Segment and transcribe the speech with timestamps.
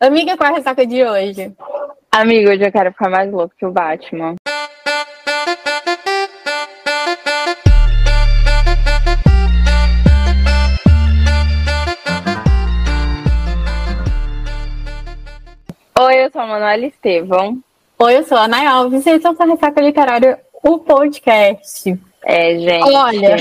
[0.00, 1.52] Amiga, qual é a ressaca de hoje?
[2.10, 4.36] Amigo, hoje eu quero ficar mais louco que o Batman.
[16.00, 17.58] Oi, eu sou a Manuela Estevão.
[17.98, 21.98] Oi, eu sou a Ana Alves e esse é o Ressaca Literária, o podcast.
[22.24, 22.84] É, gente.
[22.94, 23.34] Olha,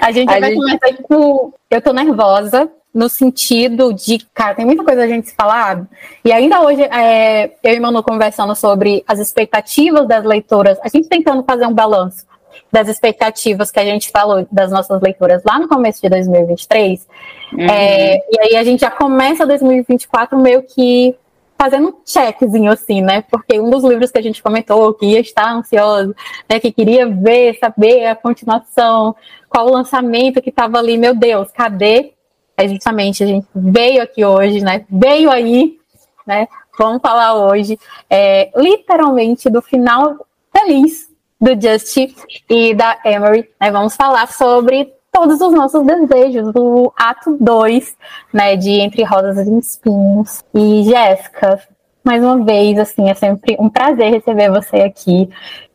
[0.00, 1.52] a gente A vai gente- começar com.
[1.70, 5.84] Eu tô nervosa, no sentido de, cara, tem muita coisa a gente se falar.
[6.24, 11.08] E ainda hoje, é, eu e Manu conversando sobre as expectativas das leitoras, a gente
[11.08, 12.24] tentando fazer um balanço
[12.70, 17.06] das expectativas que a gente falou das nossas leituras lá no começo de 2023.
[17.52, 17.60] Uhum.
[17.60, 21.16] É, e aí a gente já começa 2024 meio que
[21.58, 23.22] fazendo um checkzinho assim, né?
[23.30, 26.14] Porque um dos livros que a gente comentou que ia estar ansioso,
[26.48, 26.60] né?
[26.60, 29.16] Que queria ver, saber a continuação,
[29.48, 32.12] qual o lançamento que estava ali, meu Deus, cadê?
[32.56, 34.84] É justamente a gente veio aqui hoje, né?
[34.88, 35.78] Veio aí,
[36.26, 36.46] né?
[36.78, 37.78] Vamos falar hoje,
[38.10, 41.08] é, literalmente do final feliz
[41.40, 42.14] do Justin
[42.48, 43.70] e da Emery, né?
[43.70, 47.96] Vamos falar sobre todos os nossos desejos do ato 2,
[48.32, 50.44] né, de Entre Rosas e Espinhos.
[50.52, 51.62] E Jéssica,
[52.02, 55.30] mais uma vez, assim, é sempre um prazer receber você aqui.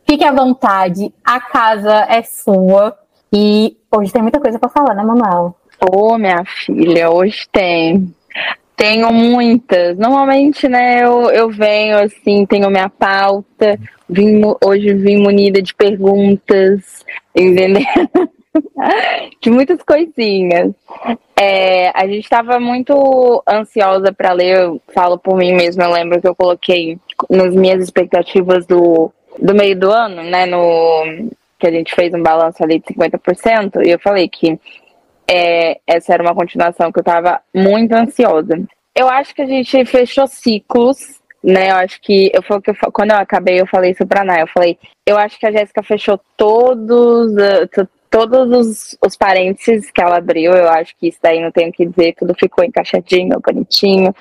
[0.05, 2.97] Fique à vontade, a casa é sua
[3.31, 5.55] e hoje tem muita coisa para falar, né, Manuel?
[5.81, 8.13] Ô, minha filha, hoje tem.
[8.75, 9.97] Tenho muitas.
[9.97, 13.79] Normalmente, né, eu, eu venho assim, tenho minha pauta.
[14.09, 17.05] Vim, hoje vim munida de perguntas,
[17.35, 17.83] entendeu?
[19.41, 20.73] de muitas coisinhas.
[21.39, 26.19] É, a gente estava muito ansiosa para ler, eu falo por mim mesma, eu lembro
[26.19, 26.97] que eu coloquei
[27.29, 32.23] nas minhas expectativas do, do meio do ano, né, no, que a gente fez um
[32.23, 34.59] balanço ali de 50%, e eu falei que
[35.31, 38.59] é, essa era uma continuação que eu tava muito ansiosa.
[38.95, 40.97] Eu acho que a gente fechou ciclos,
[41.43, 41.71] né?
[41.71, 44.41] Eu acho que eu, que eu quando eu acabei, eu falei isso pra Nay.
[44.41, 44.77] Eu falei,
[45.07, 50.17] eu acho que a Jéssica fechou todos, eh, to- todos os, os parênteses que ela
[50.17, 50.51] abriu.
[50.51, 54.13] Eu acho que isso daí não tenho que dizer, tudo ficou encaixadinho, bonitinho,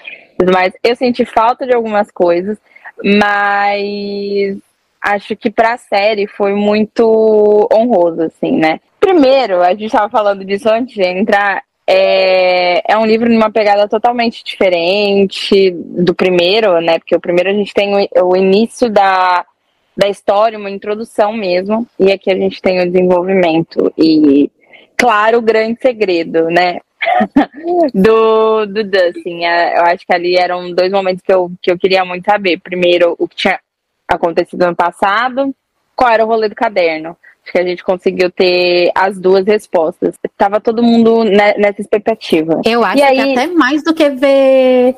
[0.53, 0.72] mais.
[0.84, 2.59] Eu senti falta de algumas coisas,
[3.03, 4.59] mas
[5.00, 8.81] acho que pra série foi muito honroso, assim, né?
[9.00, 11.62] Primeiro, a gente estava falando disso antes de entrar.
[11.86, 16.98] É, é um livro numa pegada totalmente diferente do primeiro, né?
[16.98, 19.47] Porque o primeiro a gente tem o, o início da,
[19.97, 23.92] da história, uma introdução mesmo, e aqui a gente tem o desenvolvimento.
[23.97, 24.50] E,
[24.97, 26.80] claro, o grande segredo, né?
[27.94, 29.44] do, do Dustin.
[29.44, 32.60] É, Eu acho que ali eram dois momentos que eu, que eu queria muito saber.
[32.60, 33.59] Primeiro, o que tinha
[34.09, 35.55] acontecido no passado,
[35.95, 37.17] qual era o rolê do caderno.
[37.43, 40.15] Acho que a gente conseguiu ter as duas respostas.
[40.37, 42.61] Tava todo mundo ne- nessa expectativa.
[42.65, 44.97] Eu acho E que aí- até mais do que ver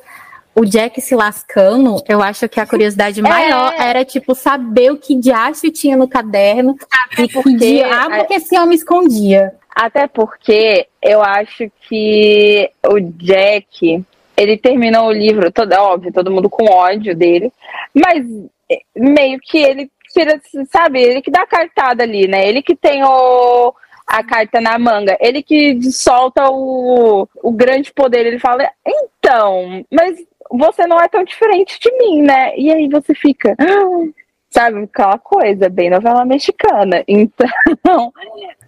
[0.55, 5.15] o Jack se lascando, eu acho que a curiosidade maior era, tipo, saber o que
[5.15, 6.75] diacho tinha no caderno
[7.19, 9.53] e que porque- dia, ah, porque esse homem escondia.
[9.75, 14.05] Até porque eu acho que o Jack,
[14.41, 17.53] ele terminou o livro, todo, óbvio, todo mundo com ódio dele,
[17.95, 18.27] mas
[18.71, 20.41] eh, meio que ele tira,
[20.71, 22.49] sabe, ele que dá a cartada ali, né?
[22.49, 23.75] Ele que tem o,
[24.07, 30.19] a carta na manga, ele que solta o, o grande poder, ele fala, então, mas
[30.51, 32.57] você não é tão diferente de mim, né?
[32.57, 33.55] E aí você fica,
[34.49, 37.05] sabe, aquela coisa, bem novela mexicana.
[37.07, 38.11] Então,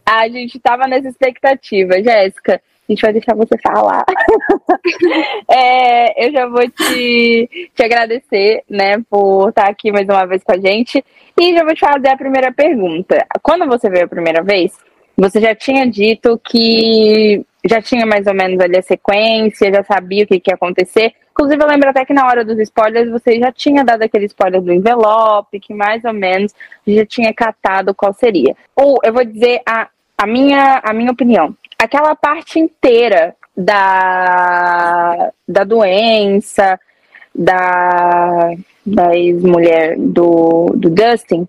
[0.05, 2.03] a gente tava nessa expectativa.
[2.03, 4.05] Jéssica, a gente vai deixar você falar.
[5.49, 10.53] É, eu já vou te, te agradecer, né, por estar aqui mais uma vez com
[10.53, 11.05] a gente.
[11.39, 13.25] E já vou te fazer a primeira pergunta.
[13.43, 14.73] Quando você veio a primeira vez,
[15.17, 20.25] você já tinha dito que já tinha mais ou menos ali a sequência, já sabia
[20.25, 21.13] o que, que ia acontecer.
[21.31, 24.61] Inclusive, eu lembro até que na hora dos spoilers você já tinha dado aquele spoiler
[24.61, 26.55] do envelope, que mais ou menos
[26.87, 28.57] já tinha catado qual seria.
[28.75, 29.89] Ou eu vou dizer a,
[30.19, 31.55] a, minha, a minha opinião.
[31.83, 36.79] Aquela parte inteira da, da doença,
[37.35, 38.53] da,
[38.87, 41.49] da ex-mulher do, do Dustin,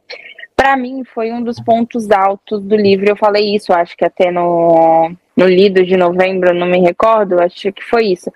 [0.56, 3.07] para mim foi um dos pontos altos do livro.
[3.07, 7.71] Eu falei isso, acho que até no, no lido de novembro, não me recordo, acho
[7.71, 8.33] que foi isso.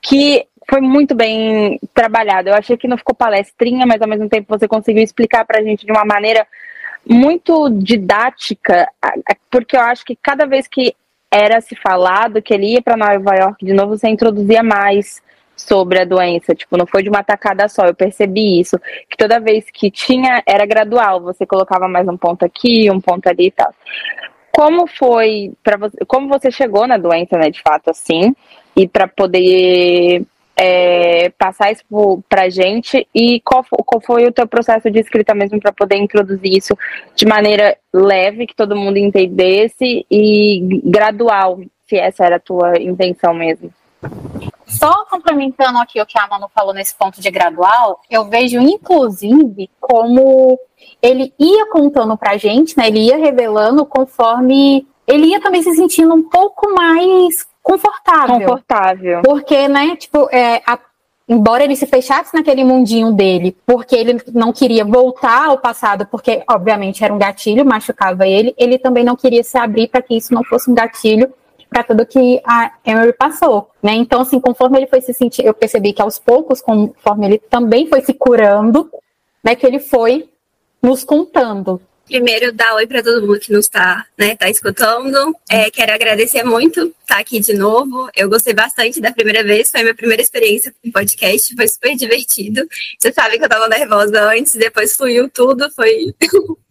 [0.00, 2.48] Que foi muito bem trabalhado.
[2.48, 5.84] Eu achei que não ficou palestrinha, mas ao mesmo tempo você conseguiu explicar pra gente
[5.84, 6.46] de uma maneira
[7.06, 8.88] muito didática,
[9.50, 10.96] porque eu acho que cada vez que
[11.34, 15.20] era se falado que ele ia para Nova York de novo, você introduzia mais
[15.56, 18.78] sobre a doença, tipo, não foi de uma tacada só, eu percebi isso,
[19.08, 23.26] que toda vez que tinha, era gradual, você colocava mais um ponto aqui, um ponto
[23.28, 23.72] ali e tal.
[24.52, 28.34] Como foi para você, como você chegou na doença, né, de fato, assim,
[28.76, 30.24] e para poder
[30.56, 31.84] é, passar isso
[32.28, 36.56] para gente e qual, qual foi o teu processo de escrita mesmo para poder introduzir
[36.56, 36.76] isso
[37.14, 43.34] de maneira leve, que todo mundo entendesse e gradual, se essa era a tua intenção
[43.34, 43.72] mesmo.
[44.66, 49.70] Só complementando aqui o que a Manu falou nesse ponto de gradual, eu vejo inclusive
[49.80, 50.58] como
[51.00, 52.88] ele ia contando pra gente, né?
[52.88, 58.40] Ele ia revelando conforme ele ia também se sentindo um pouco mais confortável.
[58.40, 59.22] Confortável.
[59.22, 60.78] Porque, né, tipo, é, a,
[61.26, 66.44] embora ele se fechasse naquele mundinho dele, porque ele não queria voltar ao passado, porque,
[66.48, 70.34] obviamente, era um gatilho, machucava ele, ele também não queria se abrir para que isso
[70.34, 71.32] não fosse um gatilho
[71.70, 73.94] para tudo que a Emery passou, né?
[73.94, 77.88] Então, assim, conforme ele foi se sentir, eu percebi que aos poucos, conforme ele também
[77.88, 78.88] foi se curando,
[79.42, 80.28] né, que ele foi
[80.80, 85.34] nos contando Primeiro, dar oi para todo mundo que nos está né, tá escutando.
[85.48, 88.10] É, quero agradecer muito estar tá aqui de novo.
[88.14, 92.66] Eu gostei bastante da primeira vez, foi minha primeira experiência com podcast, foi super divertido.
[92.98, 96.14] Você sabe que eu estava nervosa antes, depois fluiu tudo, foi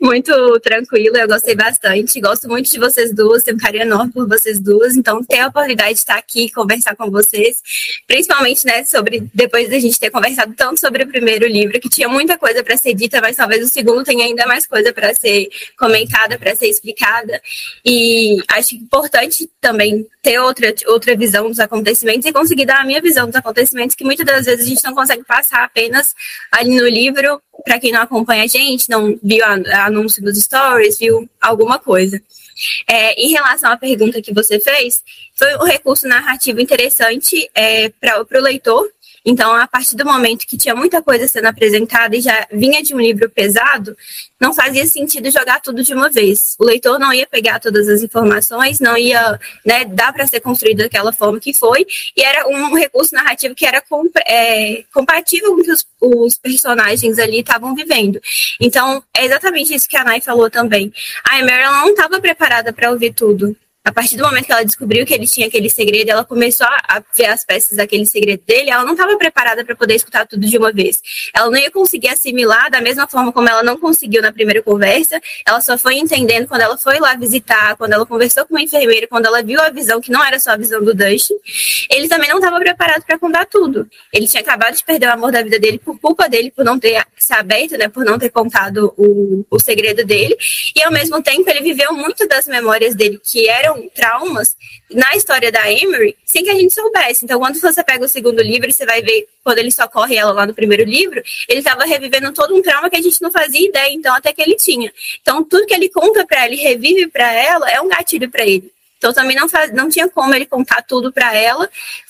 [0.00, 2.20] muito tranquilo, eu gostei bastante.
[2.20, 4.96] Gosto muito de vocês duas, tenho um carinho enorme por vocês duas.
[4.96, 7.60] Então, ter a oportunidade de estar aqui conversar com vocês,
[8.06, 12.08] principalmente, né, sobre depois da gente ter conversado tanto sobre o primeiro livro, que tinha
[12.08, 15.48] muita coisa para ser dita, mas talvez o segundo tenha ainda mais coisa para ser
[15.78, 17.40] comentada, para ser explicada.
[17.84, 23.00] E acho importante também ter outra, outra visão dos acontecimentos e conseguir dar a minha
[23.00, 26.14] visão dos acontecimentos, que muitas das vezes a gente não consegue passar apenas
[26.52, 30.98] ali no livro para quem não acompanha a gente, não viu a, anúncio dos stories,
[30.98, 32.20] viu alguma coisa.
[32.86, 35.02] É, em relação à pergunta que você fez,
[35.34, 38.86] foi um recurso narrativo interessante é, para o leitor,
[39.24, 42.94] então, a partir do momento que tinha muita coisa sendo apresentada e já vinha de
[42.94, 43.96] um livro pesado,
[44.40, 46.56] não fazia sentido jogar tudo de uma vez.
[46.58, 50.78] O leitor não ia pegar todas as informações, não ia né, dar para ser construído
[50.78, 51.86] daquela forma que foi,
[52.16, 56.38] e era um recurso narrativo que era comp é, compatível com o que os, os
[56.38, 58.20] personagens ali estavam vivendo.
[58.58, 60.92] Então, é exatamente isso que a Nai falou também.
[61.28, 65.06] A Emery não estava preparada para ouvir tudo a partir do momento que ela descobriu
[65.06, 68.84] que ele tinha aquele segredo, ela começou a, ver as peças daquele segredo dele, ela
[68.84, 71.00] não estava preparada para poder escutar tudo de uma vez.
[71.34, 75.18] Ela não ia conseguir assimilar da mesma forma como ela não conseguiu na primeira conversa,
[75.46, 79.06] ela só foi entendendo quando ela foi lá visitar, quando ela conversou com uma enfermeira,
[79.06, 81.34] quando ela viu a visão que não era só a visão do Dustin.
[81.90, 83.88] Ele também não estava preparado para contar tudo.
[84.12, 86.78] Ele tinha acabado de perder o amor da vida dele por culpa dele, por não
[86.78, 90.36] ter se aberto, né, por não ter contado o, o segredo dele,
[90.76, 94.56] e ao mesmo tempo ele viveu muito das memórias dele que eram traumas
[94.90, 97.24] na história da Emery sem que a gente soubesse.
[97.24, 100.46] Então, quando você pega o segundo livro, você vai ver quando ele socorre ela lá
[100.46, 103.92] no primeiro livro, ele estava revivendo todo um trauma que a gente não fazia ideia,
[103.92, 104.92] então, até que ele tinha.
[105.20, 108.46] Então, tudo que ele conta para ela e revive para ela é um gatilho para
[108.46, 108.72] ele.
[108.98, 111.68] Então, também não, faz, não tinha como ele contar tudo para ela,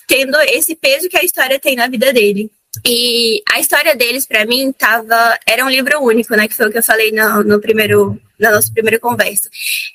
[0.09, 2.51] tendo esse peso que a história tem na vida dele.
[2.85, 6.47] E a história deles, para mim, tava, era um livro único, né?
[6.47, 9.49] Que foi o que eu falei no, no primeiro na nossa primeira conversa.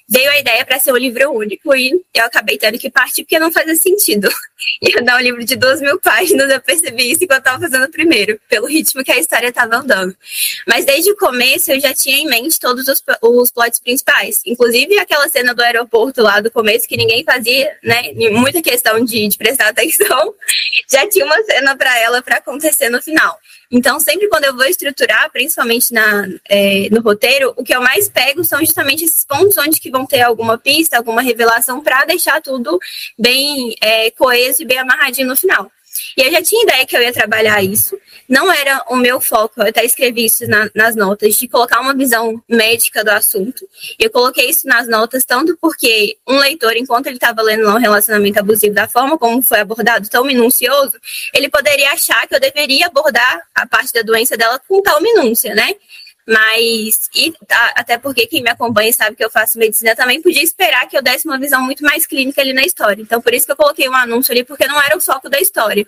[0.07, 3.39] Veio a ideia para ser um livro único e eu acabei tendo que partir porque
[3.39, 4.29] não fazia sentido.
[4.81, 7.91] Ia dar um livro de duas mil páginas, eu percebi isso enquanto estava fazendo o
[7.91, 10.15] primeiro, pelo ritmo que a história estava andando.
[10.67, 14.97] Mas desde o começo eu já tinha em mente todos os, os plots principais, inclusive
[14.99, 19.37] aquela cena do aeroporto lá do começo que ninguém fazia, né, muita questão de, de
[19.37, 20.33] prestar atenção,
[20.89, 23.39] já tinha uma cena para ela para acontecer no final.
[23.71, 28.07] Então, sempre quando eu vou estruturar, principalmente na, é, no roteiro, o que eu mais
[28.09, 32.41] pego são justamente esses pontos onde que vão ter alguma pista, alguma revelação, para deixar
[32.41, 32.79] tudo
[33.17, 35.71] bem é, coeso e bem amarradinho no final.
[36.17, 37.97] E eu já tinha ideia que eu ia trabalhar isso.
[38.27, 41.93] Não era o meu foco, eu até escrevi isso na, nas notas, de colocar uma
[41.93, 43.67] visão médica do assunto.
[43.99, 48.39] Eu coloquei isso nas notas, tanto porque um leitor, enquanto ele estava lendo um relacionamento
[48.39, 50.93] abusivo da forma como foi abordado, tão minucioso,
[51.33, 55.53] ele poderia achar que eu deveria abordar a parte da doença dela com tal minúcia,
[55.53, 55.75] né?
[56.27, 57.33] Mas, e,
[57.75, 61.01] até porque quem me acompanha sabe que eu faço medicina também, podia esperar que eu
[61.01, 63.01] desse uma visão muito mais clínica ali na história.
[63.01, 65.39] Então, por isso que eu coloquei um anúncio ali, porque não era o foco da
[65.39, 65.85] história.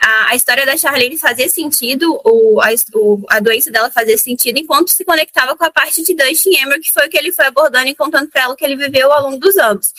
[0.00, 4.58] A, a história da Charlene fazia sentido, o, a, o, a doença dela fazia sentido,
[4.58, 7.46] enquanto se conectava com a parte de Dustin Emmer, que foi o que ele foi
[7.46, 9.92] abordando e contando para ela o que ele viveu ao longo dos anos.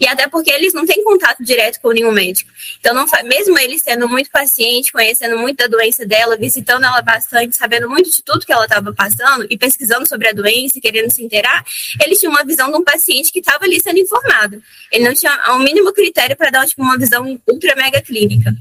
[0.00, 2.50] E até porque eles não têm contato direto com nenhum médico.
[2.80, 7.56] Então, não, mesmo ele sendo muito paciente, conhecendo muito da doença dela, visitando ela bastante,
[7.56, 10.80] sabendo muito de tudo que ela estava passando, estudando e pesquisando sobre a doença e
[10.80, 11.64] querendo se inteirar,
[12.04, 14.62] ele tinha uma visão de um paciente que estava ali sendo informado.
[14.90, 18.54] Ele não tinha o mínimo critério para dar tipo, uma visão ultra mega clínica.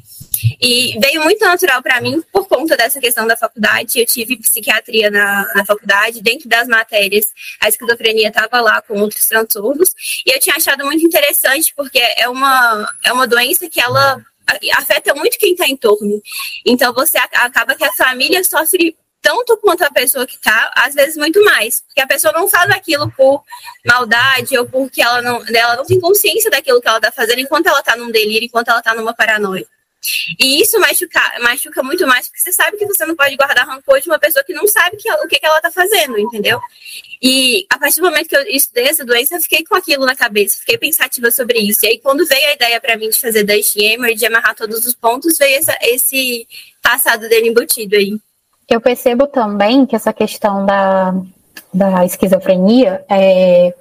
[0.59, 3.99] E veio muito natural para mim por conta dessa questão da faculdade.
[3.99, 7.25] Eu tive psiquiatria na, na faculdade, dentro das matérias,
[7.61, 9.89] a esquizofrenia estava lá com outros transtornos.
[10.25, 14.21] E eu tinha achado muito interessante, porque é uma, é uma doença que ela
[14.75, 16.21] afeta muito quem está em torno.
[16.65, 21.15] Então você acaba que a família sofre tanto quanto a pessoa que está, às vezes
[21.15, 21.81] muito mais.
[21.87, 23.41] Porque a pessoa não faz aquilo por
[23.85, 27.67] maldade ou porque ela não, ela não tem consciência daquilo que ela está fazendo enquanto
[27.67, 29.65] ela está num delírio, enquanto ela está numa paranoia.
[30.37, 34.01] E isso machuca, machuca muito mais, porque você sabe que você não pode guardar rancor
[34.01, 36.59] de uma pessoa que não sabe que, o que, que ela está fazendo, entendeu?
[37.21, 40.17] E a partir do momento que eu estudei essa doença, eu fiquei com aquilo na
[40.17, 41.85] cabeça, fiquei pensativa sobre isso.
[41.85, 44.85] E aí, quando veio a ideia para mim de fazer Dust Hammer, de amarrar todos
[44.85, 46.45] os pontos, veio essa, esse
[46.81, 48.19] passado dele embutido aí.
[48.69, 51.13] Eu percebo também que essa questão da,
[51.73, 53.73] da esquizofrenia, é,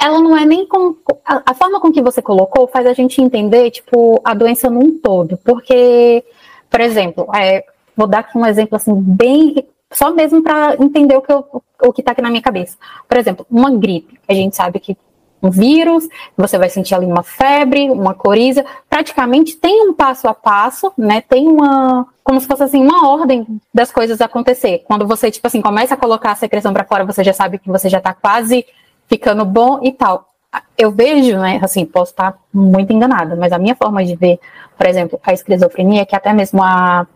[0.00, 0.96] ela não é nem com.
[1.24, 4.98] A, a, forma com que você colocou faz a gente entender, tipo, a doença num
[4.98, 5.36] todo.
[5.38, 6.24] Porque,
[6.70, 7.64] por exemplo, é,
[7.96, 9.66] vou dar aqui um exemplo assim, bem.
[9.92, 12.76] Só mesmo para entender o que, está aqui na minha cabeça.
[13.08, 14.18] Por exemplo, uma gripe.
[14.26, 14.96] A gente sabe que
[15.44, 20.32] um vírus, você vai sentir ali uma febre, uma coriza, praticamente tem um passo a
[20.32, 21.20] passo, né?
[21.20, 24.82] Tem uma, como se fosse assim, uma ordem das coisas acontecer.
[24.86, 27.68] Quando você, tipo assim, começa a colocar a secreção para fora, você já sabe que
[27.68, 28.64] você já está quase
[29.06, 30.30] ficando bom e tal.
[30.78, 34.38] Eu vejo, né, assim, posso estar muito enganada, mas a minha forma de ver,
[34.78, 37.06] por exemplo, a esquizofrenia, que até mesmo a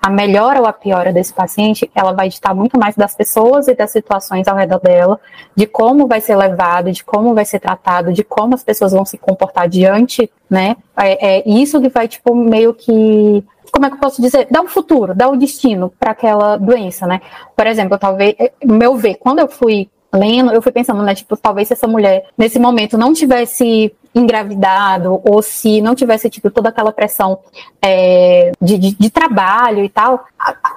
[0.00, 3.74] a melhora ou a piora desse paciente, ela vai ditar muito mais das pessoas e
[3.74, 5.20] das situações ao redor dela,
[5.54, 9.04] de como vai ser levado, de como vai ser tratado, de como as pessoas vão
[9.04, 10.76] se comportar diante, né?
[10.96, 14.60] É, é isso que vai, tipo, meio que como é que eu posso dizer, dar
[14.60, 17.22] um futuro, dar um destino para aquela doença, né?
[17.56, 21.36] Por exemplo, talvez, é, meu ver, quando eu fui lendo, eu fui pensando, né, tipo,
[21.38, 26.68] talvez se essa mulher nesse momento não tivesse engravidado ou se não tivesse tido toda
[26.68, 27.38] aquela pressão
[27.80, 30.24] é, de, de, de, trabalho e tal,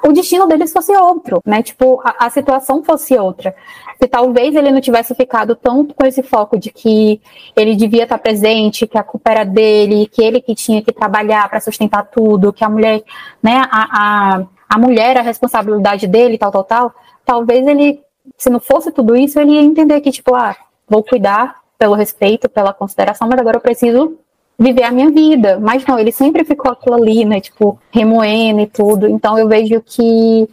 [0.04, 1.62] o destino deles fosse outro, né?
[1.62, 3.54] Tipo, a, a, situação fosse outra.
[4.02, 7.22] Se talvez ele não tivesse ficado tanto com esse foco de que
[7.56, 11.50] ele devia estar presente, que a culpa era dele, que ele que tinha que trabalhar
[11.50, 13.04] para sustentar tudo, que a mulher,
[13.44, 16.94] né, a, a, a mulher, a responsabilidade dele, tal, tal, tal,
[17.26, 18.06] talvez ele
[18.38, 20.56] se não fosse tudo isso, ele ia entender que, tipo, ah,
[20.90, 24.18] vou cuidar pelo respeito, pela consideração, mas agora eu preciso
[24.58, 25.60] viver a minha vida.
[25.60, 29.08] Mas não, ele sempre ficou aquilo ali, né, tipo, remoendo e tudo.
[29.08, 30.48] Então eu vejo que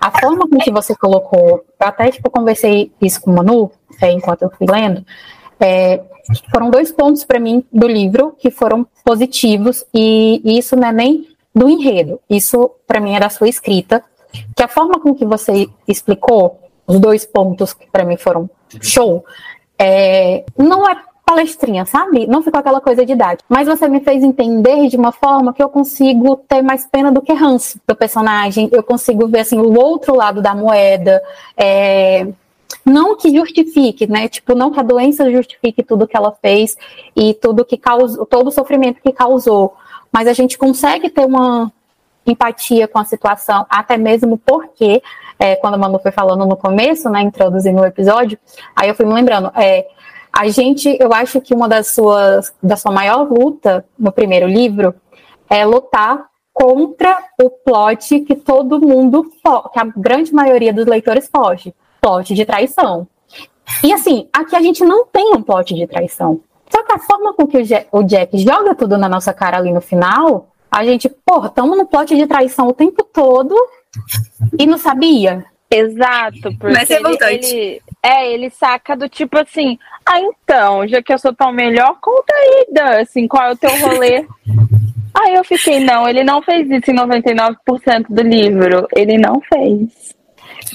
[0.00, 3.70] a forma com que você colocou, até, tipo, conversei isso com o Manu,
[4.00, 5.04] é, enquanto eu fui lendo,
[5.58, 6.00] é,
[6.52, 10.92] foram dois pontos para mim do livro que foram positivos, e, e isso não é
[10.92, 14.04] nem do enredo, isso para mim é da sua escrita,
[14.54, 18.48] que a forma com que você explicou os dois pontos que para mim foram
[18.80, 19.24] show,
[19.78, 22.26] é, não é palestrinha, sabe?
[22.26, 23.42] Não ficou aquela coisa de idade.
[23.48, 27.20] Mas você me fez entender de uma forma que eu consigo ter mais pena do
[27.20, 28.70] que ranço do personagem.
[28.72, 31.22] Eu consigo ver assim o outro lado da moeda.
[31.54, 32.26] É,
[32.84, 34.26] não que justifique, né?
[34.28, 36.76] Tipo, não que a doença justifique tudo que ela fez
[37.14, 39.76] e tudo que causou, todo o sofrimento que causou.
[40.10, 41.70] Mas a gente consegue ter uma
[42.26, 45.02] empatia com a situação, até mesmo porque,
[45.38, 48.38] é, quando a Manu foi falando no começo, né, introduzindo o episódio,
[48.74, 49.86] aí eu fui me lembrando, é,
[50.32, 54.94] a gente, eu acho que uma das suas, da sua maior luta no primeiro livro
[55.48, 59.24] é lutar contra o plot que todo mundo,
[59.72, 63.06] que a grande maioria dos leitores foge, plot de traição.
[63.82, 66.40] E assim, aqui a gente não tem um plot de traição.
[66.70, 67.58] Só que a forma com que
[67.92, 71.86] o Jack joga tudo na nossa cara ali no final, a gente, porra, estamos no
[71.86, 73.54] plot de traição o tempo todo
[74.58, 75.44] e não sabia.
[75.70, 81.02] Exato, porque Mas é ele, ele, é, ele saca do tipo assim, ah, então, já
[81.02, 84.26] que eu sou tão melhor, conta aí, Dan, assim, qual é o teu rolê?
[85.14, 90.16] aí eu fiquei, não, ele não fez isso em 99% do livro, ele não fez.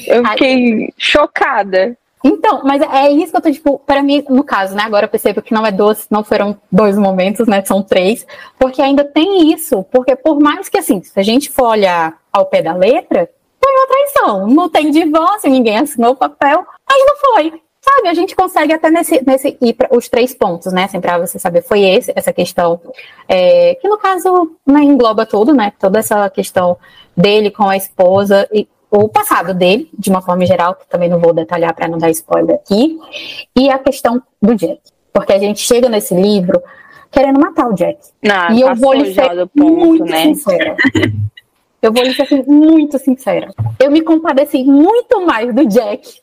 [0.07, 0.89] Eu fiquei Ai.
[0.97, 1.97] chocada.
[2.23, 4.83] Então, mas é isso que eu tô, tipo, para mim, no caso, né?
[4.83, 7.63] Agora eu percebo que não é dois, não foram dois momentos, né?
[7.65, 8.25] São três,
[8.57, 12.45] porque ainda tem isso, porque por mais que assim, se a gente for olhar ao
[12.45, 13.29] pé da letra,
[13.61, 14.47] foi uma traição.
[14.47, 17.61] Não tem divórcio, ninguém assinou o papel, mas não foi.
[17.81, 20.87] Sabe, a gente consegue até nesse, nesse ir para os três pontos, né?
[20.87, 22.79] Sempre para você saber, foi esse, essa questão,
[23.27, 25.73] é, que no caso né, engloba tudo, né?
[25.77, 26.77] Toda essa questão
[27.15, 31.19] dele com a esposa e o passado dele, de uma forma geral, que também não
[31.19, 32.99] vou detalhar para não dar spoiler aqui,
[33.55, 34.79] e a questão do Jack.
[35.11, 36.61] Porque a gente chega nesse livro
[37.11, 37.97] querendo matar o Jack.
[38.29, 40.21] Ah, e eu vou lhe ser ponto, muito né?
[40.23, 40.75] sincera.
[41.81, 43.51] Eu vou lhe ser assim, muito sincera.
[43.79, 46.22] Eu me compadeci muito mais do Jack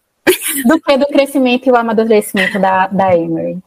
[0.67, 3.59] do que do crescimento e o amadurecimento da, da Emery.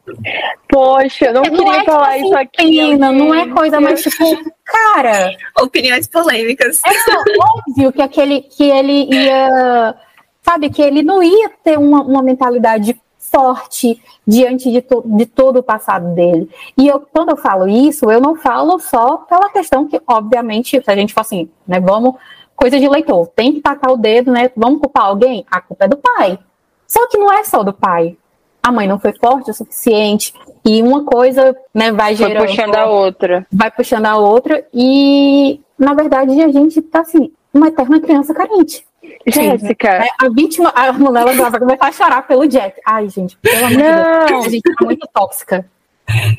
[0.69, 2.77] Poxa, eu não, não queria é, falar isso aqui.
[2.77, 4.25] Pena, não é coisa mais tipo,
[4.65, 5.31] cara.
[5.61, 6.79] Opiniões polêmicas.
[6.85, 6.91] É
[7.39, 9.95] óbvio que aquele que ele ia.
[10.41, 15.57] Sabe, que ele não ia ter uma, uma mentalidade forte diante de, to de todo
[15.57, 16.49] o passado dele.
[16.77, 20.91] E eu, quando eu falo isso, eu não falo só pela questão que, obviamente, se
[20.91, 22.15] a gente for assim, né, vamos,
[22.63, 25.45] coisa de leitor, tem que tacar o dedo, né, vamos culpar alguém?
[25.51, 26.39] A culpa é do pai.
[26.87, 28.15] Só que não é só do pai.
[28.61, 32.37] A mãe não foi forte o suficiente, e uma coisa, né, vai gerando...
[32.37, 33.47] Vai puxando a outra.
[33.51, 38.85] Vai puxando a outra, e, na verdade, a gente tá, assim, uma eterna criança carente.
[39.27, 39.89] Jéssica.
[39.89, 42.79] É, a vítima, a Manuela vai começar a chorar pelo Jack.
[42.85, 44.25] Ai, gente, pelo amor Não.
[44.25, 44.45] de Deus.
[44.45, 45.65] A gente tá muito tóxica.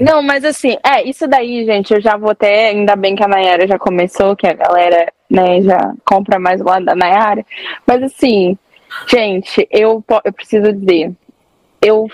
[0.00, 3.28] Não, mas assim, é, isso daí, gente, eu já vou até, ainda bem que a
[3.28, 7.44] Nayara já começou, que a galera, né, já compra mais lado da Nayara.
[7.86, 8.58] Mas assim,
[9.08, 11.12] gente, eu, eu preciso dizer,
[11.82, 12.08] eu,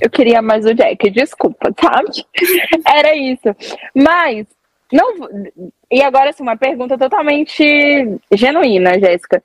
[0.00, 2.10] eu queria mais o Jack, desculpa, sabe?
[2.86, 3.54] Era isso.
[3.94, 4.46] Mas,
[4.92, 5.28] não,
[5.90, 9.42] e agora, assim, uma pergunta totalmente genuína, Jéssica.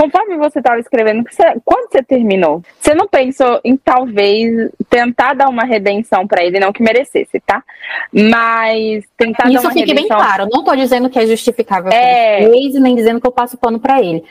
[0.00, 5.48] Conforme você estava escrevendo, você- quando você terminou, você não pensou em talvez tentar dar
[5.48, 7.62] uma redenção para ele, não que merecesse, tá?
[8.12, 10.16] Mas tentar dar Isso uma fique bem redenção.
[10.16, 10.42] claro.
[10.44, 12.44] Eu não tô dizendo que é justificável É.
[12.44, 12.48] é.
[12.50, 14.24] fez, nem dizendo que eu passo pano pra ele.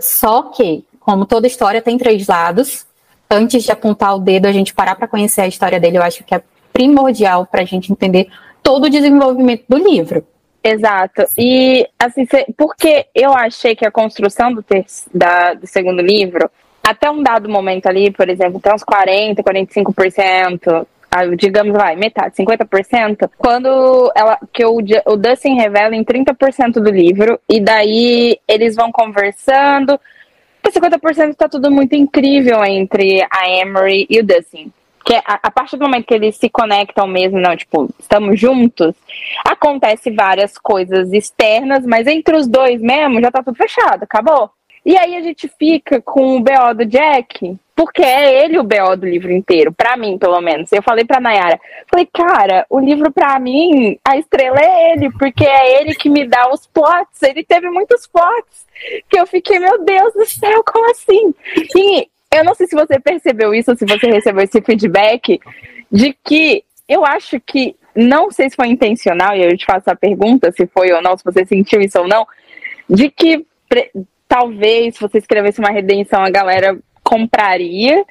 [0.00, 2.86] Só que, como toda história tem três lados,
[3.30, 6.24] antes de apontar o dedo, a gente parar para conhecer a história dele, eu acho
[6.24, 6.42] que é
[6.72, 8.28] primordial para a gente entender
[8.62, 10.24] todo o desenvolvimento do livro.
[10.66, 11.24] Exato.
[11.38, 16.50] E assim, porque eu achei que a construção do, ter, da, do segundo livro,
[16.82, 22.34] até um dado momento ali, por exemplo, até uns 40, 45%, ah, digamos, vai, metade,
[22.34, 28.74] 50%, quando ela, que o, o Dustin revela em 30% do livro, e daí eles
[28.74, 29.98] vão conversando,
[30.64, 34.72] e 50% tá tudo muito incrível entre a Emery e o Dustin.
[35.06, 38.38] Que é a, a partir do momento que eles se conectam mesmo, não, tipo, estamos
[38.40, 38.92] juntos,
[39.44, 44.50] acontece várias coisas externas, mas entre os dois mesmo já tá tudo fechado, acabou.
[44.84, 48.96] E aí a gente fica com o BO do Jack, porque é ele o BO
[48.96, 50.72] do livro inteiro, pra mim, pelo menos.
[50.72, 51.60] Eu falei pra Nayara,
[51.90, 56.26] falei, cara, o livro pra mim, a estrela é ele, porque é ele que me
[56.26, 57.22] dá os plots.
[57.22, 58.66] Ele teve muitos plots
[59.08, 61.34] que eu fiquei, meu Deus do céu, como assim?
[61.76, 65.40] E eu não sei se você percebeu isso, se você recebeu esse feedback,
[65.90, 69.96] de que eu acho que, não sei se foi intencional, e eu te faço a
[69.96, 72.26] pergunta se foi ou não, se você sentiu isso ou não,
[72.88, 73.44] de que
[74.28, 78.04] talvez se você escrevesse uma redenção a galera compraria,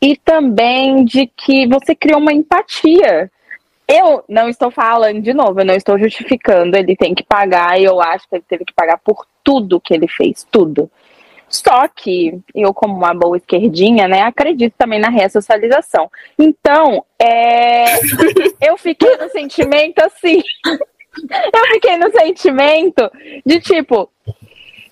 [0.00, 3.30] e também de que você criou uma empatia.
[3.88, 7.84] Eu não estou falando de novo, eu não estou justificando, ele tem que pagar, e
[7.84, 10.90] eu acho que ele teve que pagar por tudo que ele fez, tudo.
[11.48, 16.10] Só que eu, como uma boa esquerdinha, né, acredito também na ressocialização.
[16.38, 17.96] Então, é,
[18.68, 20.42] eu fiquei no sentimento assim.
[21.18, 23.10] Eu fiquei no sentimento
[23.46, 24.10] de tipo,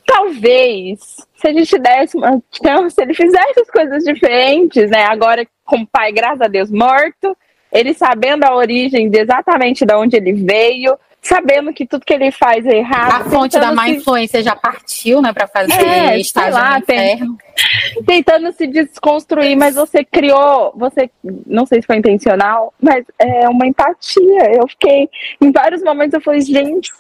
[0.07, 0.99] talvez,
[1.37, 5.05] se a gente desse uma chance, ele fizesse as coisas diferentes, né?
[5.05, 7.37] Agora, com o pai, graças a Deus, morto,
[7.71, 12.31] ele sabendo a origem de exatamente de onde ele veio, sabendo que tudo que ele
[12.31, 13.23] faz é errado.
[13.27, 16.85] A fonte da má se- influência já partiu, né, para fazer É, estágio lá, no
[16.87, 17.39] tem- inferno.
[18.07, 21.11] tentando se desconstruir, mas você criou, você,
[21.47, 24.55] não sei se foi intencional, mas é uma empatia.
[24.55, 25.09] Eu fiquei,
[25.41, 26.93] em vários momentos eu falei, gente,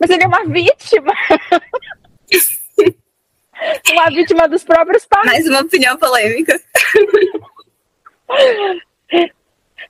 [0.00, 1.12] mas ele é uma vítima.
[3.92, 5.26] uma vítima dos próprios pais.
[5.26, 6.58] Mais uma opinião polêmica.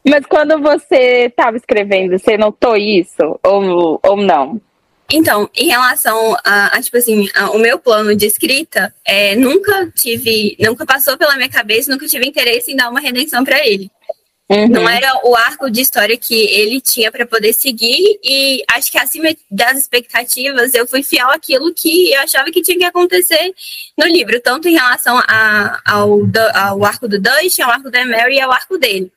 [0.04, 4.60] Mas quando você estava escrevendo, você notou isso ou, ou não?
[5.12, 9.92] Então, em relação a, a, tipo assim, a- o meu plano de escrita, é, nunca
[9.94, 13.90] tive, nunca passou pela minha cabeça, nunca tive interesse em dar uma redenção para ele.
[14.50, 14.68] Uhum.
[14.68, 18.98] Não era o arco de história que ele tinha para poder seguir e acho que
[18.98, 23.54] acima das expectativas eu fui fiel àquilo que eu achava que tinha que acontecer
[23.96, 26.20] no livro, tanto em relação a- ao,
[26.54, 29.10] ao arco do Dustin, ao arco da Mary e ao arco dele.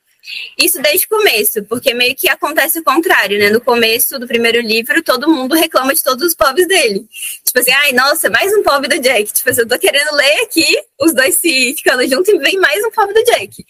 [0.58, 3.50] Isso desde o começo, porque meio que acontece o contrário, né?
[3.50, 7.06] No começo do primeiro livro, todo mundo reclama de todos os pobres dele.
[7.44, 9.32] Tipo assim, ai, nossa, mais um pobre do Jack.
[9.32, 10.66] Tipo assim, eu tô querendo ler aqui,
[11.00, 13.66] os dois se ficando juntos e vem mais um pobre do Jack.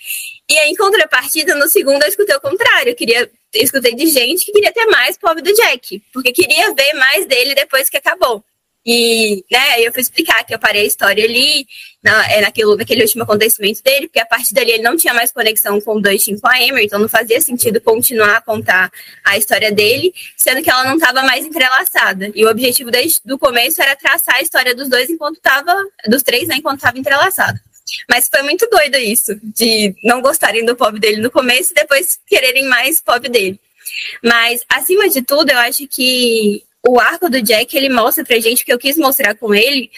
[0.50, 2.92] E aí, em contrapartida, no segundo eu escutei o contrário.
[2.92, 6.74] Eu, queria, eu escutei de gente que queria ter mais pobre do Jack, porque queria
[6.74, 8.44] ver mais dele depois que acabou.
[8.86, 11.66] E, né, eu fui explicar que eu parei a história ali,
[12.04, 15.32] na, é, naquele, naquele último acontecimento dele, porque a partir dali ele não tinha mais
[15.32, 18.92] conexão com o Dustin com a Emery, então não fazia sentido continuar a contar
[19.24, 22.32] a história dele, sendo que ela não estava mais entrelaçada.
[22.36, 25.76] E o objetivo desde o começo era traçar a história dos dois enquanto estava,
[26.08, 27.60] dos três, né, enquanto estava entrelaçado.
[28.10, 32.20] Mas foi muito doido isso, de não gostarem do pop dele no começo e depois
[32.28, 33.60] quererem mais pop dele.
[34.24, 38.64] Mas, acima de tudo, eu acho que o arco do Jack, ele mostra pra gente,
[38.64, 39.90] que eu quis mostrar com ele,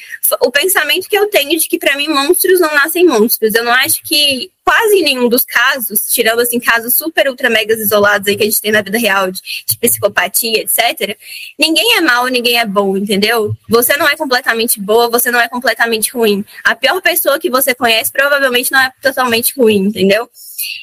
[0.42, 3.54] o pensamento que eu tenho de que, pra mim, monstros não nascem monstros.
[3.54, 8.28] Eu não acho que quase nenhum dos casos, tirando assim casos super ultra megas isolados
[8.28, 11.18] aí que a gente tem na vida real de, de, psicopatia, etc.
[11.58, 13.54] Ninguém é mal, ninguém é bom, entendeu?
[13.70, 16.44] Você não é completamente boa, você não é completamente ruim.
[16.64, 20.30] A pior pessoa que você conhece provavelmente não é totalmente ruim, entendeu?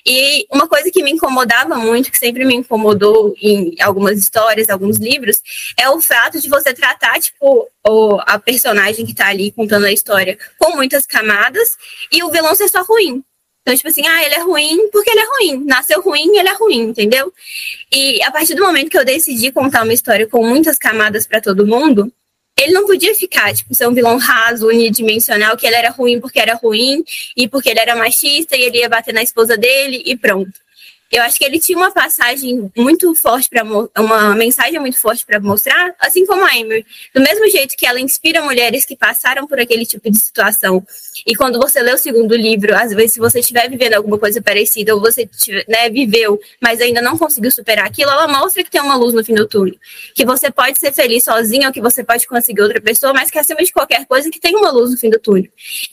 [0.06, 4.98] E uma coisa que me incomodava muito, que sempre me incomodou em algumas histórias, alguns
[4.98, 5.40] livros,
[5.78, 9.92] é o fato de você tratar, tipo, o, a personagem que tá ali contando a
[9.92, 11.76] história com muitas camadas
[12.12, 13.22] e o vilão ser só ruim.
[13.62, 15.64] Então, tipo assim, ah, ele é ruim porque ele é ruim.
[15.64, 17.32] Nasceu ruim, ele é ruim, entendeu?
[17.90, 21.40] E a partir do momento que eu decidi contar uma história com muitas camadas para
[21.40, 22.12] todo mundo,
[22.60, 26.38] ele não podia ficar, tipo, ser um vilão raso, unidimensional, que ele era ruim porque
[26.38, 27.02] era ruim
[27.36, 30.63] e porque ele era machista e ele ia bater na esposa dele e pronto.
[31.12, 35.38] Eu acho que ele tinha uma passagem muito forte para uma mensagem muito forte para
[35.38, 36.84] mostrar, assim como a Emer.
[37.14, 40.84] Do mesmo jeito que ela inspira mulheres que passaram por aquele tipo de situação.
[41.26, 44.42] E quando você lê o segundo livro, às vezes se você estiver vivendo alguma coisa
[44.42, 45.28] parecida ou você
[45.68, 49.24] né, viveu, mas ainda não conseguiu superar aquilo, ela mostra que tem uma luz no
[49.24, 49.76] fim do túnel,
[50.14, 53.38] que você pode ser feliz sozinho, ou que você pode conseguir outra pessoa, mas que
[53.38, 55.50] acima de qualquer coisa que tem uma luz no fim do túnel.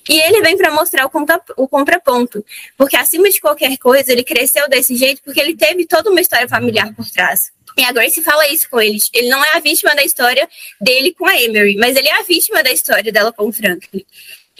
[0.09, 1.11] E ele vem para mostrar o,
[1.57, 2.43] o contraponto,
[2.77, 6.47] porque acima de qualquer coisa ele cresceu desse jeito porque ele teve toda uma história
[6.47, 7.51] familiar por trás.
[7.77, 8.99] E a Grace fala isso com ele.
[9.13, 10.47] Ele não é a vítima da história
[10.79, 14.05] dele com a Emery, mas ele é a vítima da história dela com o Franklin.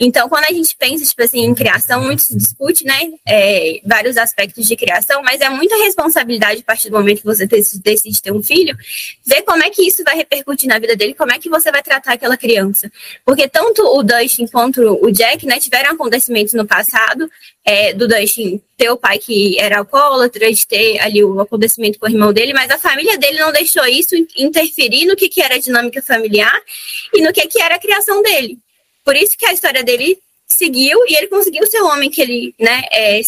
[0.00, 4.16] Então, quando a gente pensa, tipo assim, em criação, muito se discute, né, é, vários
[4.16, 8.32] aspectos de criação, mas é muita responsabilidade a partir do momento que você decide ter
[8.32, 8.76] um filho,
[9.24, 11.82] ver como é que isso vai repercutir na vida dele, como é que você vai
[11.82, 12.90] tratar aquela criança.
[13.24, 17.30] Porque tanto o Dustin quanto o Jack, né, tiveram acontecimentos no passado,
[17.64, 22.06] é, do Dustin ter o pai que era alcoólatra, de ter ali o acontecimento com
[22.06, 25.54] o irmão dele, mas a família dele não deixou isso interferir no que, que era
[25.54, 26.60] a dinâmica familiar
[27.14, 28.58] e no que, que era a criação dele.
[29.04, 32.54] Por isso que a história dele seguiu e ele conseguiu ser o homem que ele
[32.58, 33.20] né, é,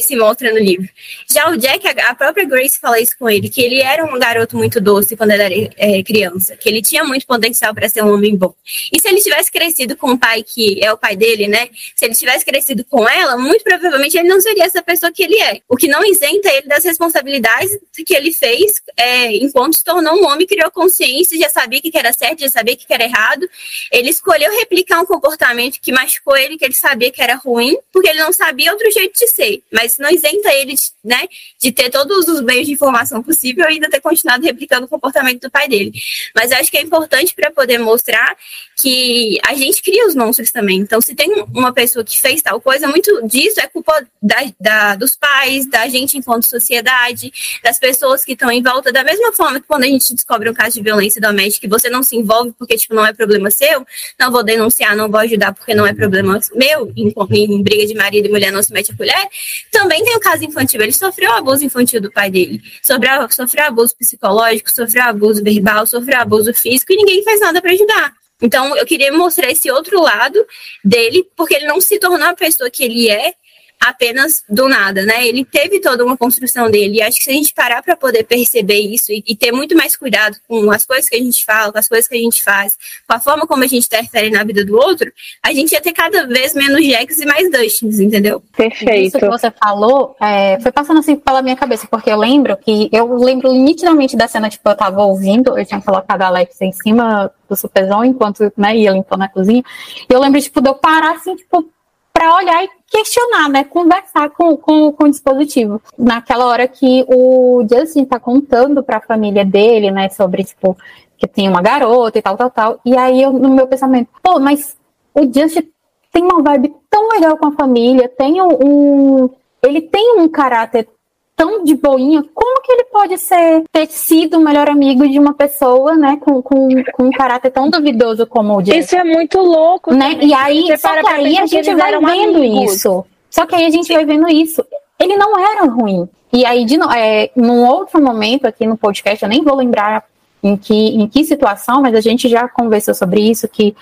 [0.00, 0.88] se mostra no livro.
[1.30, 4.56] Já o Jack, a própria Grace fala isso com ele, que ele era um garoto
[4.56, 8.36] muito doce quando era é, criança, que ele tinha muito potencial para ser um homem
[8.36, 8.54] bom.
[8.92, 11.68] E se ele tivesse crescido com um pai que é o pai dele, né?
[11.96, 15.40] Se ele tivesse crescido com ela, muito provavelmente ele não seria essa pessoa que ele
[15.40, 15.60] é.
[15.68, 20.26] O que não isenta ele das responsabilidades que ele fez é, enquanto se tornou um
[20.26, 23.48] homem, criou consciência, já sabia o que era certo, já sabia o que era errado.
[23.90, 28.08] Ele escolheu replicar um comportamento que machucou ele, que ele sabia que era ruim, porque
[28.08, 31.26] ele não sabia outro jeito de ser mas não isenta ele de, né,
[31.58, 35.40] de ter todos os meios de informação possível e ainda ter continuado replicando o comportamento
[35.40, 35.92] do pai dele.
[36.34, 38.36] Mas acho que é importante para poder mostrar
[38.82, 40.80] que a gente cria os monstros também.
[40.80, 44.96] Então, se tem uma pessoa que fez tal coisa, muito disso é culpa da, da,
[44.96, 48.92] dos pais, da gente enquanto sociedade, das pessoas que estão em volta.
[48.92, 52.02] Da mesma forma que quando a gente descobre um caso de violência doméstica você não
[52.02, 53.86] se envolve porque tipo, não é problema seu,
[54.18, 57.94] não vou denunciar, não vou ajudar porque não é problema meu, em, em briga de
[57.94, 59.28] marido e mulher não se mete a colher,
[59.70, 60.82] também tem o caso infantil.
[60.82, 62.60] Ele sofreu abuso infantil do pai dele.
[62.82, 67.70] Sofreu, sofreu abuso psicológico, sofreu abuso verbal, sofreu abuso físico e ninguém faz nada para
[67.70, 68.21] ajudar.
[68.42, 70.44] Então, eu queria mostrar esse outro lado
[70.84, 73.34] dele, porque ele não se tornou a pessoa que ele é
[73.82, 75.26] apenas do nada, né?
[75.26, 76.96] Ele teve toda uma construção dele.
[76.96, 79.76] E acho que se a gente parar para poder perceber isso e, e, ter muito
[79.76, 82.42] mais cuidado com as coisas que a gente fala, com as coisas que a gente
[82.42, 85.80] faz, com a forma como a gente interfere na vida do outro, a gente ia
[85.80, 88.42] ter cada vez menos Jacks e mais Dustins, entendeu?
[88.56, 89.08] Perfeito.
[89.08, 92.88] Isso que você falou é, foi passando assim pela minha cabeça, porque eu lembro que
[92.92, 96.72] eu lembro nitidamente da cena, tipo, eu tava ouvindo, eu tinha colocado a Alex em
[96.72, 99.62] cima do supezão enquanto né, ia limpando a cozinha.
[100.08, 101.68] E eu lembro, tipo, de eu parar assim, tipo,
[102.12, 103.64] para olhar e questionar, né?
[103.64, 105.80] Conversar com, com, com o dispositivo.
[105.98, 110.76] Naquela hora que o Justin tá contando para a família dele, né, sobre, tipo,
[111.16, 112.80] que tem uma garota e tal, tal, tal.
[112.84, 114.76] E aí, eu, no meu pensamento, pô, mas
[115.14, 115.70] o Justin
[116.12, 119.30] tem uma vibe tão legal com a família, tem um, um
[119.62, 120.88] ele tem um caráter
[121.36, 125.34] tão de boinha, como que ele pode ser ter sido o melhor amigo de uma
[125.34, 128.78] pessoa, né, com, com, com um caráter tão duvidoso como o Jack?
[128.78, 129.92] Isso é muito louco.
[129.94, 130.18] Né?
[130.20, 132.74] E aí, só que aí a gente vai vendo amigos.
[132.74, 133.04] isso.
[133.30, 133.94] Só que aí a gente Sim.
[133.94, 134.64] vai vendo isso.
[134.98, 136.08] Ele não era ruim.
[136.32, 140.04] E aí, de, é, num outro momento aqui no podcast, eu nem vou lembrar
[140.42, 143.74] em que, em que situação, mas a gente já conversou sobre isso, que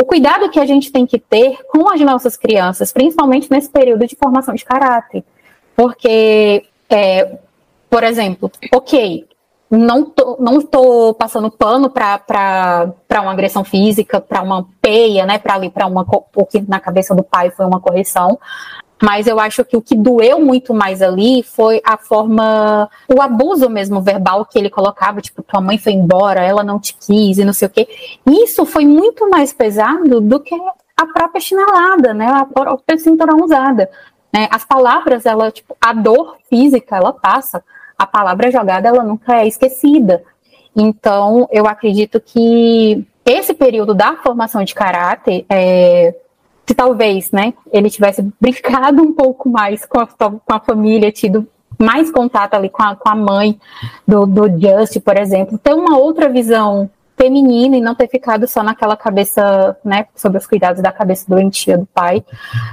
[0.00, 4.06] o cuidado que a gente tem que ter com as nossas crianças, principalmente nesse período
[4.06, 5.24] de formação de caráter.
[5.74, 7.38] Porque é,
[7.90, 9.26] por exemplo, ok,
[9.70, 15.54] não tô, não tô passando pano para uma agressão física, para uma peia, né, para
[15.54, 18.38] ali para uma o que na cabeça do pai foi uma correção,
[19.02, 23.68] mas eu acho que o que doeu muito mais ali foi a forma, o abuso
[23.68, 27.44] mesmo verbal que ele colocava, tipo, tua mãe foi embora, ela não te quis e
[27.44, 27.86] não sei o quê.
[28.26, 30.54] Isso foi muito mais pesado do que
[30.96, 33.88] a própria chinelada, né, a própria cinturão usada.
[34.32, 34.48] Né?
[34.50, 37.62] As palavras, ela, tipo, a dor física, ela passa.
[37.96, 40.22] A palavra jogada, ela nunca é esquecida.
[40.76, 46.14] Então, eu acredito que esse período da formação de caráter, é,
[46.66, 51.46] se talvez, né, ele tivesse brincado um pouco mais com a, com a família, tido
[51.78, 53.58] mais contato ali com a, com a mãe
[54.06, 58.62] do, do Just, por exemplo, ter uma outra visão feminina e não ter ficado só
[58.62, 62.24] naquela cabeça, né, sobre os cuidados da cabeça doentia do pai.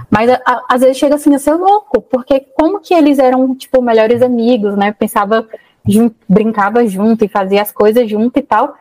[0.09, 3.55] Mas a, a, às vezes chega assim a ser louco, porque como que eles eram,
[3.55, 4.91] tipo, melhores amigos, né?
[4.91, 5.47] Pensava,
[5.85, 8.75] junto, brincava junto e fazia as coisas junto e tal.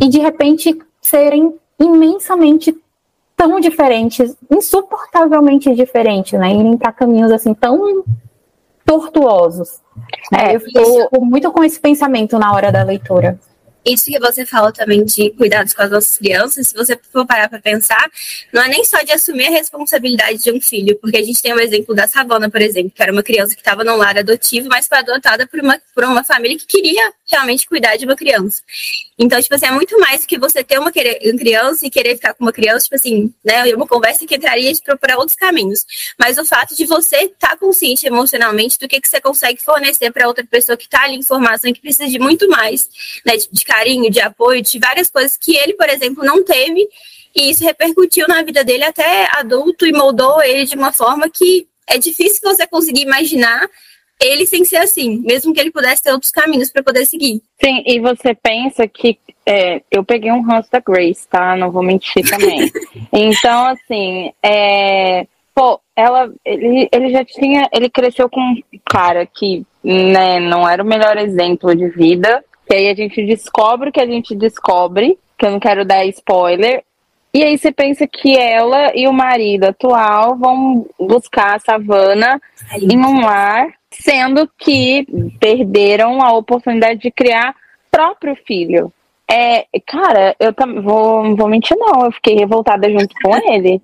[0.00, 2.74] E de repente serem imensamente
[3.36, 6.54] tão diferentes, insuportavelmente diferentes, né?
[6.54, 8.02] Irem para caminhos assim tão
[8.84, 9.80] tortuosos.
[10.32, 10.54] Né?
[10.54, 13.38] Eu fico muito com esse pensamento na hora da leitura
[13.86, 17.48] isso que você fala também de cuidados com as nossas crianças, se você for parar
[17.48, 18.10] para pensar,
[18.52, 21.52] não é nem só de assumir a responsabilidade de um filho, porque a gente tem
[21.52, 24.18] o um exemplo da Savana, por exemplo, que era uma criança que estava num lar
[24.18, 28.16] adotivo, mas foi adotada por uma, por uma família que queria realmente cuidar de uma
[28.16, 28.62] criança.
[29.18, 32.44] Então, tipo assim, é muito mais que você ter uma, criança e querer ficar com
[32.44, 33.74] uma criança, tipo assim, né?
[33.74, 35.84] Uma conversa que entraria de procurar outros caminhos.
[36.18, 40.10] Mas o fato de você estar tá consciente emocionalmente do que, que você consegue fornecer
[40.12, 42.88] para outra pessoa que está ali informação que precisa de muito mais,
[43.24, 43.36] né?
[43.36, 46.88] De, de carinho, de apoio, de várias coisas que ele, por exemplo, não teve.
[47.34, 51.66] E isso repercutiu na vida dele até adulto e moldou ele de uma forma que
[51.86, 53.68] é difícil você conseguir imaginar
[54.20, 57.42] ele sem ser assim, mesmo que ele pudesse ter outros caminhos para poder seguir.
[57.62, 61.54] Sim, e você pensa que é, eu peguei um ranço da Grace, tá?
[61.54, 62.72] Não vou mentir também.
[63.12, 69.66] então, assim, é, pô, ela, ele, ele já tinha, ele cresceu com um cara que,
[69.84, 74.00] né, não era o melhor exemplo de vida, que aí a gente descobre o que
[74.00, 76.82] a gente descobre, que eu não quero dar spoiler.
[77.32, 82.40] E aí você pensa que ela e o marido atual vão buscar a Savana
[82.80, 85.06] em um lar, sendo que
[85.38, 87.54] perderam a oportunidade de criar
[87.90, 88.92] próprio filho.
[89.30, 92.06] É, cara, eu também vou, vou mentir, não.
[92.06, 93.82] Eu fiquei revoltada junto com ele.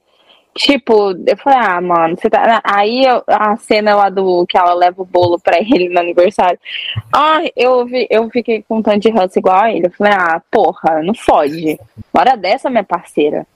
[0.55, 2.61] Tipo, eu falei, ah, mano, você tá.
[2.63, 6.59] Aí eu, a cena lá do que ela leva o bolo pra ele no aniversário.
[7.13, 9.87] Ah, eu, vi, eu fiquei com um tanto de ranço igual a ele.
[9.87, 11.79] Eu falei, ah, porra, não fode.
[12.13, 13.47] Hora dessa, minha parceira.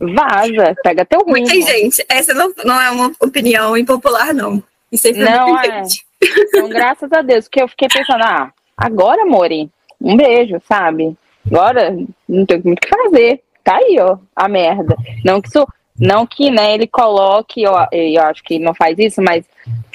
[0.00, 1.30] Vaza, pega teu rumo.
[1.30, 4.60] Muita gente, essa não, não é uma opinião impopular, não.
[4.90, 5.84] Isso aí não é.
[6.20, 11.16] Então, graças a Deus, que eu fiquei pensando, ah, agora, Mori, um beijo, sabe?
[11.46, 11.96] Agora
[12.28, 13.42] não tem muito o que fazer.
[13.62, 14.96] Tá aí, ó, a merda.
[15.24, 15.64] Não que isso
[16.02, 19.44] não que né, ele coloque, eu, eu acho que não faz isso, mas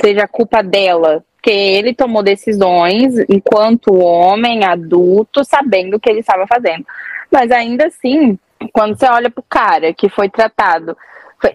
[0.02, 1.22] seja culpa dela.
[1.36, 6.86] Porque ele tomou decisões enquanto homem adulto, sabendo o que ele estava fazendo.
[7.30, 8.40] Mas ainda assim,
[8.72, 10.96] quando você olha pro cara que foi tratado,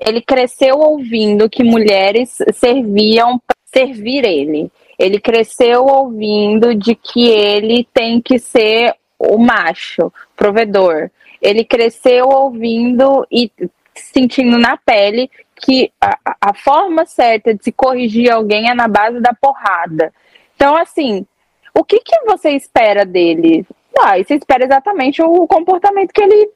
[0.06, 4.70] ele cresceu ouvindo que mulheres serviam para servir ele.
[4.98, 11.10] Ele cresceu ouvindo de que ele tem que ser o macho, provedor.
[11.40, 13.50] Ele cresceu ouvindo e
[13.94, 19.20] sentindo na pele que a, a forma certa de se corrigir alguém é na base
[19.20, 20.12] da porrada.
[20.56, 21.26] Então, assim,
[21.74, 23.66] o que, que você espera dele?
[23.98, 26.50] Ah, você espera exatamente o comportamento que ele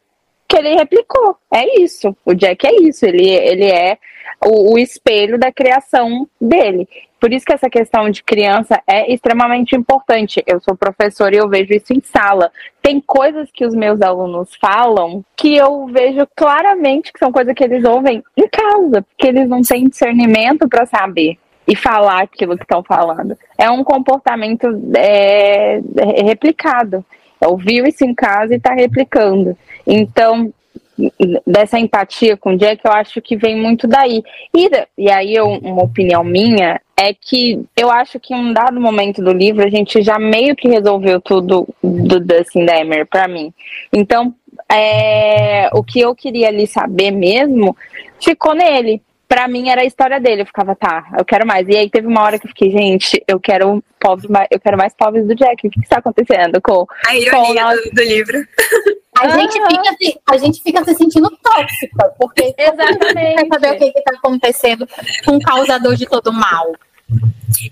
[0.48, 1.36] que ele replicou.
[1.52, 2.16] É isso.
[2.24, 3.04] O Jack é isso.
[3.04, 3.98] Ele, ele é
[4.44, 6.88] o, o, espelho da criação dele.
[7.18, 10.42] Por isso que essa questão de criança é extremamente importante.
[10.46, 12.52] Eu sou professora e eu vejo isso em sala.
[12.82, 17.64] Tem coisas que os meus alunos falam que eu vejo claramente que são coisas que
[17.64, 22.62] eles ouvem em casa, porque eles não têm discernimento para saber e falar aquilo que
[22.62, 23.36] estão falando.
[23.58, 25.80] É um comportamento é,
[26.24, 27.04] replicado.
[27.40, 29.56] Ouviu isso em casa e está replicando.
[29.86, 30.52] Então,
[31.46, 34.22] dessa empatia com o Jack, eu acho que vem muito daí.
[34.54, 38.80] E, e aí, eu, uma opinião minha é que eu acho que em um dado
[38.80, 43.52] momento do livro a gente já meio que resolveu tudo do Dustin Demer para mim.
[43.92, 44.34] Então,
[44.72, 47.76] é, o que eu queria ali saber mesmo
[48.18, 49.02] ficou nele.
[49.28, 51.68] Pra mim era a história dele, eu ficava, tá, eu quero mais.
[51.68, 54.94] E aí teve uma hora que eu fiquei, gente, eu quero pobre, eu quero mais
[54.94, 55.66] pobres do Jack.
[55.66, 58.46] O que está acontecendo com, a ironia com do, do livro?
[59.18, 63.34] A, gente fica se, a gente fica se sentindo tóxica, porque Exatamente.
[63.34, 64.86] quer saber o que está acontecendo
[65.24, 66.72] com o causador de todo mal.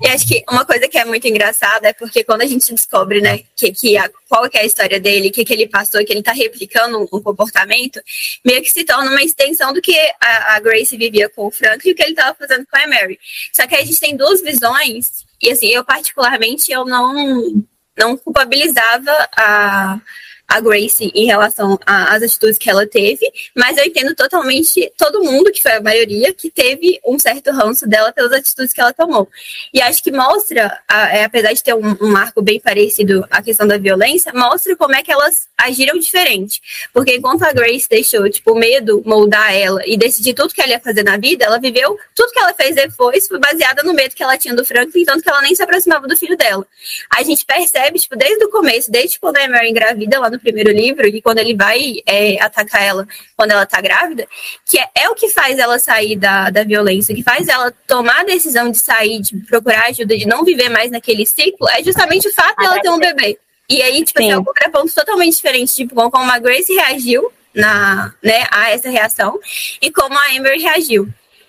[0.03, 3.21] E acho que uma coisa que é muito engraçada é porque quando a gente descobre,
[3.21, 6.05] né, que, que a, qual que é a história dele, o que, que ele passou,
[6.05, 8.01] que ele está replicando um, comportamento,
[8.45, 11.87] meio que se torna uma extensão do que a, a Grace vivia com o Frank
[11.87, 13.19] e o que ele estava fazendo com a Mary.
[13.53, 17.65] Só que a gente tem duas visões, e assim, eu particularmente, eu não,
[17.97, 20.01] não culpabilizava a
[20.47, 25.51] a Grace em relação às atitudes que ela teve, mas eu entendo totalmente todo mundo,
[25.51, 29.29] que foi a maioria, que teve um certo ranço dela pelas atitudes que ela tomou.
[29.73, 30.79] E acho que mostra,
[31.11, 34.95] é, apesar de ter um, um marco bem parecido à questão da violência, mostra como
[34.95, 36.61] é que elas agiram diferente.
[36.93, 40.73] Porque enquanto a Grace deixou, tipo, o medo moldar ela e decidir tudo que ela
[40.73, 44.15] ia fazer na vida, ela viveu tudo que ela fez depois foi baseada no medo
[44.15, 46.67] que ela tinha do Franklin, tanto que ela nem se aproximava do filho dela.
[47.11, 50.71] A gente percebe, tipo, desde o começo, desde quando a Mary engravida lá no primeiro
[50.71, 54.27] livro e quando ele vai é, atacar ela quando ela tá grávida,
[54.67, 58.21] que é, é, o que faz ela sair da, da violência, que faz ela tomar
[58.21, 62.29] a decisão de sair, de procurar ajuda, de não viver mais naquele ciclo, é justamente
[62.29, 63.39] o fato dela ter um bebê.
[63.69, 68.13] E aí, tipo, assim, é um contraponto totalmente diferente, tipo, como a Grace reagiu na,
[68.23, 69.39] né, a essa reação
[69.81, 71.09] e como a Amber reagiu.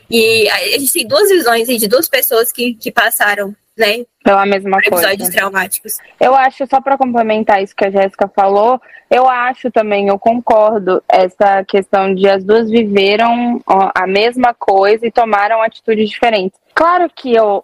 [0.09, 4.05] E a gente tem duas visões de duas pessoas que, que passaram né?
[4.23, 5.07] Pela mesma coisa.
[5.07, 5.97] Episódios traumáticos.
[6.19, 11.03] Eu acho, só para complementar isso que a Jéssica falou, eu acho também, eu concordo,
[11.07, 13.61] essa questão de as duas viveram
[13.93, 16.59] a mesma coisa e tomaram atitudes diferentes.
[16.73, 17.63] Claro que eu,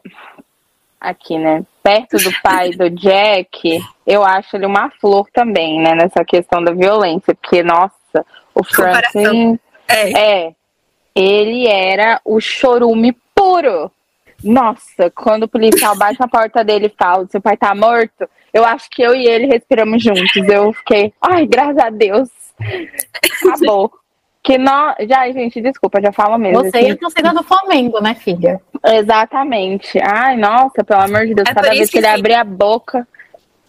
[0.99, 6.23] aqui, né, perto do pai do Jack, eu acho ele uma flor também, né, nessa
[6.23, 9.59] questão da violência, porque, nossa, o Franklin.
[9.87, 10.45] É.
[10.45, 10.55] é.
[11.13, 13.91] Ele era o chorume puro
[14.43, 18.65] nossa, quando o policial bate a porta dele e fala: seu pai tá morto, eu
[18.65, 20.35] acho que eu e ele respiramos juntos.
[20.35, 22.29] Eu fiquei, ai, graças a Deus.
[23.43, 23.91] Acabou.
[24.43, 24.95] Que nós.
[25.07, 26.63] Já, gente, desculpa, já falo mesmo.
[26.63, 26.87] Você assim.
[26.87, 28.59] e a torcida do Flamengo, né, filha?
[28.83, 29.99] Exatamente.
[30.01, 33.07] Ai, nossa, pelo amor de Deus, é cada vez que, que ele abria a boca.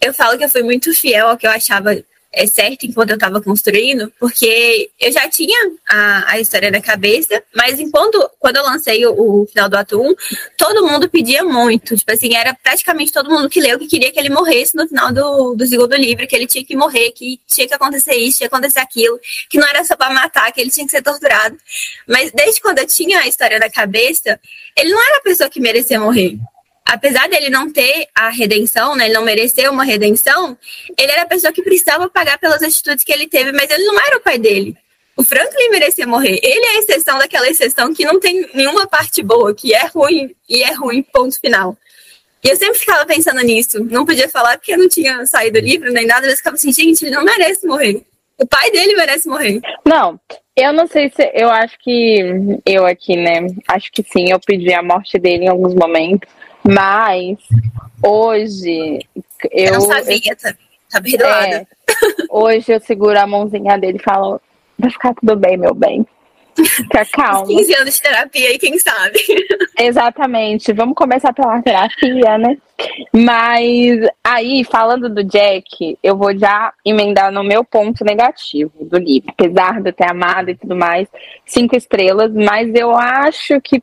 [0.01, 1.95] Eu falo que eu fui muito fiel ao que eu achava
[2.33, 7.41] é certo enquanto eu estava construindo, porque eu já tinha a, a história na cabeça,
[7.55, 10.15] mas enquanto quando eu lancei o, o, final do ato 1,
[10.57, 11.95] todo mundo pedia muito.
[11.95, 15.13] Tipo assim, era praticamente todo mundo que leu que queria que ele morresse no final
[15.13, 18.49] do, do segundo livro, que ele tinha que morrer, que tinha que acontecer isso, tinha
[18.49, 19.19] que acontecer aquilo,
[19.49, 21.55] que não era só para matar, que ele tinha que ser torturado.
[22.07, 24.39] Mas desde quando eu tinha a história na cabeça,
[24.75, 26.39] ele não era a pessoa que merecia morrer
[26.85, 30.57] apesar dele não ter a redenção, né, ele não merecer uma redenção,
[30.97, 33.99] ele era a pessoa que precisava pagar pelas atitudes que ele teve, mas ele não
[33.99, 34.75] era o pai dele.
[35.15, 36.39] O Franklin merecia morrer.
[36.41, 40.35] Ele é a exceção daquela exceção que não tem nenhuma parte boa, que é ruim
[40.49, 41.77] e é ruim, ponto final.
[42.43, 43.83] E eu sempre ficava pensando nisso.
[43.85, 46.73] Não podia falar porque eu não tinha saído do livro nem nada, mas ficava assim,
[46.73, 48.03] gente, ele não merece morrer.
[48.37, 49.61] O pai dele merece morrer.
[49.85, 50.19] Não,
[50.55, 51.31] eu não sei se.
[51.33, 52.19] Eu acho que.
[52.65, 53.47] Eu aqui, né?
[53.67, 56.29] Acho que sim, eu pedi a morte dele em alguns momentos.
[56.63, 57.37] Mas
[58.01, 58.99] hoje
[59.51, 59.73] eu.
[59.73, 60.55] Eu sabia, tá,
[60.89, 61.55] tá perdoada.
[61.55, 61.67] É,
[62.29, 64.39] hoje eu seguro a mãozinha dele e falo:
[64.77, 66.05] vai ficar tudo bem, meu bem.
[66.55, 67.47] Fica calma.
[67.47, 69.19] 15 anos de terapia aí, quem sabe?
[69.79, 70.71] Exatamente.
[70.71, 72.57] Vamos começar pela terapia, né?
[73.13, 79.29] Mas aí, falando do Jack, eu vou já emendar no meu ponto negativo do livro.
[79.29, 81.07] Apesar de eu ter amado e tudo mais,
[81.45, 83.81] cinco estrelas, mas eu acho que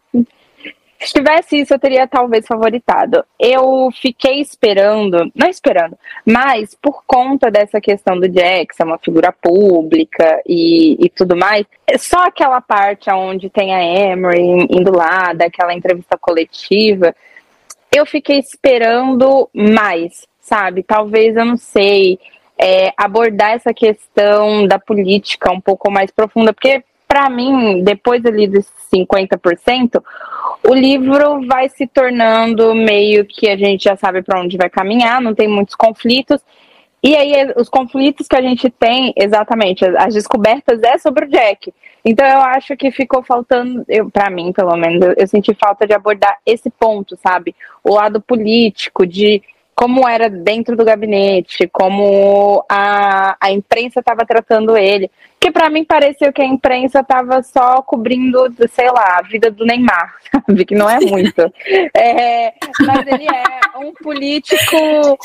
[1.00, 3.24] se tivesse isso, eu teria talvez favoritado.
[3.38, 9.32] Eu fiquei esperando, não esperando, mas por conta dessa questão do Jack ser uma figura
[9.32, 15.32] pública e, e tudo mais, é só aquela parte onde tem a Emery indo lá,
[15.32, 17.14] daquela entrevista coletiva,
[17.90, 20.82] eu fiquei esperando mais, sabe?
[20.82, 22.18] Talvez, eu não sei,
[22.58, 28.46] é, abordar essa questão da política um pouco mais profunda, porque para mim, depois ali
[28.46, 30.00] dos 50%,
[30.64, 35.20] o livro vai se tornando meio que a gente já sabe para onde vai caminhar,
[35.20, 36.40] não tem muitos conflitos.
[37.02, 41.74] E aí, os conflitos que a gente tem, exatamente, as descobertas é sobre o Jack.
[42.04, 45.92] Então, eu acho que ficou faltando, para mim, pelo menos, eu, eu senti falta de
[45.92, 47.56] abordar esse ponto, sabe?
[47.82, 49.42] O lado político, de
[49.80, 55.10] como era dentro do gabinete, como a, a imprensa estava tratando ele.
[55.40, 59.64] Que para mim pareceu que a imprensa estava só cobrindo, sei lá, a vida do
[59.64, 60.66] Neymar, sabe?
[60.66, 61.50] Que não é muito.
[61.96, 62.52] É,
[62.86, 65.18] mas ele é um político,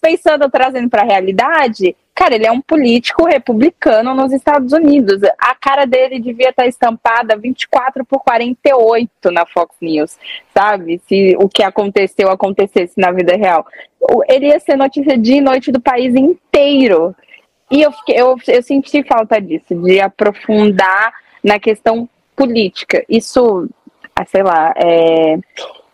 [0.00, 5.22] pensando, trazendo para a realidade, Cara, ele é um político republicano nos Estados Unidos.
[5.38, 10.18] A cara dele devia estar estampada 24 por 48 na Fox News,
[10.54, 11.00] sabe?
[11.08, 13.66] Se o que aconteceu acontecesse na vida real.
[14.28, 17.16] Ele ia ser notícia dia e noite do país inteiro.
[17.70, 22.06] E eu, fiquei, eu, eu senti falta disso, de aprofundar na questão
[22.36, 23.02] política.
[23.08, 23.66] Isso,
[24.14, 25.38] ah, sei lá, é,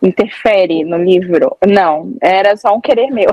[0.01, 1.57] interfere no livro.
[1.67, 3.29] Não, era só um querer meu.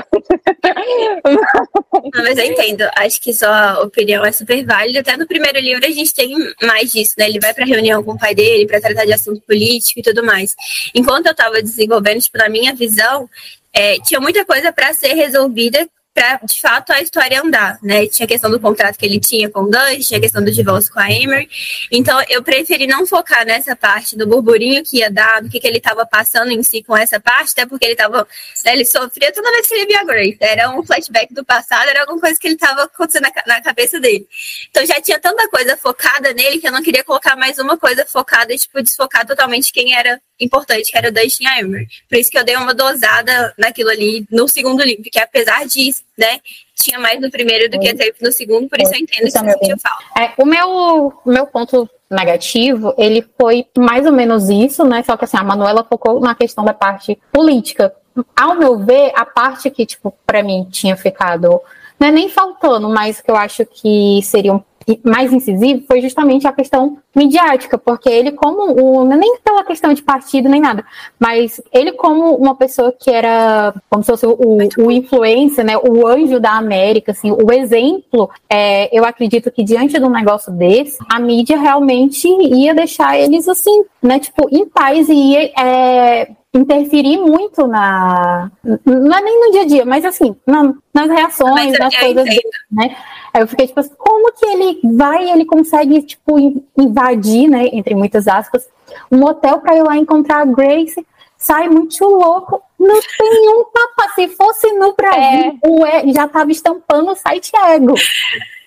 [1.25, 2.83] Não, mas eu entendo.
[2.97, 5.01] Acho que sua opinião é super válida.
[5.01, 7.29] Até no primeiro livro a gente tem mais disso, né?
[7.29, 10.25] Ele vai para reunião com o pai dele para tratar de assunto político e tudo
[10.25, 10.55] mais.
[10.95, 13.29] Enquanto eu estava desenvolvendo, tipo, na minha visão,
[13.73, 18.07] é, tinha muita coisa para ser resolvida para de fato a história andar, né?
[18.07, 20.51] Tinha a questão do contrato que ele tinha com o Gus, tinha a questão do
[20.51, 21.47] divórcio com a Emery.
[21.93, 25.67] Então eu preferi não focar nessa parte do burburinho que ia dar, do que, que
[25.67, 28.27] ele estava passando em si com essa parte, até porque ele estava,
[28.65, 30.39] né, ele sofria toda vez que ele via Grace.
[30.41, 34.01] Era um flashback do passado, era alguma coisa que ele estava acontecendo na, na, cabeça
[34.01, 34.27] dele.
[34.71, 38.07] Então já tinha tanta coisa focada nele que eu não queria colocar mais uma coisa
[38.07, 41.89] focada tipo desfocar totalmente quem era importante, que era o Dustin Emery.
[42.09, 46.03] Por isso que eu dei uma dosada naquilo ali no segundo livro, que apesar disso,
[46.17, 46.41] né,
[46.75, 49.73] tinha mais no primeiro do que teve no segundo, por isso eu entendo isso que
[49.73, 50.01] eu falo.
[50.19, 55.03] É, o meu, meu ponto negativo, ele foi mais ou menos isso, né?
[55.03, 57.93] Só que assim, a Manuela focou na questão da parte política.
[58.35, 61.61] Ao meu ver, a parte que, tipo, para mim tinha ficado,
[61.99, 64.63] não é nem faltando, mas que eu acho que seria um
[65.05, 69.93] mais incisivo foi justamente a questão midiática, porque ele como o, é nem pela questão
[69.93, 70.85] de partido nem nada,
[71.19, 74.37] mas ele como uma pessoa que era como se fosse o,
[74.79, 79.99] o influencer, né, o anjo da América, assim, o exemplo, é, eu acredito que diante
[79.99, 85.09] de um negócio desse, a mídia realmente ia deixar eles assim, né, tipo, em paz
[85.09, 88.51] e ia é, interferir muito na.
[88.85, 92.51] Não é nem no dia a dia, mas assim, na, nas reações, nas coisas dele,
[92.71, 92.97] né?
[93.33, 96.39] Aí eu fiquei tipo assim, como que ele vai, ele consegue, tipo,
[96.79, 98.67] invadir, né, entre muitas aspas,
[99.11, 104.13] um hotel para ir lá encontrar a Grace, sai muito louco, não tem um tapa,
[104.15, 106.13] se fosse no Brasil, é.
[106.13, 107.95] já tava estampando o site ego,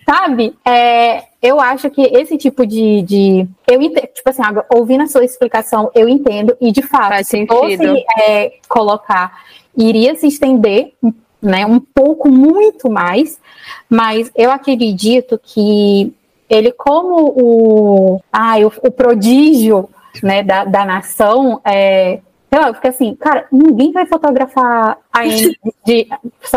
[0.10, 0.58] sabe?
[0.66, 4.42] É, eu acho que esse tipo de, de eu tipo assim,
[4.74, 9.44] ouvindo a sua explicação, eu entendo, e de fato, Faz se fosse é, colocar,
[9.78, 10.94] iria se estender
[11.40, 13.40] né, um pouco, muito mais,
[13.88, 16.12] mas eu acredito que
[16.50, 19.88] ele, como o, ah, o, o prodígio
[20.24, 22.20] né, da, da nação, é,
[22.52, 25.56] sei lá, fica assim, cara, ninguém vai fotografar a Anne
[25.86, 26.08] de,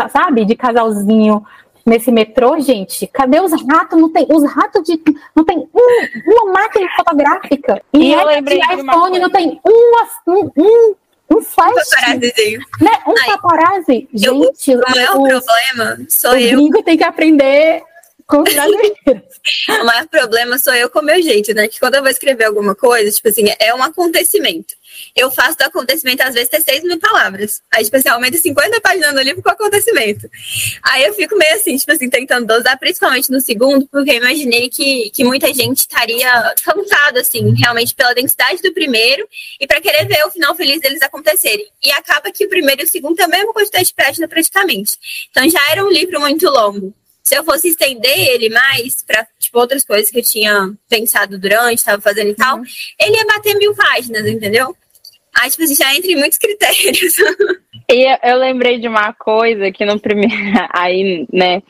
[0.09, 1.45] sabe, de casalzinho
[1.85, 3.07] nesse metrô, gente.
[3.07, 3.99] Cadê os ratos?
[3.99, 4.99] Não tem, os ratos de,
[5.35, 7.81] não tem um, uma máquina fotográfica.
[7.93, 10.95] E, e eu lembrei de iPhone não tem uma, um, um
[11.31, 11.89] um flash.
[12.79, 12.91] Né?
[13.07, 14.07] Um Ai, paparazzi.
[14.13, 16.59] Gente, eu, o maior o, problema sou o eu.
[16.63, 17.81] O tem que aprender
[18.27, 18.43] com
[19.81, 21.67] o maior problema sou eu com o meu jeito, né?
[21.67, 24.75] Que quando eu vou escrever alguma coisa, tipo assim, é um acontecimento.
[25.15, 27.61] Eu faço do acontecimento, às vezes, ter 6 mil palavras.
[27.71, 30.29] Aí, tipo assim, aumenta 50 páginas no livro com o acontecimento.
[30.83, 34.69] Aí eu fico meio assim, tipo assim, tentando dosar, principalmente no segundo, porque eu imaginei
[34.69, 39.27] que, que muita gente estaria cansada, assim, realmente pela densidade do primeiro
[39.59, 41.65] e para querer ver o final feliz deles acontecerem.
[41.83, 44.97] E acaba que o primeiro e o segundo também é uma quantidade de página praticamente.
[45.29, 46.93] Então já era um livro muito longo
[47.23, 51.79] se eu fosse estender ele mais para tipo, outras coisas que eu tinha pensado durante,
[51.79, 52.63] estava fazendo e tal, uhum.
[52.99, 54.75] ele ia bater mil páginas, entendeu?
[55.35, 57.15] Aí, tipo, assim, já entra em muitos critérios.
[57.89, 60.33] E eu lembrei de uma coisa que no primeiro.
[60.71, 61.61] Aí, né?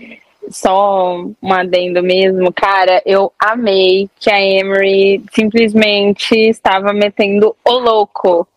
[0.49, 8.47] Só um adendo mesmo, cara, eu amei que a Emery simplesmente estava metendo o louco,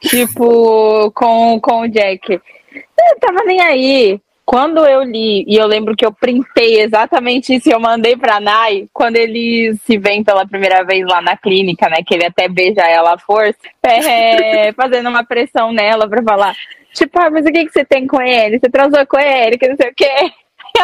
[0.00, 2.32] tipo, com, com o Jack.
[2.32, 4.20] Eu tava nem aí.
[4.44, 8.40] Quando eu li, e eu lembro que eu printei exatamente isso e eu mandei pra
[8.40, 12.02] Nai, quando eles se veem pela primeira vez lá na clínica, né?
[12.06, 16.54] Que ele até beija ela à força, é, fazendo uma pressão nela pra falar,
[16.92, 18.58] tipo, ah, mas o que, que você tem com ele?
[18.58, 20.32] Você transou com ele, que não sei o quê.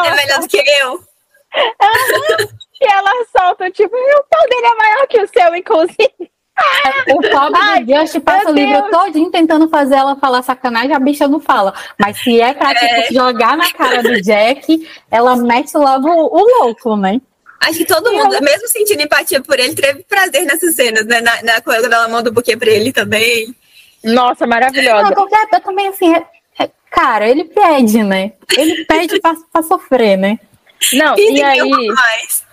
[0.04, 1.00] é melhor do que eu.
[2.80, 6.30] e ela solta, tipo, o pau dele é maior que o seu, inclusive.
[7.08, 8.90] O pobre do Just passa o livro Deus.
[8.90, 11.74] todinho tentando fazer ela falar sacanagem, a bicha não fala.
[11.98, 13.02] Mas se é pra é.
[13.02, 17.20] Tipo, jogar na cara do Jack, ela mete logo o, louco, né?
[17.60, 18.40] Acho que todo mundo, ela...
[18.40, 21.20] mesmo sentindo empatia por ele, teve prazer nessas cenas, né?
[21.20, 23.54] Na, na coisa dela manda o buquê pra ele também.
[24.02, 25.10] Nossa, maravilhosa.
[25.14, 26.24] Não, eu também, assim, é,
[26.58, 28.32] é, cara, ele pede, né?
[28.56, 30.38] Ele pede pra, pra sofrer, né?
[30.94, 31.68] Não, e aí...
[31.68, 32.49] Mais.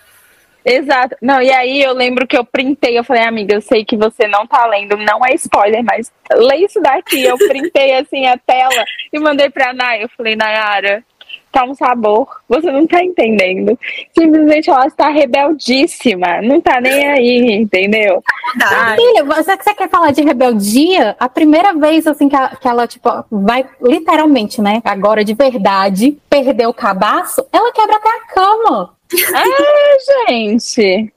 [0.67, 1.15] Exato.
[1.21, 4.27] Não, e aí eu lembro que eu printei, eu falei, amiga, eu sei que você
[4.27, 7.23] não tá lendo, não é spoiler, mas lê isso daqui.
[7.23, 10.03] Eu printei assim a tela e mandei pra Nayara.
[10.03, 11.05] Eu falei, Nayara,
[11.53, 13.79] tá um sabor, você não tá entendendo.
[14.13, 18.21] Simplesmente ela está rebeldíssima, não tá nem aí, entendeu?
[18.61, 21.15] Ah, filha, você, você quer falar de rebeldia?
[21.17, 24.81] A primeira vez assim que, a, que ela, tipo, vai literalmente, né?
[24.83, 28.96] Agora de verdade, perder o cabaço, ela quebra até a cama.
[29.13, 31.13] É, gente.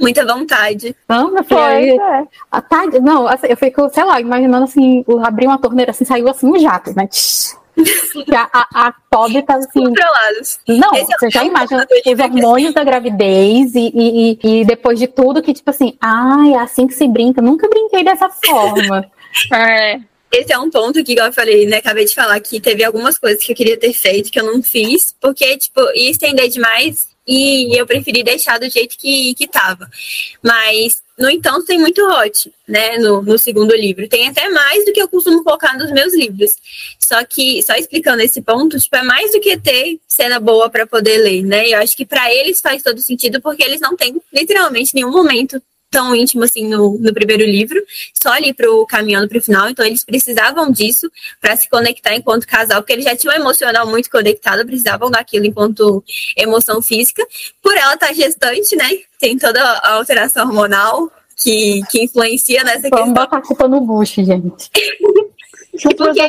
[0.00, 0.96] Muita vontade.
[1.08, 2.00] Não, meu filho.
[2.00, 2.26] É.
[2.50, 6.28] A tarde, não, assim, eu fico, sei lá, imaginando assim, abrir uma torneira assim, saiu
[6.28, 7.08] assim um jato, né?
[8.34, 9.84] a, a, a pobre tá assim.
[9.84, 10.58] Controlados.
[10.66, 14.98] Não, Esse é você é já imagina os hormônios da gravidez e, e, e, depois
[14.98, 17.42] de tudo que, tipo assim, ai, é assim que se brinca.
[17.42, 19.04] Nunca brinquei dessa forma.
[19.52, 20.00] é.
[20.32, 21.78] esse é um ponto que, igual eu falei, né?
[21.78, 24.62] Acabei de falar que teve algumas coisas que eu queria ter feito que eu não
[24.62, 29.88] fiz, porque, tipo, ia estender demais e eu preferi deixar do jeito que, que tava.
[30.42, 34.08] Mas, no entanto, tem muito hot, né, no, no segundo livro.
[34.08, 36.52] Tem até mais do que eu costumo colocar nos meus livros.
[37.00, 40.86] Só que, só explicando esse ponto, tipo, é mais do que ter cena boa para
[40.86, 41.68] poder ler, né?
[41.68, 45.60] Eu acho que para eles faz todo sentido, porque eles não têm, literalmente, nenhum momento
[45.90, 47.82] tão íntimo assim no, no primeiro livro,
[48.22, 51.10] só ali pro caminhando pro final, então eles precisavam disso
[51.40, 55.46] para se conectar enquanto casal, porque eles já tinham um emocional muito conectado, precisavam daquilo
[55.46, 56.02] enquanto
[56.36, 57.26] emoção física.
[57.62, 58.88] Por ela estar tá gestante, né?
[59.18, 63.14] Tem toda a alteração hormonal que, que influencia nessa Vamos questão.
[63.14, 64.70] Vamos botar culpa no bucho, gente.
[65.94, 66.20] porque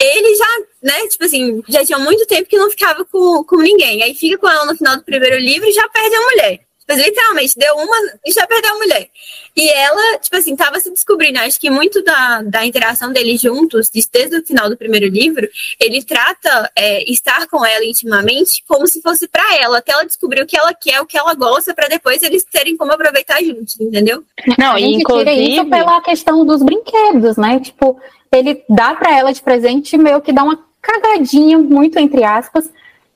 [0.00, 4.02] ele já, né, tipo assim, já tinha muito tempo que não ficava com, com ninguém.
[4.02, 6.60] Aí fica com ela no final do primeiro livro e já perde a mulher.
[6.88, 9.08] Mas literalmente, deu uma e já perdeu a mulher.
[9.56, 11.38] E ela, tipo assim, tava se descobrindo.
[11.38, 16.02] Acho que muito da, da interação deles juntos, desde o final do primeiro livro, ele
[16.02, 20.46] trata é, estar com ela intimamente como se fosse para ela, até ela descobrir o
[20.46, 24.24] que ela quer, o que ela gosta, para depois eles terem como aproveitar juntos, entendeu?
[24.58, 25.30] Não, a gente inclusive...
[25.30, 27.60] tira isso pela questão dos brinquedos, né?
[27.60, 28.00] Tipo,
[28.32, 32.68] ele dá para ela de presente meio que dá uma cagadinha, muito entre aspas,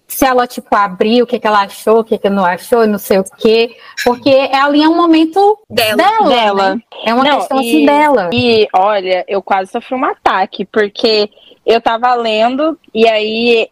[0.07, 2.99] se ela, tipo, abrir o que, que ela achou, o que, que não achou, não
[2.99, 3.77] sei o quê.
[4.05, 5.97] Porque ali é um momento dela.
[5.97, 6.75] dela, dela.
[6.77, 6.83] Né?
[7.05, 8.31] É uma não, questão assim, e, assim dela.
[8.33, 11.29] E olha, eu quase sofri um ataque, porque
[11.65, 13.69] eu tava lendo e aí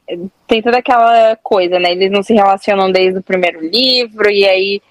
[0.47, 1.93] tem toda aquela coisa, né?
[1.93, 4.83] Eles não se relacionam desde o primeiro livro, e aí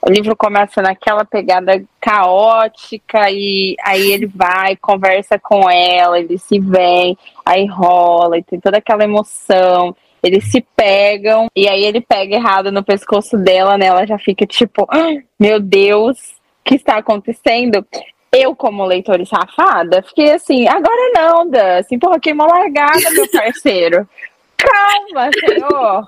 [0.00, 6.58] o livro começa naquela pegada caótica e aí ele vai, conversa com ela, eles se
[6.58, 9.94] veem, aí rola, e tem toda aquela emoção.
[10.22, 13.86] Eles se pegam e aí ele pega errado no pescoço dela, né?
[13.86, 17.84] Ela já fica tipo, ah, meu Deus, o que está acontecendo?
[18.30, 21.78] Eu, como leitora safada, fiquei assim, agora não, Dan.
[21.78, 24.08] Assim, porra, queimou largada, meu parceiro.
[24.56, 26.06] Calma, senhor.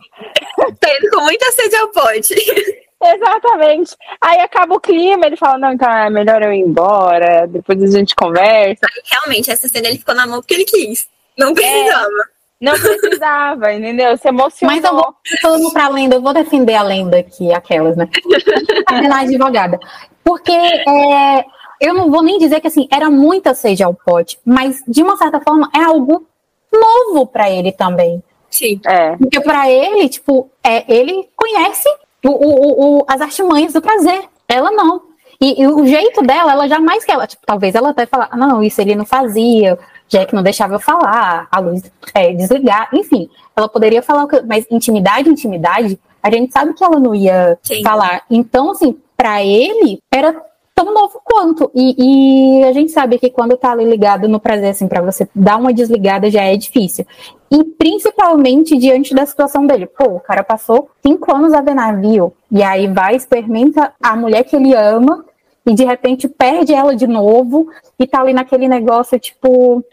[0.81, 2.35] Tendo com muita sede ao pote.
[3.03, 3.97] Exatamente.
[4.21, 7.87] Aí acaba o clima, ele fala, não, então é melhor eu ir embora, depois a
[7.87, 8.87] gente conversa.
[8.87, 11.07] Aí, realmente, essa cena ele ficou na mão porque ele quis.
[11.37, 12.07] Não precisava.
[12.31, 12.34] É.
[12.61, 14.17] Não precisava, entendeu?
[14.17, 14.75] Se emocionou.
[14.75, 18.09] Mas eu vou falando pra lenda, eu vou defender a lenda aqui, aquelas, né?
[18.87, 19.79] A advogada.
[20.23, 21.45] Porque é,
[21.81, 25.17] eu não vou nem dizer que assim, era muita sede ao pote, mas de uma
[25.17, 26.27] certa forma é algo
[26.73, 28.23] novo para ele também.
[28.51, 28.81] Sim.
[28.87, 29.17] É.
[29.17, 31.89] Porque para ele, tipo, é, ele conhece
[32.25, 34.25] o, o, o, as artimanhas do prazer.
[34.49, 35.03] Ela não.
[35.41, 37.13] E, e, o jeito dela, ela jamais quer.
[37.13, 39.79] Ela, tipo, talvez ela até falar, não, isso ele não fazia,
[40.09, 41.83] Jack não deixava eu falar, a luz
[42.15, 47.15] é, desligar, enfim, ela poderia falar, mas intimidade, intimidade, a gente sabe que ela não
[47.15, 47.83] ia Sim.
[47.83, 48.23] falar.
[48.31, 50.35] Então, assim, para ele era
[50.75, 51.71] tão novo quanto.
[51.75, 55.29] E, e, a gente sabe que quando tá ali ligado no prazer, assim, para você
[55.35, 57.07] dar uma desligada já é difícil.
[57.51, 59.87] E principalmente diante da situação dele.
[59.87, 62.33] Pô, o cara passou cinco anos a ver navio.
[62.51, 65.25] E aí vai, experimenta a mulher que ele ama
[65.67, 69.85] e de repente perde ela de novo e tá ali naquele negócio, tipo.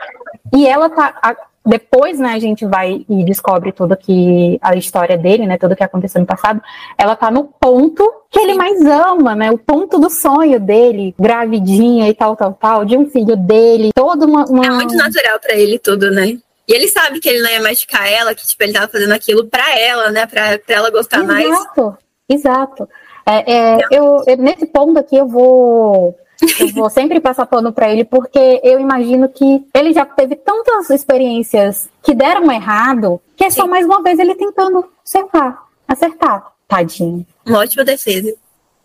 [0.53, 1.17] E ela tá.
[1.21, 5.75] A, depois, né, a gente vai e descobre tudo que a história dele, né, tudo
[5.75, 6.59] que aconteceu no passado,
[6.97, 12.09] ela tá no ponto que ele mais ama, né, o ponto do sonho dele, gravidinha
[12.09, 14.65] e tal, tal, tal, de um filho dele, toda uma, uma...
[14.65, 16.39] É muito natural para ele tudo, né?
[16.67, 19.45] E ele sabe que ele não ia machucar ela, que tipo ele tava fazendo aquilo
[19.45, 21.47] para ela, né, para ela gostar exato, mais.
[21.47, 21.97] Exato.
[22.27, 22.89] Exato.
[23.31, 26.17] É, é, eu, nesse ponto aqui eu vou
[26.59, 30.89] eu vou sempre passar pano para ele, porque eu imagino que ele já teve tantas
[30.89, 33.69] experiências que deram errado, que é só Sim.
[33.69, 36.51] mais uma vez ele tentando acertar, acertar.
[36.67, 37.25] Tadinho.
[37.45, 38.33] Uma ótima defesa.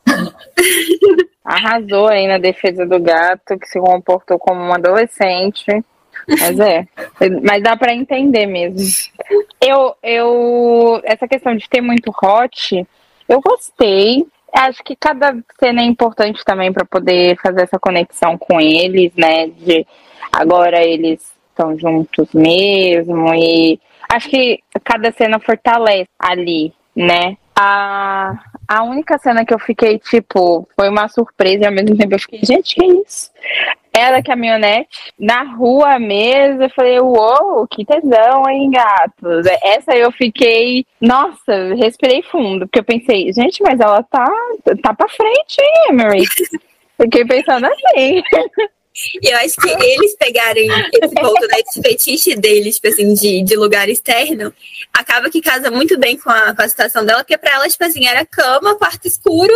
[1.45, 5.85] Arrasou aí na defesa do gato, que se comportou como um adolescente.
[6.29, 6.89] Mas é,
[7.43, 8.81] mas dá para entender mesmo.
[9.61, 12.85] Eu, eu, essa questão de ter muito hot,
[13.29, 14.27] eu gostei.
[14.57, 19.49] Acho que cada cena é importante também para poder fazer essa conexão com eles, né?
[19.49, 19.87] De
[20.33, 23.79] agora eles estão juntos mesmo e
[24.11, 27.37] acho que cada cena fortalece ali, né?
[27.55, 28.33] A,
[28.67, 32.19] a única cena que eu fiquei, tipo, foi uma surpresa e ao mesmo tempo eu
[32.19, 33.31] fiquei, gente, que isso?
[33.97, 34.89] Era caminhonete,
[35.19, 39.47] na rua mesmo, eu falei, uou, que tesão, hein, gatos?
[39.63, 44.31] Essa eu fiquei, nossa, respirei fundo, porque eu pensei, gente, mas ela tá,
[44.83, 46.25] tá pra frente, hein, Emery?
[47.01, 48.23] Fiquei pensando assim.
[49.23, 50.69] E eu acho que eles pegarem
[51.03, 54.53] esse ponto, né, esse fetiche deles, tipo assim, de, de lugar externo,
[54.93, 57.85] acaba que casa muito bem com a, com a situação dela, porque pra ela, tipo
[57.85, 59.53] assim, era cama, quarto escuro,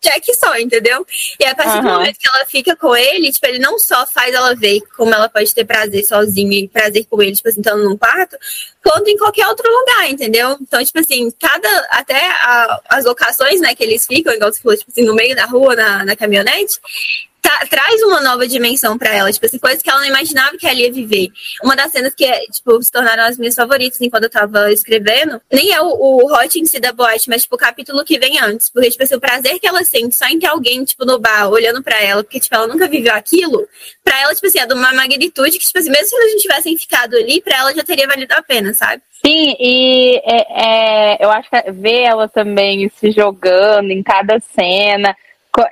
[0.00, 1.06] Jack só, entendeu?
[1.38, 1.82] E a partir uhum.
[1.82, 5.12] do momento que ela fica com ele, tipo, ele não só faz ela ver como
[5.12, 8.36] ela pode ter prazer sozinha e prazer com ele, tipo assim, estando num quarto,
[8.82, 10.56] quanto em qualquer outro lugar, entendeu?
[10.60, 14.76] Então, tipo assim, cada, até a, as locações, né, que eles ficam, igual você falou,
[14.76, 16.78] tipo assim, no meio da rua, na, na caminhonete,
[17.40, 20.66] Tá, traz uma nova dimensão para ela, tipo assim, coisas que ela não imaginava que
[20.66, 21.28] ela ia viver.
[21.62, 25.72] Uma das cenas que, tipo, se tornaram as minhas favoritas enquanto eu tava escrevendo, nem
[25.72, 28.68] é o, o hot em si da boate, mas, tipo, o capítulo que vem antes.
[28.68, 31.48] Porque, tipo assim, o prazer que ela sente só em ter alguém, tipo, no bar,
[31.48, 33.68] olhando para ela, porque, tipo, ela nunca viveu aquilo,
[34.02, 36.40] pra ela, tipo assim, é de uma magnitude que, tipo assim, mesmo se eles não
[36.40, 39.02] tivessem ficado ali, pra ela já teria valido a pena, sabe?
[39.24, 45.16] Sim, e é, é, eu acho que ver ela também se jogando em cada cena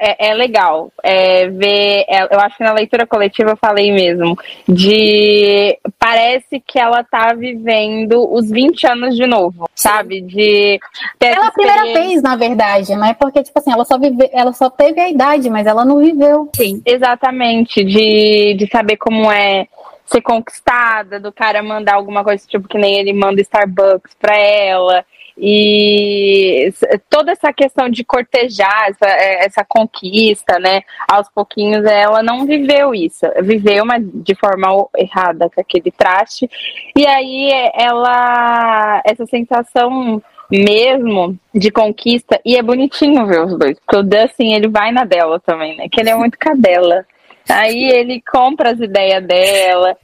[0.01, 2.05] é, é legal é, ver.
[2.09, 4.37] É, eu acho que na leitura coletiva eu falei mesmo.
[4.69, 5.79] De.
[5.99, 9.89] Parece que ela tá vivendo os 20 anos de novo, Sim.
[9.89, 10.21] sabe?
[10.23, 10.79] De.
[11.19, 13.15] Pela primeira vez, na verdade, né?
[13.19, 16.49] Porque, tipo assim, ela só, vive, ela só teve a idade, mas ela não viveu.
[16.55, 16.83] Sim.
[16.85, 17.85] Exatamente.
[17.85, 19.67] De, de saber como é
[20.07, 25.05] ser conquistada, do cara mandar alguma coisa, tipo, que nem ele manda Starbucks pra ela.
[25.39, 26.73] E
[27.11, 30.81] toda essa questão de cortejar essa, é, essa conquista, né?
[31.07, 33.27] Aos pouquinhos, ela não viveu isso.
[33.43, 36.49] Viveu, mas de forma errada, com aquele traste.
[36.97, 39.03] E aí ela.
[39.05, 42.41] Essa sensação mesmo de conquista.
[42.43, 43.79] E é bonitinho ver os dois.
[43.81, 45.87] Porque o Dustin, ele vai na dela também, né?
[45.91, 47.05] Que ele é muito cadela.
[47.49, 49.97] Aí ele compra as ideias dela.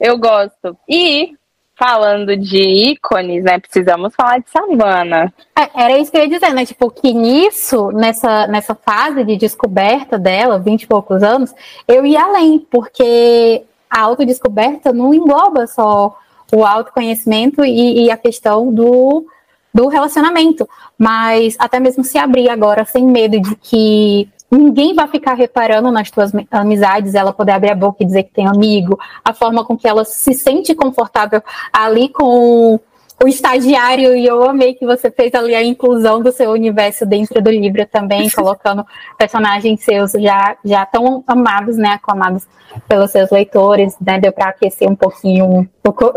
[0.00, 0.76] Eu gosto.
[0.88, 1.34] E
[1.76, 3.58] falando de ícones, né?
[3.58, 5.32] Precisamos falar de Savana.
[5.56, 6.64] É, era isso que eu ia dizer, né?
[6.64, 11.52] Tipo, que nisso, nessa, nessa fase de descoberta dela, vinte e poucos anos,
[11.88, 16.16] eu ia além, porque a autodescoberta não engloba só
[16.52, 19.26] o autoconhecimento e, e a questão do,
[19.72, 25.34] do relacionamento, mas até mesmo se abrir agora sem medo de que ninguém vai ficar
[25.34, 29.32] reparando nas tuas amizades, ela poder abrir a boca e dizer que tem amigo, a
[29.32, 31.42] forma com que ela se sente confortável
[31.72, 32.78] ali com
[33.22, 37.40] o estagiário, e eu amei que você fez ali a inclusão do seu universo dentro
[37.40, 38.84] do livro também, colocando
[39.16, 42.46] personagens seus já, já tão amados, né, aclamados
[42.88, 45.68] pelos seus leitores, né, deu para aquecer um pouquinho,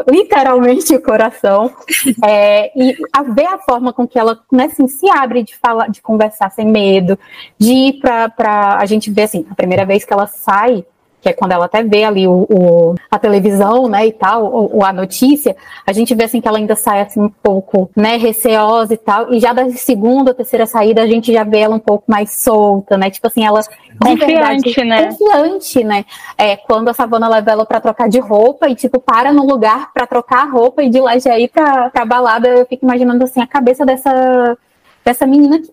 [0.09, 1.71] literalmente o coração,
[2.25, 5.89] é, e a ver a forma com que ela né, assim, se abre de falar,
[5.89, 7.17] de conversar sem medo,
[7.57, 10.83] de ir para a gente ver assim, a primeira vez que ela sai
[11.21, 14.83] que é quando ela até vê ali o, o a televisão, né, e tal, ou,
[14.83, 15.55] a notícia,
[15.85, 19.33] a gente vê assim que ela ainda sai assim um pouco, né, receosa e tal,
[19.33, 22.97] e já da segunda, terceira saída a gente já vê ela um pouco mais solta,
[22.97, 23.61] né, tipo assim, ela
[23.99, 25.07] confiante, verdade, né?
[25.07, 26.05] Confiante, né?
[26.37, 29.91] É, quando a Savana leva ela para trocar de roupa e tipo para no lugar
[29.93, 33.23] para trocar a roupa e de lá já ir para pra balada, eu fico imaginando
[33.23, 34.57] assim a cabeça dessa
[35.03, 35.71] dessa menina que,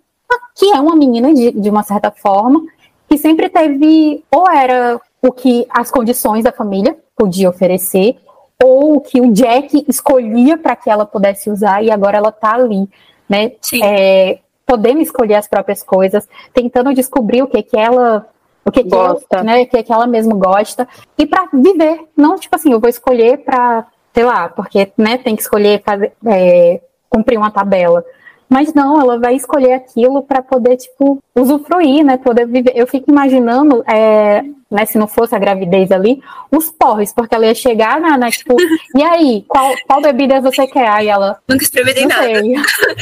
[0.56, 2.62] que é uma menina de, de uma certa forma
[3.08, 8.16] que sempre teve ou era o que as condições da família podia oferecer,
[8.62, 12.54] ou o que o Jack escolhia para que ela pudesse usar, e agora ela está
[12.54, 12.86] ali,
[13.26, 13.52] né?
[13.82, 18.26] É, podendo escolher as próprias coisas, tentando descobrir o que que ela
[18.66, 19.26] o que, gosta.
[19.26, 22.72] que, ela, né, o que, que ela mesmo gosta, e para viver, não tipo assim,
[22.72, 27.50] eu vou escolher para, sei lá, porque né, tem que escolher fazer, é, cumprir uma
[27.50, 28.04] tabela.
[28.48, 32.18] Mas não, ela vai escolher aquilo para poder, tipo, usufruir, né?
[32.18, 32.72] Poder viver.
[32.76, 34.44] Eu fico imaginando, é,
[34.74, 38.30] né, se não fosse a gravidez ali, os porres, porque ela ia chegar na, na
[38.30, 38.56] tipo,
[38.94, 40.88] e aí, qual, qual bebida você quer?
[40.88, 41.38] Aí ela.
[41.48, 42.24] Nunca experimentei nada.
[42.24, 42.54] Sei.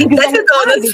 [0.46, 0.92] todas.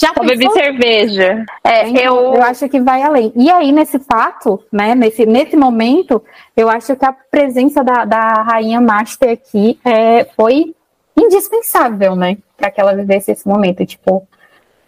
[0.00, 1.44] Já Só bebi cerveja.
[1.64, 2.34] É, eu...
[2.34, 3.32] eu acho que vai além.
[3.34, 6.22] E aí, nesse fato, né, nesse, nesse momento,
[6.56, 10.74] eu acho que a presença da, da rainha Master aqui é, foi
[11.16, 12.36] indispensável, né?
[12.58, 13.86] para que ela vivesse esse momento.
[13.86, 14.26] Tipo,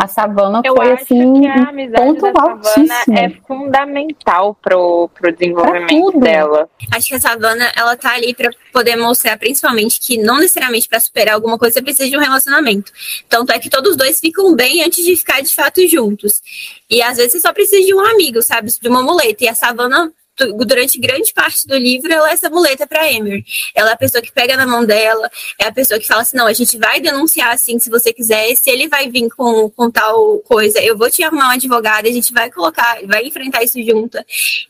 [0.00, 1.42] a savana eu foi assim.
[1.42, 3.18] Que a amizade ponto da altíssimo.
[3.18, 6.70] é fundamental pro, pro desenvolvimento dela.
[6.90, 10.98] Acho que a savana ela tá ali para poder mostrar, principalmente, que não necessariamente para
[10.98, 12.90] superar alguma coisa você precisa de um relacionamento.
[13.28, 16.40] Tanto é que todos os dois ficam bem antes de ficar de fato juntos.
[16.88, 18.72] E às vezes você só precisa de um amigo, sabe?
[18.80, 19.44] De uma muleta.
[19.44, 20.10] E a savana
[20.46, 23.44] durante grande parte do livro, ela é essa muleta para Emery.
[23.74, 26.36] Ela é a pessoa que pega na mão dela, é a pessoa que fala assim:
[26.36, 28.54] não, a gente vai denunciar assim se você quiser.
[28.56, 32.12] Se ele vai vir com, com tal coisa, eu vou te arrumar um advogado, a
[32.12, 34.18] gente vai colocar, vai enfrentar isso junto.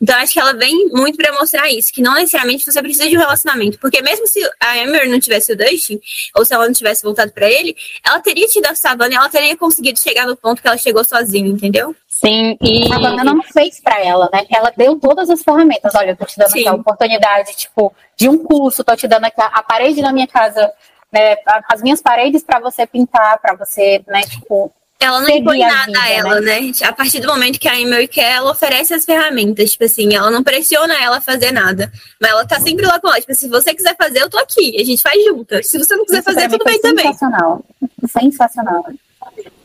[0.01, 3.15] Então, acho que ela vem muito para mostrar isso, que não necessariamente você precisa de
[3.15, 3.77] um relacionamento.
[3.79, 5.99] Porque mesmo se a Emery não tivesse o Dustin,
[6.35, 9.55] ou se ela não tivesse voltado para ele, ela teria tido a Savannah ela teria
[9.57, 11.95] conseguido chegar no ponto que ela chegou sozinha, entendeu?
[12.23, 12.93] Sim, e.
[12.93, 14.45] A banda não fez para ela, né?
[14.51, 15.95] Ela deu todas as ferramentas.
[15.95, 16.59] Olha, eu tô te dando Sim.
[16.59, 20.27] aqui a oportunidade, tipo, de um curso, tô te dando aqui a, parede da minha
[20.27, 20.71] casa,
[21.11, 21.35] né?
[21.67, 25.99] As minhas paredes para você pintar, para você, né, tipo, ela não impõe nada vida,
[25.99, 26.59] a ela, né?
[26.59, 26.71] né?
[26.83, 30.29] A partir do momento que a Emery quer, ela oferece as ferramentas, tipo assim, ela
[30.29, 31.91] não pressiona ela a fazer nada.
[32.21, 34.79] Mas ela tá sempre lá com ela, tipo, se você quiser fazer, eu tô aqui,
[34.79, 35.71] a gente faz juntas.
[35.71, 37.07] Se você não quiser Isso fazer, tudo bem também.
[37.07, 37.65] Sensacional.
[38.07, 38.85] Sensacional.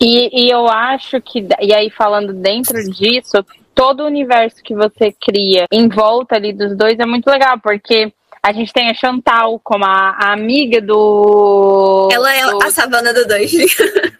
[0.00, 3.44] E, e eu acho que, e aí falando dentro disso,
[3.74, 8.12] todo o universo que você cria em volta ali dos dois é muito legal, porque
[8.42, 12.08] a gente tem a Chantal como a, a amiga do.
[12.12, 12.62] Ela é do...
[12.62, 13.52] a savana do dois.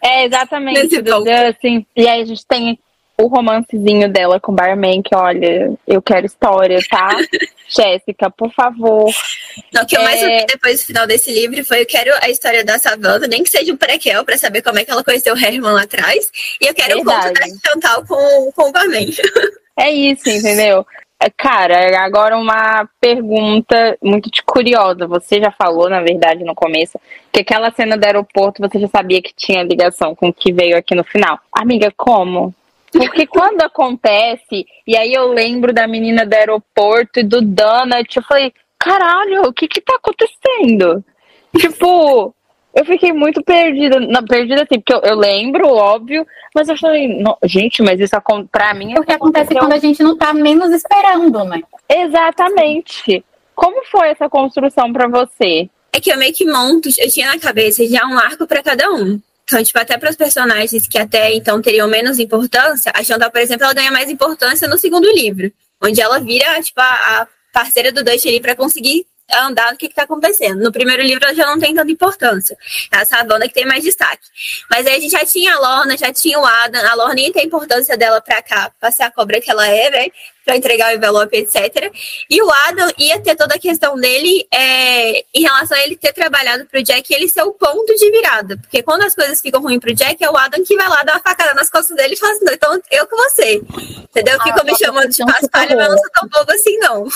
[0.03, 1.01] É, exatamente.
[1.01, 1.15] Do,
[1.49, 2.77] assim, e aí a gente tem
[3.19, 7.09] o romancezinho dela com o barman, que olha, eu quero história, tá?
[7.67, 9.11] Jéssica, por favor.
[9.73, 10.45] Não, o que eu mais ouvi é.
[10.45, 13.73] depois do final desse livro foi eu quero a história da Savannah, nem que seja
[13.73, 16.29] um prequel, pra saber como é que ela conheceu o Herman lá atrás.
[16.61, 17.19] E eu quero Verdade.
[17.19, 19.07] o conto da Chantal com, com o barman.
[19.79, 20.83] É isso, entendeu?
[21.19, 25.05] É, cara, agora uma pergunta muito curiosa.
[25.07, 26.99] Você já falou, na verdade, no começo,
[27.31, 30.75] que aquela cena do aeroporto você já sabia que tinha ligação com o que veio
[30.75, 31.39] aqui no final.
[31.51, 32.55] Amiga, como?
[32.91, 38.23] Porque quando acontece, e aí eu lembro da menina do aeroporto e do Donut, eu
[38.23, 41.03] falei, caralho, o que que tá acontecendo?
[41.57, 42.33] Tipo,
[42.73, 43.99] eu fiquei muito perdida.
[43.99, 46.25] Não, perdida assim, porque eu, eu lembro, óbvio,
[46.55, 48.15] mas eu falei, não, gente, mas isso
[48.51, 48.93] pra mim.
[48.93, 51.61] Porque acontece quando a gente não tá menos esperando, né?
[51.89, 53.23] Exatamente.
[53.55, 55.69] Como foi essa construção para você?
[55.91, 58.89] É que eu meio que monto, eu tinha na cabeça já um arco para cada
[58.91, 59.19] um.
[59.49, 63.39] Então, tipo, até para os personagens que até então teriam menos importância, a Chantal, por
[63.39, 65.49] exemplo, ela ganha mais importância no segundo livro,
[65.81, 69.87] onde ela vira, tipo, a, a parceira do Dutch ali para conseguir andar no que
[69.87, 70.61] está acontecendo.
[70.61, 72.57] No primeiro livro ela já não tem tanta importância.
[72.91, 74.23] É a Savana que tem mais destaque.
[74.69, 76.81] Mas aí a gente já tinha a Lorna, já tinha o Adam.
[76.85, 79.67] A Lorna nem tem a importância dela para cá, para ser a cobra que ela
[79.67, 80.07] é, né?
[80.45, 81.91] Para entregar o envelope, etc.
[82.29, 86.13] E o Adam ia ter toda a questão dele é, em relação a ele ter
[86.13, 88.55] trabalhado para o Jack ele ser o ponto de virada.
[88.57, 91.03] Porque quando as coisas ficam ruins para o Jack, é o Adam que vai lá
[91.03, 93.55] dar uma facada nas costas dele e fala assim: então eu com você.
[93.55, 94.41] Entendeu?
[94.41, 97.07] Ficam ah, me chamando de paspalho, mas eu não sou tão bobo assim, não.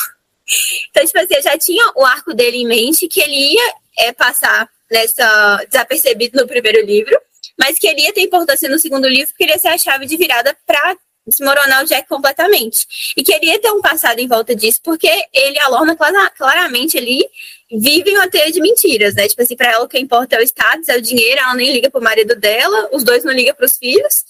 [0.89, 4.12] Então, tipo assim, eu já tinha o arco dele em mente, que ele ia é,
[4.12, 7.18] passar nessa desapercebido no primeiro livro,
[7.58, 10.06] mas que ele ia ter importância no segundo livro, porque ele ia ser a chave
[10.06, 12.86] de virada para desmoronar o Jack completamente.
[13.16, 15.96] E queria ter um passado em volta disso, porque ele e a Lorna
[16.36, 17.24] claramente ali
[17.72, 19.28] vivem uma teia de mentiras, né?
[19.28, 21.72] Tipo assim, pra ela o que importa é o status, é o dinheiro, ela nem
[21.72, 24.26] liga pro marido dela, os dois não ligam pros filhos,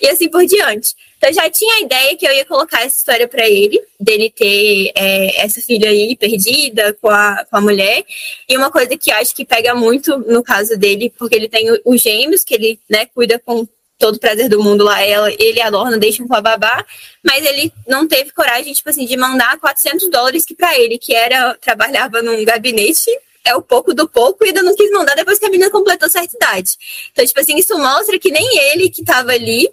[0.00, 0.94] e assim por diante.
[1.18, 4.92] Então já tinha a ideia que eu ia colocar essa história para ele, dele ter
[4.94, 8.04] é, essa filha aí perdida com a, com a mulher.
[8.48, 12.00] E uma coisa que acho que pega muito no caso dele, porque ele tem os
[12.00, 13.66] gêmeos, que ele né, cuida com
[13.98, 16.86] todo o prazer do mundo lá, ela, ele a Lorna deixam com a babá,
[17.20, 21.12] mas ele não teve coragem, tipo assim, de mandar 400 dólares que para ele, que
[21.12, 23.10] era, trabalhava num gabinete,
[23.44, 26.08] é o pouco do pouco e ainda não quis mandar depois que a menina completou
[26.08, 26.72] certa idade.
[27.10, 29.68] Então, tipo assim, isso mostra que nem ele que estava ali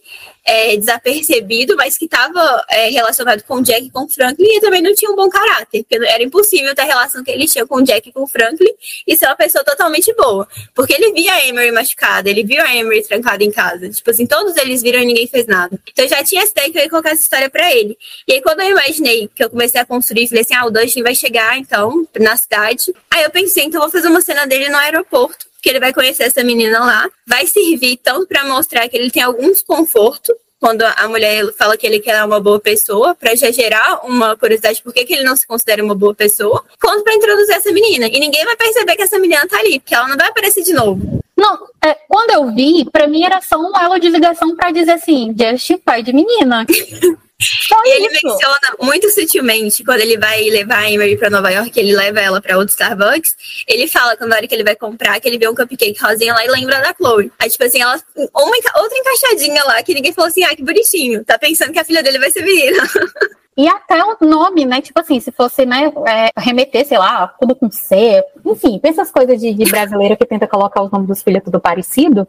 [0.46, 4.62] é, desapercebido, mas que estava é, relacionado com o Jack e com o Franklin e
[4.62, 7.66] também não tinha um bom caráter, porque era impossível ter a relação que ele tinha
[7.66, 8.72] com o Jack e com o Franklin
[9.08, 10.48] e ser uma pessoa totalmente boa.
[10.76, 13.90] Porque ele via a Emery machucada, ele viu a Emery trancada em casa.
[13.90, 15.80] Tipo assim, todos eles viram e ninguém fez nada.
[15.92, 17.98] Então já tinha essa ideia que eu ia colocar essa história pra ele.
[18.28, 21.02] E aí quando eu imaginei que eu comecei a construir, falei assim, ah, o Dustin
[21.02, 22.94] vai chegar então na cidade.
[23.10, 25.92] Aí eu pensei, então eu vou fazer uma cena dele no aeroporto que ele vai
[25.92, 30.84] conhecer essa menina lá, vai servir tanto para mostrar que ele tem algum desconforto quando
[30.84, 34.94] a mulher fala que ele quer uma boa pessoa, para já gerar uma curiosidade por
[34.94, 38.06] que, que ele não se considera uma boa pessoa, quanto para introduzir essa menina.
[38.06, 40.72] E ninguém vai perceber que essa menina tá ali, porque ela não vai aparecer de
[40.72, 41.20] novo.
[41.36, 44.92] Não, é, quando eu vi, para mim era só um elo de ligação para dizer
[44.92, 46.64] assim, Justin, pai de menina.
[47.40, 51.96] e ele menciona muito sutilmente quando ele vai levar a Emery para Nova York, ele
[51.96, 53.36] leva ela para outro Starbucks.
[53.68, 56.34] Ele fala quando na hora que ele vai comprar que ele vê um cupcake rosinha
[56.34, 57.32] lá e lembra da Chloe.
[57.38, 61.26] Aí, tipo assim, ela, uma, outra encaixadinha lá que ninguém falou assim: ah, que bonitinho.
[61.26, 62.78] Tá pensando que a filha dele vai ser menina.
[63.58, 64.82] E até o nome, né?
[64.82, 69.40] Tipo assim, se fosse, né, é, remeter, sei lá, tudo com C, enfim, essas coisas
[69.40, 72.28] de, de brasileiro que tenta colocar os nomes dos filhos tudo parecido,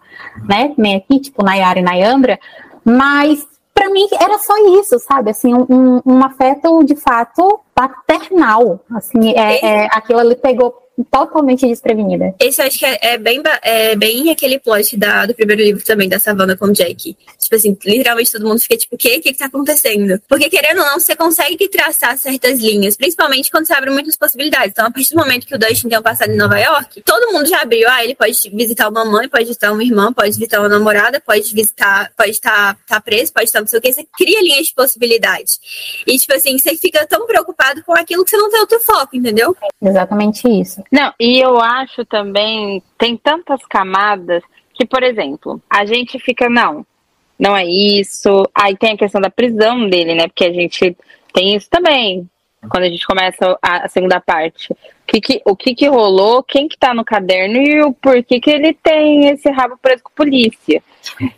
[0.49, 0.73] né?
[0.79, 2.39] Nem aqui, tipo Nayara e Nayandra,
[2.85, 3.45] mas
[3.77, 5.31] para mim era só isso, sabe?
[5.31, 8.83] Assim, um, um afeto de fato paternal.
[8.91, 12.35] Assim, é, é, aquilo ali pegou totalmente desprevenida.
[12.41, 15.85] Esse eu acho que é, é, bem, é bem aquele plot da, do primeiro livro
[15.85, 17.16] também, da Savannah com Jack.
[17.39, 19.16] Tipo assim, literalmente todo mundo fica tipo, o quê?
[19.18, 20.20] O que, que tá acontecendo?
[20.29, 24.70] Porque querendo ou não, você consegue traçar certas linhas, principalmente quando você abre muitas possibilidades.
[24.70, 27.33] Então, a partir do momento que o Dustin tem um passado em Nova York, todo
[27.33, 27.89] mundo já abriu.
[27.89, 31.55] Ah, ele pode visitar uma mãe, pode visitar uma irmã, pode visitar uma namorada, pode
[31.55, 33.93] visitar, pode estar tá, tá preso, pode estar não sei o quê.
[33.93, 35.61] Você cria linhas de possibilidades.
[36.07, 39.17] E, tipo assim, você fica tão preocupado com aquilo que você não tem outro foco,
[39.17, 39.57] entendeu?
[39.81, 40.83] Exatamente isso.
[40.91, 44.43] Não, e eu acho também, tem tantas camadas
[44.75, 46.85] que, por exemplo, a gente fica, não,
[47.39, 48.49] não é isso.
[48.55, 50.27] Aí tem a questão da prisão dele, né?
[50.29, 50.97] Porque a gente
[51.33, 52.29] tem isso também.
[52.69, 54.73] Quando a gente começa a, a segunda parte.
[54.73, 58.41] O, que, que, o que, que rolou, quem que tá no caderno e o porquê
[58.41, 60.83] que ele tem esse rabo preso com polícia.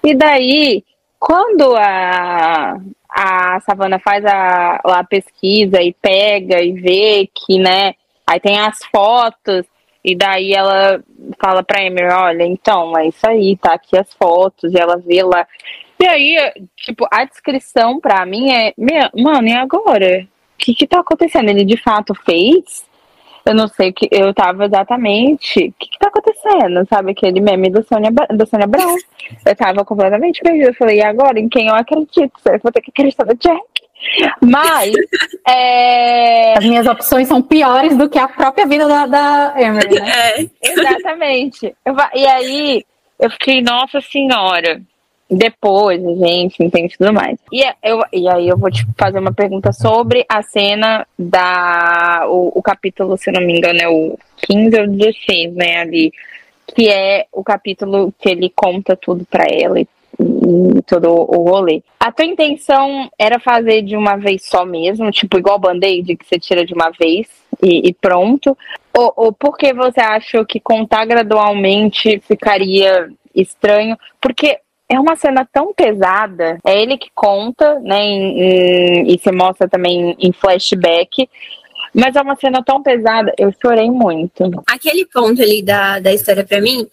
[0.02, 0.84] E daí,
[1.18, 2.78] quando a,
[3.10, 7.94] a Savana faz a, a pesquisa e pega e vê que, né,
[8.26, 9.64] aí tem as fotos,
[10.04, 11.02] e daí ela
[11.40, 15.22] fala pra Emer, olha, então, é isso aí, tá aqui as fotos, e ela vê
[15.22, 15.46] lá.
[16.00, 18.72] E aí, tipo, a descrição pra mim é,
[19.14, 20.26] mano, e agora?
[20.54, 21.50] O que que tá acontecendo?
[21.50, 22.87] Ele de fato fez?
[23.46, 25.58] Eu não sei que eu tava exatamente.
[25.58, 26.86] O que, que tá acontecendo?
[26.88, 28.96] Sabe aquele meme do Sônia, do Sônia Brown?
[29.46, 30.68] Eu tava completamente perdida.
[30.68, 31.38] Eu falei, e agora?
[31.38, 32.32] Em quem eu acredito?
[32.46, 33.62] Eu vou ter que acreditar no Jack.
[34.42, 34.92] Mas
[35.46, 36.56] é...
[36.56, 40.08] as minhas opções são piores do que a própria vida da, da Emery, né?
[40.62, 41.74] É, exatamente.
[41.84, 42.84] Eu, e aí
[43.18, 44.80] eu fiquei, nossa senhora.
[45.30, 47.38] Depois, gente, entende tudo mais.
[47.52, 52.24] E, eu, e aí eu vou te fazer uma pergunta sobre a cena da.
[52.28, 55.80] O, o capítulo, se não me engano, é o 15 ou 16, né?
[55.80, 56.12] Ali.
[56.74, 59.88] Que é o capítulo que ele conta tudo para ela e
[60.20, 61.82] e todo o rolê.
[62.00, 66.38] A tua intenção era fazer de uma vez só mesmo, tipo igual band-aid que você
[66.38, 67.28] tira de uma vez
[67.62, 68.56] e, e pronto?
[68.96, 73.96] Ou, ou porque você achou que contar gradualmente ficaria estranho?
[74.20, 74.58] Porque
[74.88, 78.00] é uma cena tão pesada, é ele que conta, né?
[78.00, 81.28] Em, em, e se mostra também em flashback.
[81.94, 84.50] Mas é uma cena tão pesada, eu chorei muito.
[84.66, 86.86] Aquele ponto ali da, da história para mim,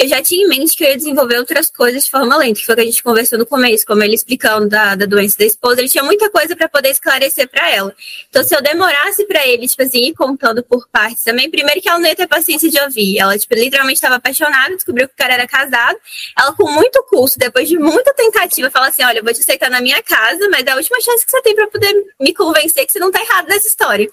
[0.00, 2.64] eu já tinha em mente que eu ia desenvolver outras coisas de forma lenta, que
[2.64, 5.44] foi o que a gente conversou no começo, como ele explicando da, da doença da
[5.44, 7.94] esposa, ele tinha muita coisa para poder esclarecer para ela.
[8.30, 11.88] Então, se eu demorasse para ele, tipo assim, ir contando por partes também, primeiro que
[11.88, 13.18] ela não ia ter paciência de ouvir.
[13.18, 15.98] Ela, tipo, literalmente estava apaixonada, descobriu que o cara era casado.
[16.38, 19.68] Ela, com muito custo, depois de muita tentativa, fala assim: olha, eu vou te aceitar
[19.68, 22.86] na minha casa, mas é a última chance que você tem para poder me convencer
[22.86, 24.08] que você não tá errado nessa história.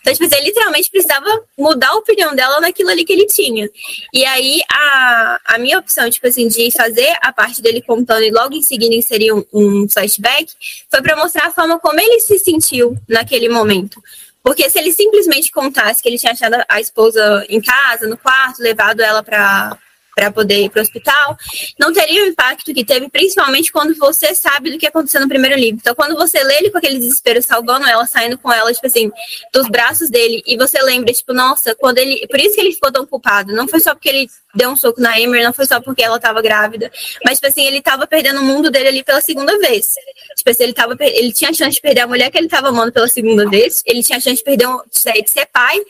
[0.00, 3.68] Então, tipo, assim, ele literalmente precisava mudar a opinião dela naquilo ali que ele tinha.
[4.12, 8.30] E aí, a a, minha opção, tipo assim, de fazer a parte dele contando e
[8.30, 10.52] logo em seguida inserir um, um flashback,
[10.90, 14.02] foi para mostrar a forma como ele se sentiu naquele momento.
[14.42, 18.60] Porque se ele simplesmente contasse que ele tinha achado a esposa em casa, no quarto,
[18.60, 19.78] levado ela para
[20.14, 21.36] para poder ir para o hospital,
[21.78, 25.58] não teria o impacto que teve, principalmente quando você sabe do que aconteceu no primeiro
[25.58, 25.80] livro.
[25.80, 29.10] Então, quando você lê ele com aquele desespero, salvando ela, saindo com ela, tipo assim,
[29.52, 32.26] dos braços dele, e você lembra, tipo, nossa, quando ele.
[32.28, 33.54] Por isso que ele ficou tão culpado.
[33.54, 36.16] Não foi só porque ele deu um soco na Emer, não foi só porque ela
[36.16, 36.90] estava grávida,
[37.24, 39.94] mas, tipo assim, ele estava perdendo o mundo dele ali pela segunda vez.
[40.36, 42.68] Tipo assim, ele, tava, ele tinha a chance de perder a mulher que ele estava
[42.68, 45.80] amando pela segunda vez, ele tinha a chance de perder, um, de ser pai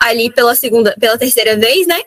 [0.00, 2.00] ali pela segunda, pela terceira vez, né?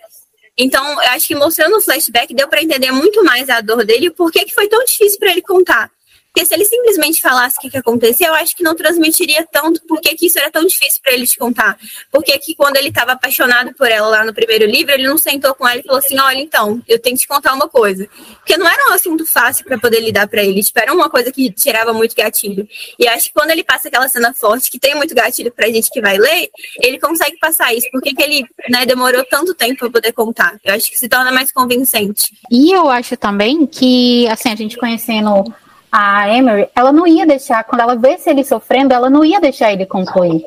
[0.62, 4.07] Então, eu acho que mostrando o flashback deu para entender muito mais a dor dele
[4.07, 5.89] e por que, que foi tão difícil para ele contar.
[6.34, 9.82] Porque se ele simplesmente falasse o que, que aconteceu, eu acho que não transmitiria tanto
[9.88, 11.77] por que, isso era tão difícil para ele te contar.
[12.11, 15.55] Porque que quando ele estava apaixonado por ela lá no primeiro livro, ele não sentou
[15.55, 18.07] com ela e falou assim: olha, então, eu tenho que te contar uma coisa.
[18.38, 20.63] Porque não era um assunto fácil para poder lidar para ele.
[20.63, 22.67] Tipo, era uma coisa que tirava muito gatilho.
[22.97, 25.89] E acho que quando ele passa aquela cena forte, que tem muito gatilho pra gente
[25.89, 26.49] que vai ler,
[26.82, 27.89] ele consegue passar isso.
[27.91, 30.59] Por que, que ele né, demorou tanto tempo para poder contar?
[30.63, 32.34] Eu acho que se torna mais convincente.
[32.51, 35.43] E eu acho também que, assim, a gente conhecendo
[35.91, 39.71] a Emery, ela não ia deixar, quando ela vê ele sofrendo, ela não ia deixar
[39.71, 40.45] ele concluir.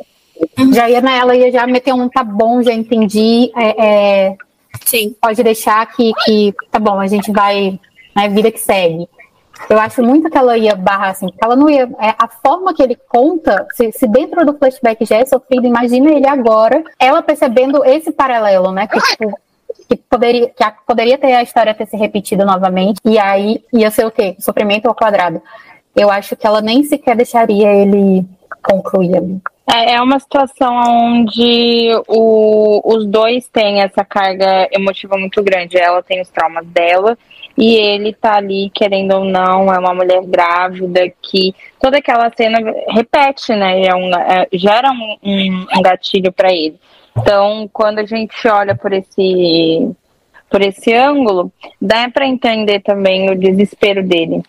[0.72, 3.50] Já ia, né, ela ia já meter um tá bom, já entendi.
[3.56, 4.36] É, é,
[4.84, 5.14] Sim.
[5.20, 7.78] Pode deixar que, que tá bom, a gente vai,
[8.14, 9.08] né, vida que segue.
[9.68, 11.88] Eu acho muito que ela ia barrar assim, porque ela não ia.
[12.00, 16.10] É, a forma que ele conta, se, se, dentro do flashback já é sofrido, imagina
[16.10, 18.86] ele agora, ela percebendo esse paralelo, né?
[18.88, 19.38] Que, tipo,
[19.88, 24.06] que poderia, que poderia ter a história ter se repetido novamente, e aí ia ser
[24.06, 24.36] o quê?
[24.38, 25.42] Sofrimento ao quadrado.
[25.94, 28.24] Eu acho que ela nem sequer deixaria ele
[28.62, 29.40] concluir ali.
[29.66, 35.78] É, é uma situação onde o, os dois têm essa carga emotiva muito grande.
[35.78, 37.16] Ela tem os traumas dela
[37.56, 42.58] e ele tá ali, querendo ou não, é uma mulher grávida que toda aquela cena
[42.88, 43.84] repete, né?
[43.84, 46.78] É um, é, gera um, um, um gatilho para ele.
[47.16, 49.94] Então, quando a gente olha por esse
[50.52, 51.50] por esse ângulo,
[51.80, 54.42] dá para entender também o desespero dele.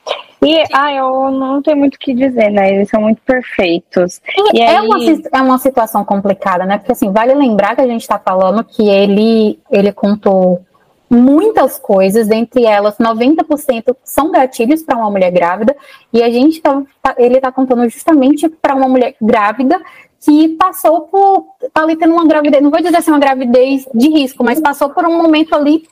[0.45, 2.75] E ah, eu não tenho muito o que dizer, né?
[2.75, 4.21] Eles são muito perfeitos.
[4.53, 4.85] E, é, aí...
[4.85, 4.97] uma,
[5.31, 6.77] é uma situação complicada, né?
[6.77, 10.61] Porque assim, vale lembrar que a gente está falando que ele, ele contou
[11.09, 15.75] muitas coisas, dentre elas 90% são gatilhos para uma mulher grávida,
[16.11, 19.79] e a gente tá, tá ele está contando justamente para uma mulher grávida
[20.23, 21.47] que passou por.
[21.73, 24.89] Tá ali tendo uma gravidez, não vou dizer assim uma gravidez de risco, mas passou
[24.89, 25.87] por um momento ali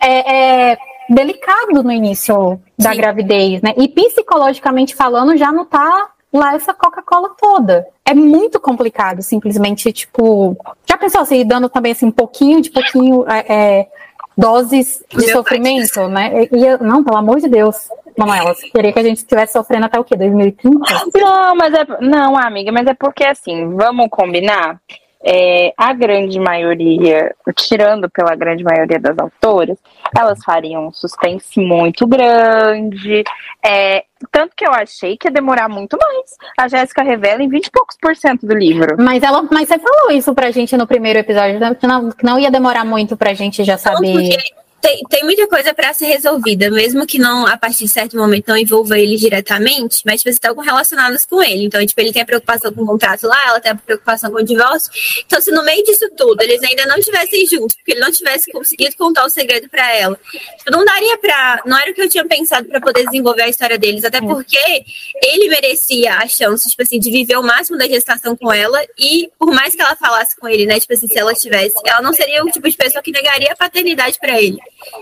[0.00, 0.78] é, é,
[1.08, 2.96] delicado no início da Sim.
[2.96, 3.74] gravidez, né?
[3.76, 7.86] E psicologicamente falando, já não tá lá essa Coca-Cola toda.
[8.04, 10.56] É muito complicado, simplesmente, tipo.
[10.86, 13.24] Já pensou assim, dando também assim, um pouquinho de pouquinho.
[13.28, 13.88] É, é,
[14.34, 16.08] doses de Meu sofrimento, pai.
[16.08, 16.48] né?
[16.50, 17.76] E, não, pelo amor de Deus,
[18.16, 20.16] Manuela, queria que a gente estivesse sofrendo até o quê?
[20.16, 20.78] 2030?
[21.14, 21.86] Não, mas é.
[22.00, 24.80] Não, amiga, mas é porque assim, vamos combinar
[25.24, 29.78] é, a grande maioria, tirando pela grande maioria das autoras,
[30.16, 33.22] elas fariam um suspense muito grande.
[33.64, 36.36] É, tanto que eu achei que ia demorar muito mais.
[36.58, 38.96] A Jéssica revela em 20 e poucos por cento do livro.
[38.98, 41.74] Mas ela, mas você falou isso pra gente no primeiro episódio, né?
[41.74, 44.14] que não, que não ia demorar muito pra gente já saber.
[44.14, 47.92] Não, porque tem, tem muita coisa para ser resolvida, mesmo que não, a partir de
[47.92, 51.64] certo momento, não envolva ele diretamente, mas tipo, estão relacionadas com ele.
[51.64, 54.38] Então, tipo, ele tem a preocupação com o contrato lá, ela tem a preocupação com
[54.38, 54.90] o divórcio.
[55.24, 58.50] Então, se no meio disso tudo eles ainda não estivessem juntos, porque ele não tivesse
[58.50, 60.18] conseguido contar o segredo para ela,
[60.58, 61.62] tipo, não daria pra.
[61.64, 64.20] Não era o que eu tinha pensado para poder desenvolver a história deles, até é.
[64.20, 64.84] porque
[65.22, 69.30] ele merecia a chance, tipo assim, de viver o máximo da gestação com ela, e
[69.38, 72.12] por mais que ela falasse com ele, né, tipo assim, se ela tivesse, ela não
[72.12, 74.58] seria o tipo de pessoa que negaria a paternidade para ele.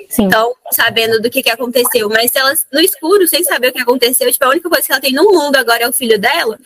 [0.09, 0.25] Sim.
[0.25, 2.09] Então, sabendo do que, que aconteceu.
[2.09, 4.93] Mas se ela, no escuro, sem saber o que aconteceu, tipo, a única coisa que
[4.93, 6.59] ela tem no mundo agora é o filho dela,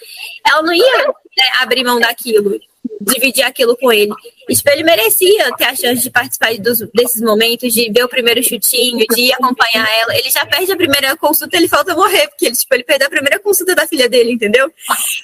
[0.47, 2.59] ela não ia né, abrir mão daquilo
[3.01, 4.13] dividir aquilo com ele.
[4.49, 8.09] E, tipo, ele merecia ter a chance de participar dos, desses momentos, de ver o
[8.09, 10.17] primeiro chutinho, de acompanhar ela.
[10.17, 13.11] Ele já perde a primeira consulta, ele falta morrer, porque ele, tipo, ele perdeu a
[13.11, 14.73] primeira consulta da filha dele, entendeu?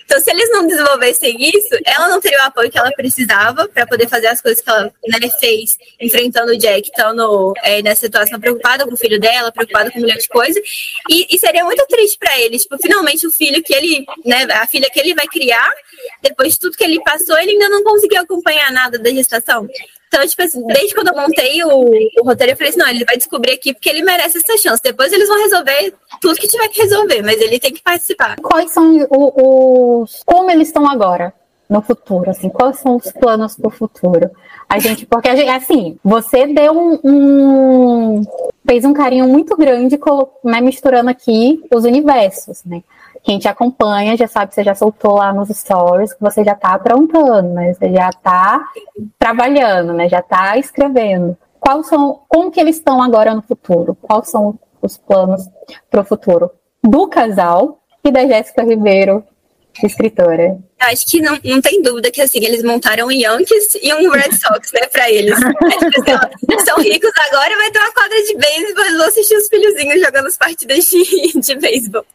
[0.05, 3.87] Então, se eles não desenvolvessem isso, ela não teria o apoio que ela precisava para
[3.87, 8.41] poder fazer as coisas que ela né, fez, enfrentando o Jack, estando é, nessa situação
[8.41, 10.63] preocupada com o filho dela, preocupada com um milhão de coisas.
[11.09, 14.67] E, e seria muito triste para ele, tipo, finalmente o filho que ele, né, a
[14.67, 15.71] filha que ele vai criar,
[16.23, 19.69] depois de tudo que ele passou, ele ainda não conseguiu acompanhar nada da gestação.
[20.09, 23.05] Então, tipo assim, desde quando eu montei o, o roteiro, eu falei assim, não, ele
[23.05, 24.83] vai descobrir aqui porque ele merece essa chance.
[24.83, 28.37] Depois eles vão resolver tudo que tiver que resolver, mas ele tem que participar.
[28.41, 30.23] Quais são os...
[30.25, 31.33] Como eles estão agora?
[31.71, 34.29] no futuro, assim, quais são os planos para o futuro?
[34.69, 38.23] A gente, porque a gente, assim, você deu um, um,
[38.67, 39.97] fez um carinho muito grande,
[40.43, 42.83] né, misturando aqui os universos, né?
[43.23, 46.53] Quem te acompanha já sabe que você já soltou lá nos stories que você já
[46.53, 47.75] está aprontando, né?
[47.75, 48.65] Você já está
[49.19, 50.09] trabalhando, né?
[50.09, 51.37] Já está escrevendo.
[51.59, 53.95] Quais são, como que eles estão agora no futuro?
[54.01, 55.43] Quais são os planos
[55.91, 56.51] para o futuro
[56.83, 59.23] do casal e da Jéssica Ribeiro,
[59.85, 60.59] escritora?
[60.81, 64.33] Acho que não, não tem dúvida que assim, eles montaram um Yankees e um Red
[64.33, 65.37] Sox, né, pra eles.
[65.39, 70.01] Assim, são ricos agora, vai ter uma quadra de beisebol, eles vão assistir os filhozinhos
[70.01, 72.07] jogando as partidas de, de beisebol.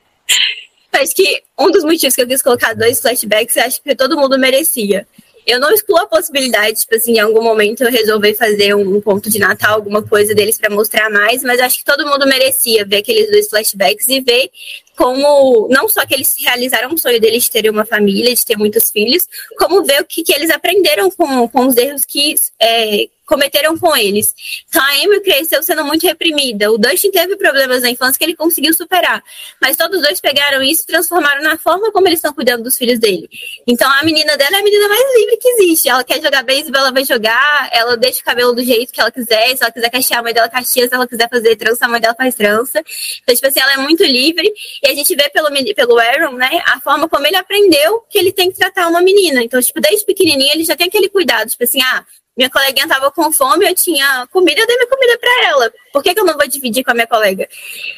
[1.01, 4.37] Acho que um dos motivos que eu quis colocar dois flashbacks, acho que todo mundo
[4.37, 5.07] merecia.
[5.45, 9.29] Eu não excluo a possibilidade, tipo assim, em algum momento eu resolver fazer um ponto
[9.29, 12.97] de Natal, alguma coisa deles para mostrar mais, mas acho que todo mundo merecia ver
[12.97, 14.49] aqueles dois flashbacks e ver
[14.97, 18.57] como não só que eles realizaram o sonho deles de terem uma família, de ter
[18.57, 19.27] muitos filhos,
[19.57, 23.95] como ver o que, que eles aprenderam com, com os erros que é, cometeram com
[23.95, 24.33] eles.
[24.69, 26.71] Então a Amy cresceu sendo muito reprimida.
[26.71, 29.23] O Dustin teve problemas na infância que ele conseguiu superar.
[29.61, 32.77] Mas todos os dois pegaram isso e transformaram na forma como eles estão cuidando dos
[32.77, 33.27] filhos dele.
[33.67, 35.89] Então a menina dela é a menina mais livre que existe.
[35.89, 39.11] Ela quer jogar beisebol, ela vai jogar, ela deixa o cabelo do jeito que ela
[39.11, 39.55] quiser.
[39.57, 40.87] Se ela quiser cachear, a mãe dela cacheia.
[40.87, 42.83] Se ela quiser fazer trança, a mãe dela faz trança.
[43.23, 44.51] Então, tipo assim, ela é muito livre.
[44.85, 48.31] E a gente vê pelo, pelo Aaron, né, a forma como ele aprendeu que ele
[48.31, 49.43] tem que tratar uma menina.
[49.43, 51.49] Então, tipo, desde pequenininho ele já tem aquele cuidado.
[51.49, 52.05] Tipo assim, ah,
[52.37, 55.73] minha coleguinha tava com fome, eu tinha comida, eu dei minha comida para ela.
[55.91, 57.49] Por que, que eu não vou dividir com a minha colega?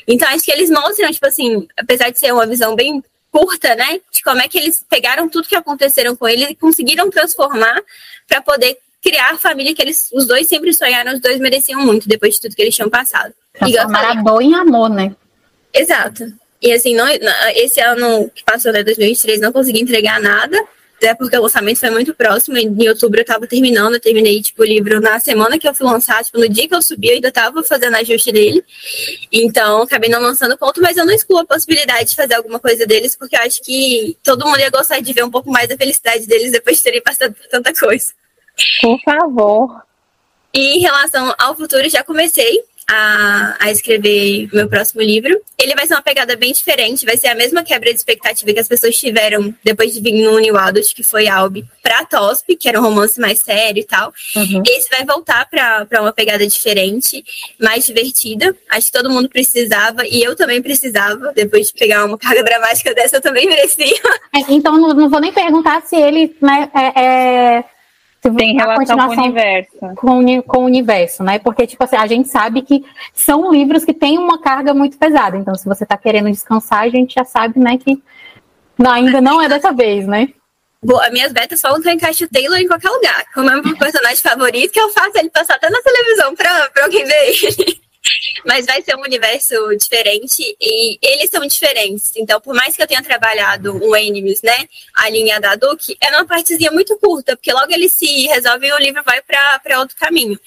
[0.08, 4.00] Então, acho que eles mostram, tipo assim, apesar de ser uma visão bem curta, né,
[4.10, 7.82] de como é que eles pegaram tudo que aconteceram com ele e conseguiram transformar
[8.28, 12.08] para poder criar a família que eles, os dois sempre sonharam, os dois mereciam muito
[12.08, 13.34] depois de tudo que eles tinham passado.
[13.54, 15.14] Transformar a dor em amor, né?
[15.74, 16.32] Exato.
[16.62, 16.96] E assim,
[17.56, 20.58] esse ano que passou, né, 2023, não consegui entregar nada
[20.98, 22.58] até porque o lançamento foi muito próximo.
[22.58, 25.86] Em outubro eu tava terminando, eu terminei tipo, o livro na semana que eu fui
[25.86, 28.64] lançar, tipo, no dia que eu subi, eu ainda tava fazendo ajuste dele.
[29.32, 32.86] Então, acabei não lançando conto, mas eu não excluo a possibilidade de fazer alguma coisa
[32.86, 35.78] deles, porque eu acho que todo mundo ia gostar de ver um pouco mais da
[35.78, 38.12] felicidade deles depois de terem passado por tanta coisa.
[38.82, 39.84] Por favor.
[40.52, 45.40] E em relação ao futuro, já comecei a, a escrever meu próximo livro.
[45.58, 48.60] Ele vai ser uma pegada bem diferente, vai ser a mesma quebra de expectativa que
[48.60, 52.70] as pessoas tiveram depois de vir no New Adult, que foi Albi, pra Tosp, que
[52.70, 54.14] era um romance mais sério e tal.
[54.36, 54.64] Uhum.
[54.66, 57.24] Esse vai voltar pra, uma pegada diferente,
[57.60, 58.56] mais divertida.
[58.70, 62.94] Acho que todo mundo precisava, e eu também precisava, depois de pegar uma carga dramática
[62.94, 63.88] dessa, eu também merecia.
[64.36, 67.64] É, então, não, não vou nem perguntar se ele né, é, é
[68.32, 69.78] tem relação com o universo.
[69.96, 71.40] Com, com o universo, né?
[71.40, 75.38] Porque, tipo assim, a gente sabe que são livros que têm uma carga muito pesada.
[75.38, 78.02] Então, se você está querendo descansar, a gente já sabe, né, que
[78.78, 80.30] não, ainda não é dessa vez, né?
[80.84, 83.26] Boa, minhas betas falam que eu encaixo o Taylor em qualquer lugar.
[83.34, 86.84] Como é meu personagem favorito, que eu faço ele passar até na televisão pra, pra
[86.84, 87.87] alguém ver ele.
[88.46, 92.12] Mas vai ser um universo diferente e eles são diferentes.
[92.16, 96.10] Então, por mais que eu tenha trabalhado o Enemies, né, a linha da Duke, é
[96.10, 99.96] uma partezinha muito curta, porque logo eles se resolvem e o livro vai para outro
[99.98, 100.40] caminho.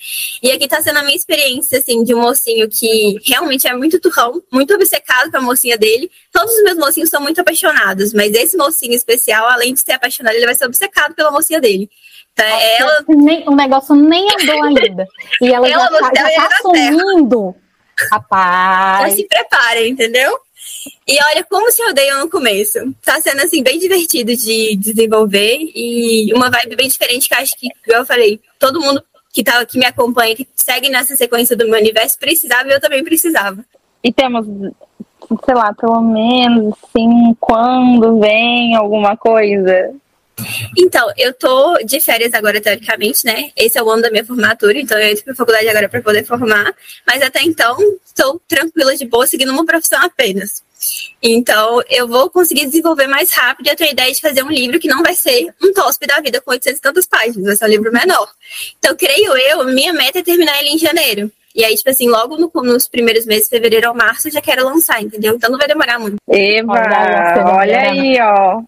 [0.43, 4.01] E aqui tá sendo a minha experiência, assim, de um mocinho que realmente é muito
[4.01, 6.11] turrão, muito obcecado com a mocinha dele.
[6.33, 10.35] Todos os meus mocinhos são muito apaixonados, mas esse mocinho especial, além de ser apaixonado,
[10.35, 11.91] ele vai ser obcecado pela mocinha dele.
[12.39, 13.05] É, ela...
[13.09, 15.07] Nem, o negócio nem andou ainda.
[15.41, 17.55] E ela, ela já, tá, já tá assumindo.
[18.11, 19.13] Rapaz.
[19.13, 20.39] Então se prepara, entendeu?
[21.07, 22.79] E olha como se odeiam no começo.
[23.05, 27.69] Tá sendo assim bem divertido de desenvolver e uma vibe bem diferente que acho que,
[27.87, 29.03] eu falei, todo mundo
[29.33, 32.81] que tá que me acompanha, que segue nessa sequência do meu universo precisava e eu
[32.81, 33.65] também precisava.
[34.03, 34.47] E temos,
[35.45, 39.95] sei lá, pelo menos assim, quando vem alguma coisa
[40.77, 43.51] então, eu tô de férias agora, teoricamente, né?
[43.57, 46.25] Esse é o ano da minha formatura, então eu entro pra faculdade agora para poder
[46.25, 46.75] formar.
[47.07, 50.63] Mas até então, estou tranquila, de boa, seguindo uma profissão apenas.
[51.23, 54.51] Então, eu vou conseguir desenvolver mais rápido e eu tenho a ideia de fazer um
[54.51, 57.57] livro que não vai ser um tospe da vida com 800 e tantas páginas, vai
[57.57, 58.29] ser um livro menor.
[58.79, 61.31] Então, creio eu, minha meta é terminar ele em janeiro.
[61.55, 64.65] E aí, tipo assim, logo no, nos primeiros meses, fevereiro ou março, eu já quero
[64.65, 65.35] lançar, entendeu?
[65.35, 66.17] Então não vai demorar muito.
[66.29, 68.63] Eva, olha, olha aí, ó.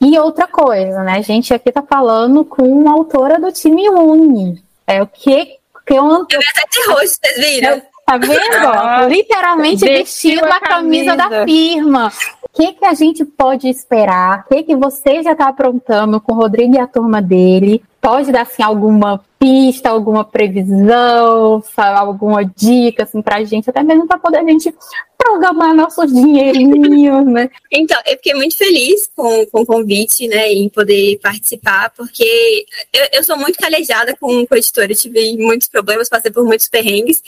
[0.00, 1.16] E outra coisa, né?
[1.18, 4.62] A gente aqui tá falando com uma autora do time Uni.
[4.86, 5.56] É o que.
[5.86, 7.82] que eu, eu vi até de rosto, vocês viram?
[8.06, 8.66] Tá vendo?
[8.66, 11.14] Ah, Literalmente vestindo a camisa.
[11.14, 12.12] camisa da firma.
[12.42, 14.46] O que, que a gente pode esperar?
[14.46, 17.82] O que, que você já está aprontando com o Rodrigo e a turma dele?
[18.00, 24.06] Pode dar assim, alguma pista, alguma previsão, alguma dica assim, para a gente, até mesmo
[24.06, 24.74] para poder a gente
[25.18, 27.50] programar nossos dinheirinhos, né?
[27.70, 33.08] Então, eu fiquei muito feliz com, com o convite, né, em poder participar, porque eu,
[33.12, 37.22] eu sou muito calejada com, com editora, eu tive muitos problemas, passei por muitos perrengues,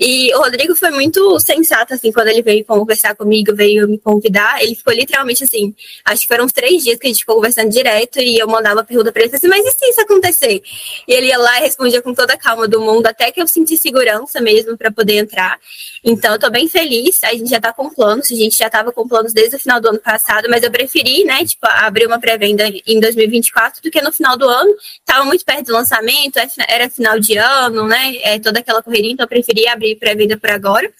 [0.00, 4.60] e o Rodrigo foi muito sensato, assim, quando ele veio conversar comigo, veio me convidar,
[4.64, 5.72] ele ficou literalmente assim,
[6.04, 8.82] acho que foram uns três dias que a gente ficou conversando direto, e eu mandava
[8.82, 10.60] pergunta pra ele, assim, mas e se isso acontecer?
[11.06, 13.46] E ele ia lá e respondia com toda a calma do mundo, até que eu
[13.46, 15.58] senti segurança mesmo para poder entrar.
[16.02, 18.92] Então, eu tô bem feliz, a gente já tá com planos, a gente já tava
[18.92, 22.18] com planos desde o final do ano passado, mas eu preferi, né, tipo, abrir uma
[22.18, 24.74] pré-venda em 2024 do que no final do ano.
[25.04, 29.12] Tava muito perto do lançamento, é era final de ano, né, é toda aquela correria,
[29.12, 30.90] então eu preferi abrir pré-venda por agora.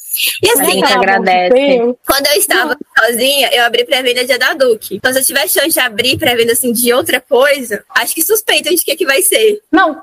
[0.42, 1.96] E assim, né, agradece.
[2.06, 4.96] quando eu estava sozinha, eu abri pré-venda dia da Duque.
[4.96, 8.68] Então, se eu tiver chance de abrir pré-venda, assim, de outra coisa, acho que suspeito
[8.68, 9.60] de que, que vai ser.
[9.70, 10.00] Não, não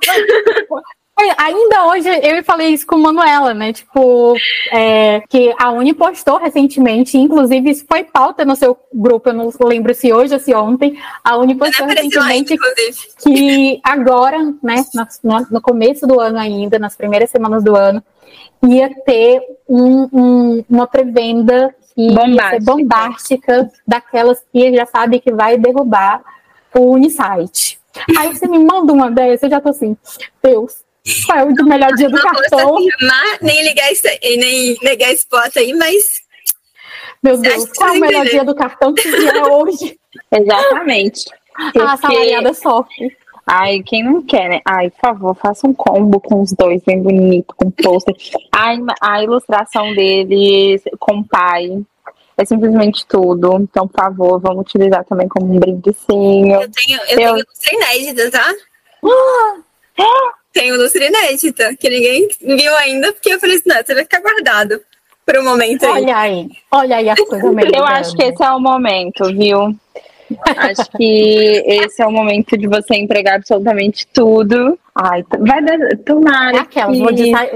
[1.38, 3.74] ainda hoje eu falei isso com Manuela, né?
[3.74, 4.36] Tipo,
[4.72, 9.52] é, que a Uni postou recentemente, inclusive isso foi pauta no seu grupo, eu não
[9.64, 10.98] lembro se hoje ou se ontem.
[11.24, 12.56] A Uni postou recentemente
[13.24, 14.84] que agora, né,
[15.24, 18.04] no, no, começo do ano ainda, nas primeiras semanas do ano,
[18.68, 22.60] ia ter um, um, uma pré-venda bombástica.
[22.62, 26.22] bombástica daquelas que já sabe que vai derrubar
[26.74, 27.81] o Unisite.
[28.18, 29.96] Aí você me manda uma dessa, eu já tô assim,
[30.42, 30.84] Deus,
[31.26, 32.78] qual é o melhor dia do não cartão?
[32.78, 36.22] Afirmar, nem ligar isso, nem negar esse pote aí, mas.
[37.24, 40.00] Meu Deus, qual é o melhor dia do cartão que é hoje?
[40.32, 41.26] Exatamente.
[41.56, 41.80] Porque...
[41.80, 43.16] A assalariada sofre.
[43.46, 44.62] Ai, quem não quer, né?
[44.66, 48.16] Ai, por favor, faça um combo com os dois, bem bonito, com pôster.
[48.52, 51.84] Ai, a ilustração deles com o pai
[52.38, 53.58] é simplesmente tudo.
[53.62, 56.62] Então, por favor, vamos utilizar também como um brindecinho.
[56.62, 57.18] Eu tenho, eu, eu...
[57.18, 58.54] tenho ilustra inédita, tá?
[60.54, 64.04] Tem o Lustre Inédita, que ninguém viu ainda, porque eu falei assim, não, você vai
[64.04, 64.82] ficar guardado
[65.26, 66.04] por um momento aí.
[66.04, 69.74] Olha aí, olha aí a coisa Eu acho que esse é o momento, viu?
[70.58, 74.78] Acho que esse é o momento de você entregar absolutamente tudo.
[74.96, 75.78] Ai, vai dar.
[76.06, 76.58] Tomara.
[76.58, 77.00] É aquela, que...
[77.00, 77.12] vou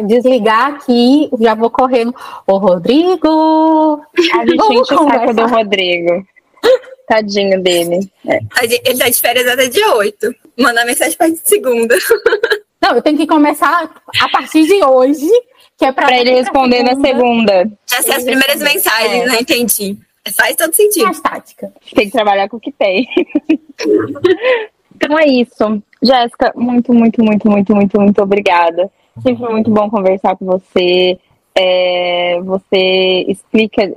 [0.06, 2.14] desligar aqui, já vou correndo.
[2.48, 4.02] Ô, Rodrigo!
[4.34, 6.26] A gente enche o saco do Rodrigo.
[7.08, 8.00] Tadinho dele.
[8.28, 8.40] É.
[8.64, 10.34] Ele tá de férias até dia 8.
[10.58, 11.96] Mandar mensagem pra segunda.
[12.82, 13.90] Não, eu tenho que começar
[14.22, 15.28] a partir de hoje,
[15.78, 16.96] que é pra, pra ele responder segunda.
[16.96, 17.72] na segunda.
[17.92, 19.26] Essas são as primeiras mensagens, é.
[19.26, 19.98] não entendi.
[20.34, 21.06] Faz todo sentido.
[21.06, 21.72] Faz tática.
[21.94, 23.08] Tem que trabalhar com o que tem.
[24.96, 25.82] então é isso.
[26.02, 28.90] Jéssica, muito, muito, muito, muito, muito, muito obrigada.
[29.22, 31.18] Sempre foi muito bom conversar com você.
[31.58, 33.90] É, você explica,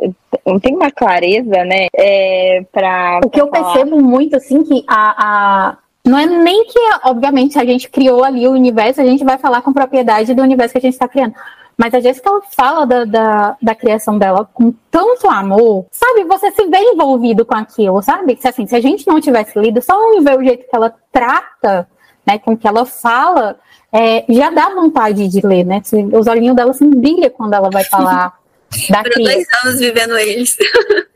[0.63, 1.89] tem uma clareza, né?
[1.93, 6.79] É, pra, o que eu percebo muito, assim, que a, a Não é nem que,
[7.05, 10.73] obviamente, a gente criou ali o universo, a gente vai falar com propriedade do universo
[10.73, 11.35] que a gente está criando.
[11.79, 16.25] Mas a Jéssica ela fala da, da, da, criação dela com tanto amor, sabe?
[16.25, 18.37] Você se vê envolvido com aquilo, sabe?
[18.41, 20.93] Se, assim, se a gente não tivesse lido, só em ver o jeito que ela
[21.13, 21.89] trata,
[22.27, 23.61] né, com que ela fala,
[23.93, 25.81] é, já dá vontade de ler, né?
[26.13, 28.35] Os olhinhos dela se assim, brilham quando ela vai falar
[28.91, 30.57] da Foram dois anos vivendo eles.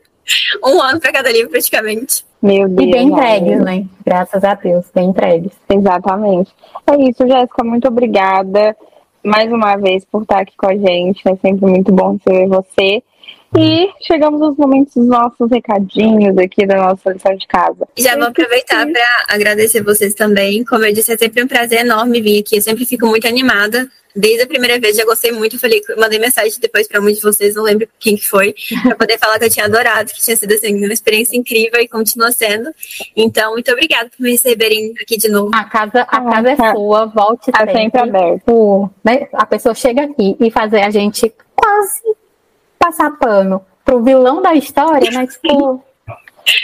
[0.63, 2.25] um ano para cada livro, praticamente.
[2.41, 2.87] Meu Deus.
[2.87, 3.85] E bem entregues, né?
[4.05, 5.51] Graças a Deus, bem entregues.
[5.69, 6.53] Exatamente.
[6.87, 8.73] É isso, Jéssica, muito obrigada
[9.23, 11.21] mais uma vez por estar aqui com a gente.
[11.27, 13.03] É sempre muito bom receber você.
[13.55, 17.87] E chegamos aos momentos dos nossos recadinhos aqui da nossa lição de casa.
[17.95, 20.63] Já vou aproveitar para agradecer vocês também.
[20.65, 22.57] Como eu disse, é sempre um prazer enorme vir aqui.
[22.57, 25.59] Eu sempre fico muito animada desde a primeira vez já gostei muito.
[25.59, 28.53] Falei, mandei mensagem depois para muitos de vocês, não lembro quem que foi,
[28.83, 31.87] para poder falar que eu tinha adorado, que tinha sido assim, uma experiência incrível e
[31.87, 32.69] continua sendo.
[33.15, 35.51] Então, muito obrigada por me receberem aqui de novo.
[35.53, 36.73] A casa, a ah, casa é tá.
[36.73, 37.73] sua, volte tá sempre.
[37.73, 38.89] sempre aberto.
[39.03, 39.27] Né?
[39.33, 42.01] A pessoa chega aqui e fazer a gente quase
[42.77, 45.27] passar pano pro vilão da história, né?
[45.33, 45.83] Tipo,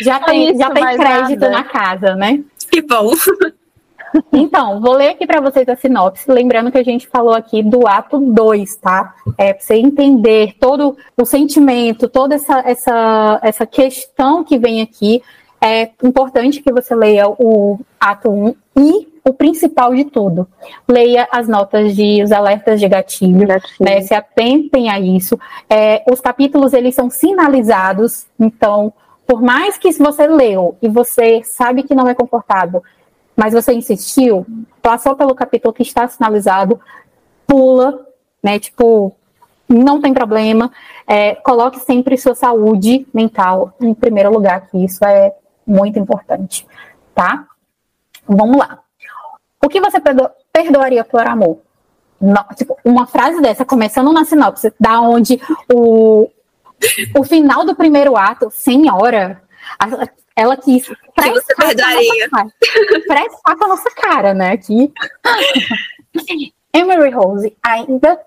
[0.02, 1.50] já tem, já tem crédito nada.
[1.50, 2.44] na casa, né?
[2.70, 3.12] Que bom.
[4.32, 7.88] Então, vou ler aqui para vocês a sinopse, lembrando que a gente falou aqui do
[7.88, 9.14] ato 2, tá?
[9.38, 15.22] É para você entender todo o sentimento, toda essa, essa, essa questão que vem aqui.
[15.62, 20.48] É importante que você leia o ato 1 e o principal de tudo.
[20.88, 23.76] Leia as notas de os alertas de gatilho, gatilho.
[23.80, 25.40] Né, se atentem a isso.
[25.70, 28.94] É, os capítulos eles são sinalizados, então,
[29.28, 32.82] por mais que você leu e você sabe que não é confortável,
[33.40, 34.46] mas você insistiu,
[34.82, 36.78] passou pelo capítulo que está sinalizado,
[37.48, 38.06] pula,
[38.44, 38.60] né?
[38.60, 39.16] Tipo,
[39.66, 40.70] não tem problema.
[41.08, 45.34] É, coloque sempre sua saúde mental em primeiro lugar, que isso é
[45.66, 46.68] muito importante,
[47.16, 47.46] tá?
[48.28, 48.80] Vamos lá.
[49.64, 51.60] O que você perdo perdoaria por amor?
[52.58, 55.40] Tipo, uma frase dessa, começando na sinopse, da onde
[55.74, 56.30] o,
[57.18, 59.42] o final do primeiro ato, senhora,
[60.36, 60.88] ela quis.
[63.08, 64.52] Prestar com a nossa cara, né?
[64.52, 64.92] Aqui.
[66.74, 68.20] Emery Rose ainda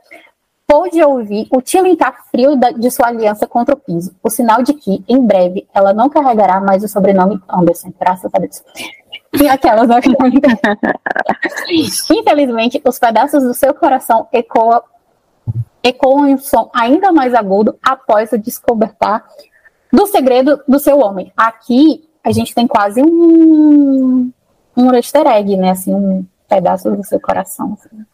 [0.66, 4.72] pôde ouvir o tilintar frio da, de sua aliança contra o piso, o sinal de
[4.72, 8.62] que, em breve, ela não carregará mais o sobrenome Anderson, graças a Deus.
[9.34, 9.98] E aquelas não
[12.10, 14.82] Infelizmente, os pedaços do seu coração ecoam,
[15.82, 19.26] ecoam em um som ainda mais agudo após o descobertar
[19.92, 21.32] do segredo do seu homem.
[21.36, 24.32] Aqui a gente tem quase um,
[24.76, 25.70] um easter egg, né?
[25.70, 27.76] Assim, um pedaço do seu coração.
[27.78, 28.04] Assim.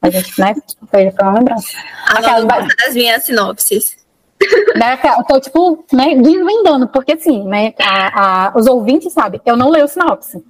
[0.00, 0.54] A gente, né?
[0.90, 1.68] Foi, foi uma lembrança.
[2.08, 4.00] Aquela, das minhas sinopses.
[4.74, 4.98] Né,
[5.28, 9.86] tô, tipo, né, desvendando, porque assim, né, a, a, os ouvintes sabem, eu não leio
[9.86, 10.42] sinopse.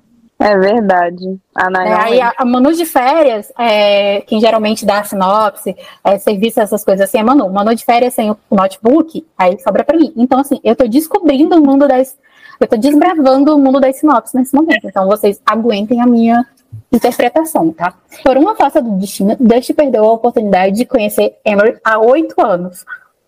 [0.42, 1.38] É verdade.
[1.54, 6.60] A é, aí a, a Manu de férias, é, quem geralmente dá sinopse, é, serviço,
[6.60, 7.48] essas coisas assim, é Manu.
[7.48, 10.12] Manu de férias sem o notebook, aí sobra para mim.
[10.16, 12.18] Então, assim, eu tô descobrindo o mundo das.
[12.58, 14.88] Eu tô desbravando o mundo das sinopses nesse momento.
[14.88, 16.44] Então, vocês aguentem a minha
[16.90, 17.94] interpretação, tá?
[18.24, 22.84] Por uma força do destino, Dusty perdeu a oportunidade de conhecer Emery há oito anos.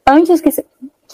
[0.06, 0.50] Antes que,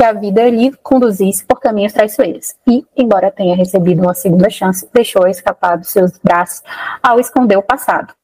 [0.00, 2.54] que a vida lhe conduzisse por caminhos traiçoeiros.
[2.66, 6.62] E, embora tenha recebido uma segunda chance, deixou escapar dos seus braços
[7.02, 8.14] ao esconder o passado.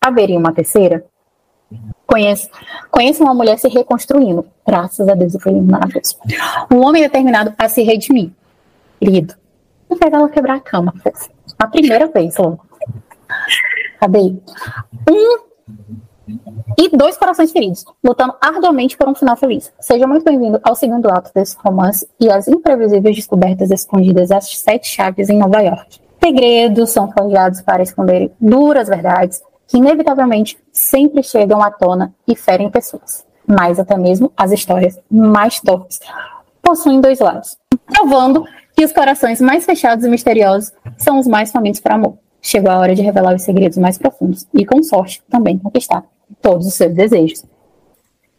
[0.00, 1.04] Haveria uma terceira?
[2.06, 2.48] Conheço,
[2.88, 4.46] conheço uma mulher se reconstruindo.
[4.64, 6.16] Graças a Deus, eu maravilhoso.
[6.72, 8.30] Um homem determinado a se redimir.
[9.00, 9.34] Querido,
[9.90, 10.94] não fez ela quebrar a cama.
[11.58, 12.64] A primeira vez, logo.
[13.98, 14.36] Cadê?
[15.10, 15.38] Um
[16.76, 19.72] e dois corações feridos, lutando arduamente por um final feliz.
[19.80, 24.86] Seja muito bem-vindo ao segundo ato desse romance e às imprevisíveis descobertas escondidas às sete
[24.86, 26.00] chaves em Nova York.
[26.22, 32.70] Segredos são forjados para esconder duras verdades que inevitavelmente sempre chegam à tona e ferem
[32.70, 33.26] pessoas.
[33.46, 36.00] Mas até mesmo as histórias mais torpes
[36.62, 37.56] possuem dois lados,
[37.86, 38.44] provando
[38.76, 42.18] que os corações mais fechados e misteriosos são os mais famintos para amor.
[42.40, 46.04] Chegou a hora de revelar os segredos mais profundos e, com sorte, também conquistar
[46.40, 47.44] todos os seus desejos.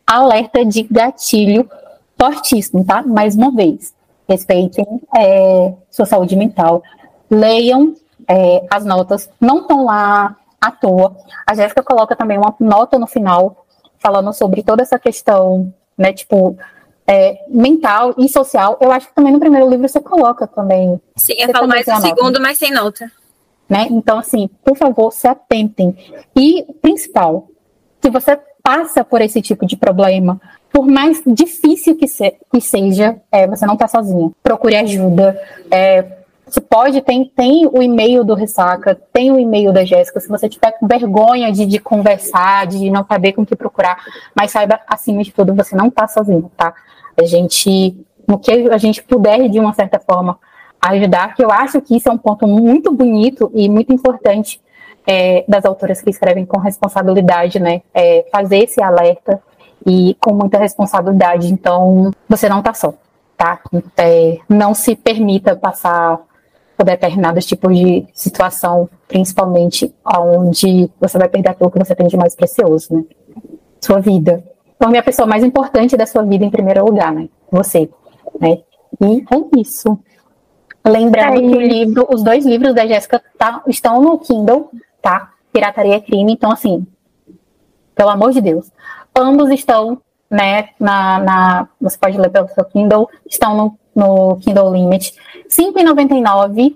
[0.05, 1.69] Alerta de gatilho
[2.17, 3.01] fortíssimo, tá?
[3.03, 3.93] Mais uma vez,
[4.27, 4.85] respeitem
[5.15, 6.83] é, sua saúde mental,
[7.29, 7.93] leiam
[8.27, 11.15] é, as notas, não estão lá à toa.
[11.47, 13.65] A Jéssica coloca também uma nota no final
[13.99, 16.57] falando sobre toda essa questão, né, tipo,
[17.07, 18.77] é, mental e social.
[18.79, 21.01] Eu acho que também no primeiro livro você coloca também.
[21.15, 23.11] Sim, eu falo mais no segundo, mas sem nota.
[23.67, 23.87] Né?
[23.91, 25.95] Então, assim, por favor, se atentem.
[26.35, 27.47] E, principal,
[28.01, 30.39] se você passa por esse tipo de problema,
[30.71, 34.33] por mais difícil que, se, que seja, é, você não está sozinho.
[34.43, 35.39] Procure ajuda.
[35.71, 36.05] É,
[36.45, 40.19] Você pode, tem, tem o e-mail do Ressaca, tem o e-mail da Jéssica.
[40.19, 43.97] Se você tiver vergonha de, de conversar, de não saber com o que procurar,
[44.35, 46.73] mas saiba, acima de tudo, você não está sozinho, tá?
[47.15, 47.95] A gente,
[48.27, 50.39] no que a gente puder, de uma certa forma,
[50.81, 54.59] ajudar, que eu acho que isso é um ponto muito bonito e muito importante
[55.09, 57.81] é, das autoras que escrevem com responsabilidade, né?
[57.91, 59.41] É, fazer esse alerta
[59.83, 61.51] e com muita responsabilidade.
[61.51, 62.93] Então, você não está só,
[63.35, 63.59] tá?
[63.97, 66.19] É, não se permita passar
[66.77, 72.15] por determinados tipos de situação, principalmente onde você vai perder aquilo que você tem de
[72.15, 73.03] mais precioso, né?
[73.81, 74.43] Sua vida.
[74.77, 77.29] Torne a pessoa mais importante da sua vida em primeiro lugar, né?
[77.51, 77.89] Você,
[78.39, 78.59] né?
[79.01, 79.97] E é isso.
[80.85, 84.69] Lembrando é que o livro, os dois livros da Jéssica tá, estão no Kindle,
[85.01, 85.31] tá?
[85.51, 86.85] Pirataria é crime, então assim,
[87.95, 88.71] pelo amor de Deus.
[89.15, 94.71] Ambos estão, né, na, na você pode ler pelo seu Kindle, estão no no Kindle
[94.71, 95.13] Limit.
[95.33, 96.75] R$ 5,99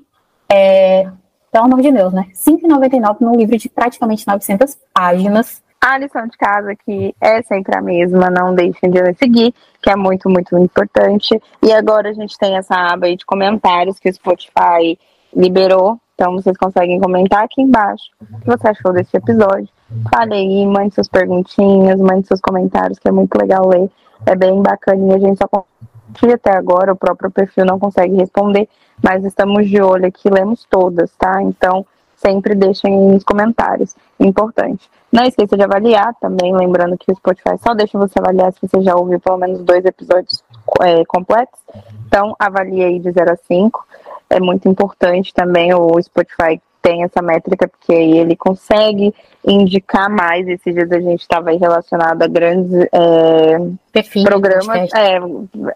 [0.52, 1.10] é,
[1.52, 2.24] pelo amor de Deus, né?
[2.28, 5.64] R$ 5,99 num livro de praticamente 900 páginas.
[5.80, 9.96] A lição de casa que é sempre a mesma, não deixem de seguir, que é
[9.96, 11.42] muito, muito importante.
[11.62, 14.98] E agora a gente tem essa aba aí de comentários que o Spotify
[15.36, 16.00] liberou.
[16.16, 19.68] Então vocês conseguem comentar aqui embaixo o que você achou desse episódio.
[20.14, 23.90] Fale aí, mande suas perguntinhas, mande seus comentários, que é muito legal ler.
[24.26, 25.48] É bem bacana e a gente só
[26.14, 28.70] que até agora o próprio perfil não consegue responder,
[29.04, 31.42] mas estamos de olho aqui, lemos todas, tá?
[31.42, 31.86] Então,
[32.16, 33.96] sempre deixem nos comentários.
[34.20, 34.90] Importante.
[35.12, 38.82] Não esqueça de avaliar também, lembrando que o Spotify só deixa você avaliar se você
[38.82, 40.44] já ouviu pelo menos dois episódios
[40.82, 41.60] é, completos.
[42.08, 43.86] Então, avalie aí de 0 a 5.
[44.34, 49.16] É muito importante também o Spotify tem essa métrica, porque aí ele consegue
[49.46, 50.48] indicar mais.
[50.48, 53.58] Esses dias a gente estava aí relacionado a grandes é,
[53.92, 55.20] perfis, programas, é,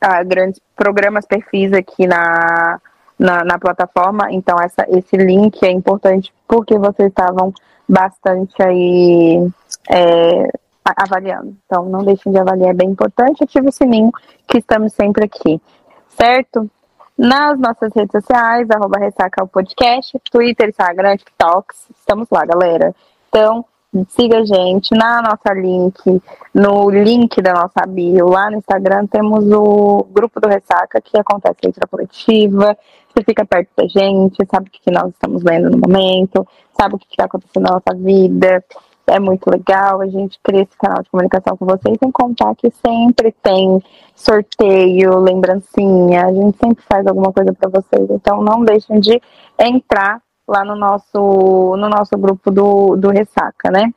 [0.02, 2.80] a grandes programas, perfis aqui na,
[3.18, 4.28] na, na, plataforma.
[4.32, 7.54] Então, essa, esse link é importante porque vocês estavam
[7.88, 9.48] bastante aí
[9.90, 10.50] é,
[10.84, 11.56] avaliando.
[11.66, 13.44] Então, não deixem de avaliar, é bem importante.
[13.44, 14.12] Ative o sininho,
[14.46, 15.62] que estamos sempre aqui.
[16.10, 16.70] Certo?
[17.18, 22.96] Nas nossas redes sociais, arroba Ressaca o Podcast, Twitter, Instagram, TikTok, estamos lá, galera.
[23.30, 23.66] Então,
[24.10, 26.22] siga a gente na nossa link,
[26.54, 31.58] no link da nossa bio, lá no Instagram temos o grupo do Ressaca, que acontece
[31.64, 32.78] leitura coletiva,
[33.10, 36.48] você fica perto da gente, sabe o que nós estamos lendo no momento,
[36.80, 38.64] sabe o que está acontecendo na nossa vida,
[39.08, 40.02] é muito legal.
[40.02, 43.82] A gente cria esse canal de comunicação com vocês, sem contar que sempre tem
[44.16, 48.10] sorteio, lembrancinha, a gente sempre faz alguma coisa para vocês.
[48.10, 49.22] Então não deixem de
[49.60, 53.94] entrar lá no nosso, no nosso grupo do, do Ressaca, né?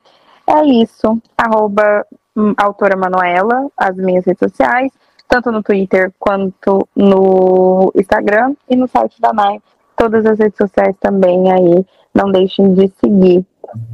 [0.46, 1.20] É isso.
[1.36, 2.06] Arroba
[2.36, 4.92] hum, autora Manuela, as minhas redes sociais,
[5.28, 9.60] tanto no Twitter quanto no Instagram e no site da NAI.
[9.96, 11.86] Todas as redes sociais também aí.
[12.12, 13.46] Não deixem de seguir.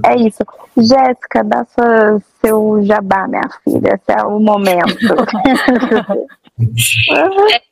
[0.05, 0.45] É isso.
[0.77, 3.95] Jéssica, dá sua, seu jabá, minha filha.
[3.95, 4.97] Esse é o momento.
[7.11, 7.63] é,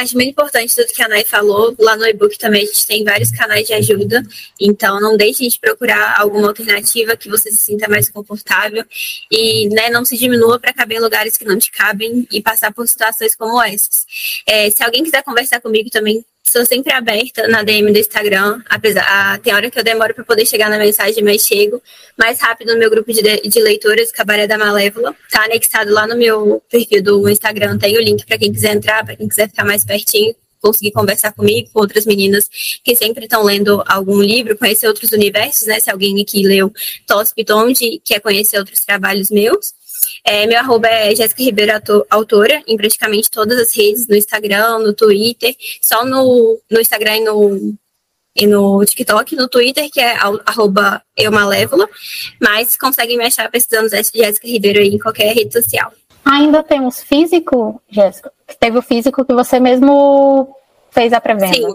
[0.00, 1.74] acho muito importante tudo que a Nay falou.
[1.78, 4.22] Lá no e-book também a gente tem vários canais de ajuda.
[4.60, 8.84] Então, não deixe de procurar alguma alternativa que você se sinta mais confortável.
[9.30, 12.72] E né, não se diminua para caber em lugares que não te cabem e passar
[12.72, 14.06] por situações como essas.
[14.46, 19.02] É, se alguém quiser conversar comigo também, Sou sempre aberta na DM do Instagram, apesar
[19.02, 21.82] a, tem hora que eu demoro para poder chegar na mensagem, mas chego
[22.16, 25.14] mais rápido no meu grupo de, de leitoras, Cabaré da Malévola.
[25.30, 29.04] Tá anexado lá no meu perfil do Instagram, tem o link para quem quiser entrar,
[29.04, 32.48] para quem quiser ficar mais pertinho, conseguir conversar comigo, com outras meninas
[32.82, 35.78] que sempre estão lendo algum livro, conhecer outros universos, né?
[35.80, 36.72] Se alguém aqui leu
[37.06, 39.74] Toss Pitonde quer conhecer outros trabalhos meus.
[40.24, 41.72] É, meu arroba é Jéssica Ribeiro
[42.10, 47.24] Autora, em praticamente todas as redes, no Instagram, no Twitter, só no, no Instagram e
[47.24, 47.74] no,
[48.36, 50.16] e no TikTok, no Twitter, que é
[50.46, 51.88] arroba eumalévola,
[52.40, 55.92] mas conseguem me achar precisando de Jéssica Ribeiro aí em qualquer rede social.
[56.24, 58.30] Ainda temos físico, Jéssica?
[58.60, 60.54] Teve o físico que você mesmo
[60.90, 61.54] fez a pré-venda.
[61.54, 61.74] Sim,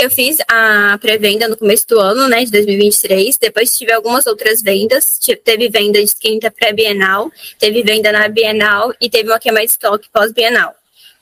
[0.00, 3.36] eu fiz a pré-venda no começo do ano, né, de 2023.
[3.36, 5.04] Depois tive algumas outras vendas.
[5.44, 10.08] Teve venda de quinta pré-bienal, teve venda na bienal e teve uma queima de estoque
[10.10, 10.74] pós-bienal.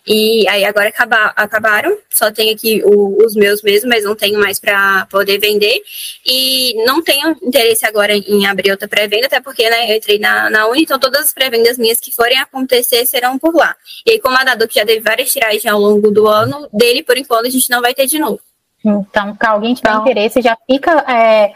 [0.06, 4.38] E aí agora acaba, acabaram, só tenho aqui o, os meus mesmo, mas não tenho
[4.38, 5.82] mais para poder vender.
[6.24, 10.48] E não tenho interesse agora em abrir outra pré-venda, até porque né, eu entrei na,
[10.48, 13.76] na Uni, então todas as pré-vendas minhas que forem acontecer serão por lá.
[14.06, 17.18] E aí, como a Dado já teve várias tiragens ao longo do ano, dele, por
[17.18, 18.40] enquanto, a gente não vai ter de novo.
[18.84, 20.02] Então, se alguém tiver então...
[20.02, 21.52] interesse, já fica é,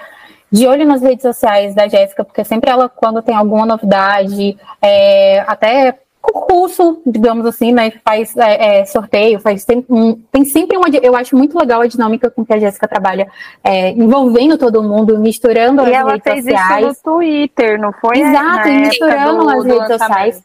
[0.51, 5.41] de olho nas redes sociais da Jéssica, porque sempre ela, quando tem alguma novidade, é,
[5.47, 7.93] até concurso, digamos assim, né?
[8.05, 10.87] Faz é, é, sorteio, faz tem, um, tem sempre uma.
[11.03, 13.27] Eu acho muito legal a dinâmica com que a Jéssica trabalha,
[13.65, 16.47] é, envolvendo todo mundo, misturando e as redes sociais.
[16.47, 18.21] E ela fez isso no Twitter, não foi?
[18.21, 20.43] Exato, misturando do, as redes sociais.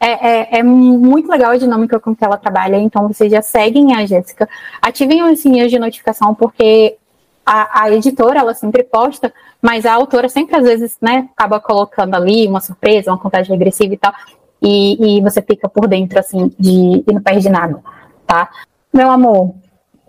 [0.00, 3.96] É, é, é, muito legal a dinâmica com que ela trabalha, então vocês já seguem
[3.96, 4.48] a Jéssica.
[4.80, 6.96] Ativem o sininho de notificação, porque
[7.44, 12.14] a, a, editora ela sempre posta, mas a autora sempre às vezes né, acaba colocando
[12.14, 14.14] ali uma surpresa, uma contagem regressiva e tal
[14.62, 17.80] e, e você fica por dentro, assim, de, e não perde nada,
[18.26, 18.50] tá?
[18.92, 19.54] Meu amor,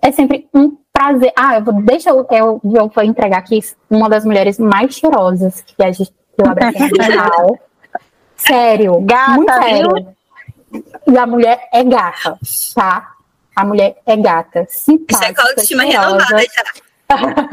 [0.02, 1.32] é sempre um prazer.
[1.38, 3.60] Ah, eu vou, deixa eu, eu, eu vou entregar aqui
[3.90, 7.60] uma das mulheres mais cheirosas que a gente que eu abracei no
[8.40, 10.16] Sério, gata, muito sério.
[11.08, 12.38] E a mulher é gata,
[12.74, 13.12] tá?
[13.56, 14.66] A mulher é gata.
[14.70, 16.64] Simpática, Isso é autoestima renovada já.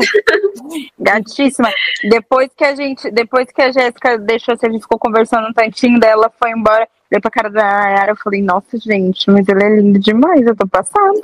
[0.98, 1.72] Gatíssima.
[2.10, 5.98] Depois que a gente, depois que a Jéssica deixou, a gente ficou conversando um tantinho
[5.98, 6.86] dela, foi embora.
[7.10, 10.56] Olhei pra cara da Nayara e falei, nossa, gente, mas ele é lindo demais, eu
[10.56, 11.20] tô passada.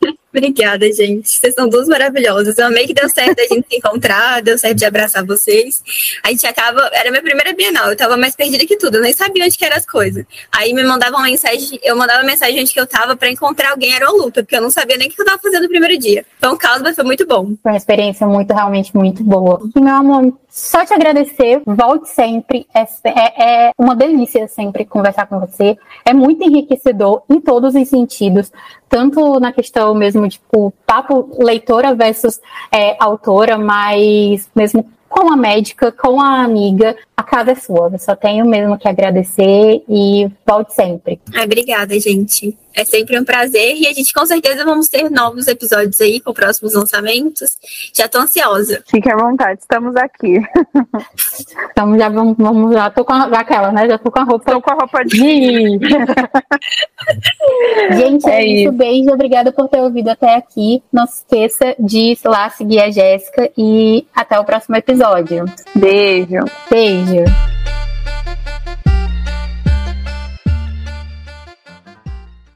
[0.30, 1.30] Obrigada, gente.
[1.30, 2.58] Vocês são duas maravilhosas.
[2.58, 5.82] Eu amei que deu certo a gente se encontrar, deu certo de abraçar vocês.
[6.22, 6.90] A gente acaba.
[6.92, 9.64] Era minha primeira Bienal, eu tava mais perdida que tudo, eu nem sabia onde que
[9.64, 10.24] eram as coisas.
[10.52, 14.10] Aí me mandavam mensagem, eu mandava mensagem onde que eu tava pra encontrar alguém era
[14.10, 16.24] o luta, porque eu não sabia nem o que eu tava fazendo no primeiro dia.
[16.36, 17.46] Então o caos, foi muito bom.
[17.62, 19.60] Foi uma experiência muito, realmente muito boa.
[19.74, 22.66] Meu amor, só te agradecer, volte sempre.
[22.74, 25.76] É, é, é uma delícia sempre conversar com você.
[26.04, 28.50] É muito enriquecedor em todos os sentidos,
[28.88, 32.40] tanto na questão mesmo, tipo, papo leitora versus
[32.72, 37.90] é, autora, mas mesmo com a médica, com a amiga, a casa é sua.
[37.92, 41.20] Eu só tenho mesmo que agradecer e volte sempre.
[41.42, 42.56] obrigada, gente.
[42.78, 46.32] É sempre um prazer e a gente com certeza vamos ter novos episódios aí com
[46.32, 47.58] próximos lançamentos.
[47.92, 48.84] Já tô ansiosa.
[48.88, 50.40] Fique à vontade, estamos aqui.
[51.70, 53.86] Então já vamos, vamos já tô com a, aquela, né?
[53.86, 54.52] Já tô com a roupa.
[54.52, 55.16] Tô com a roupa de.
[57.96, 58.72] gente, é, é isso.
[58.72, 60.82] Beijo, obrigada por ter ouvido até aqui.
[60.92, 65.44] Não se esqueça de ir lá seguir a Jéssica e até o próximo episódio.
[65.74, 66.44] Beijo.
[66.68, 67.07] Beijo.
[67.08, 67.47] here.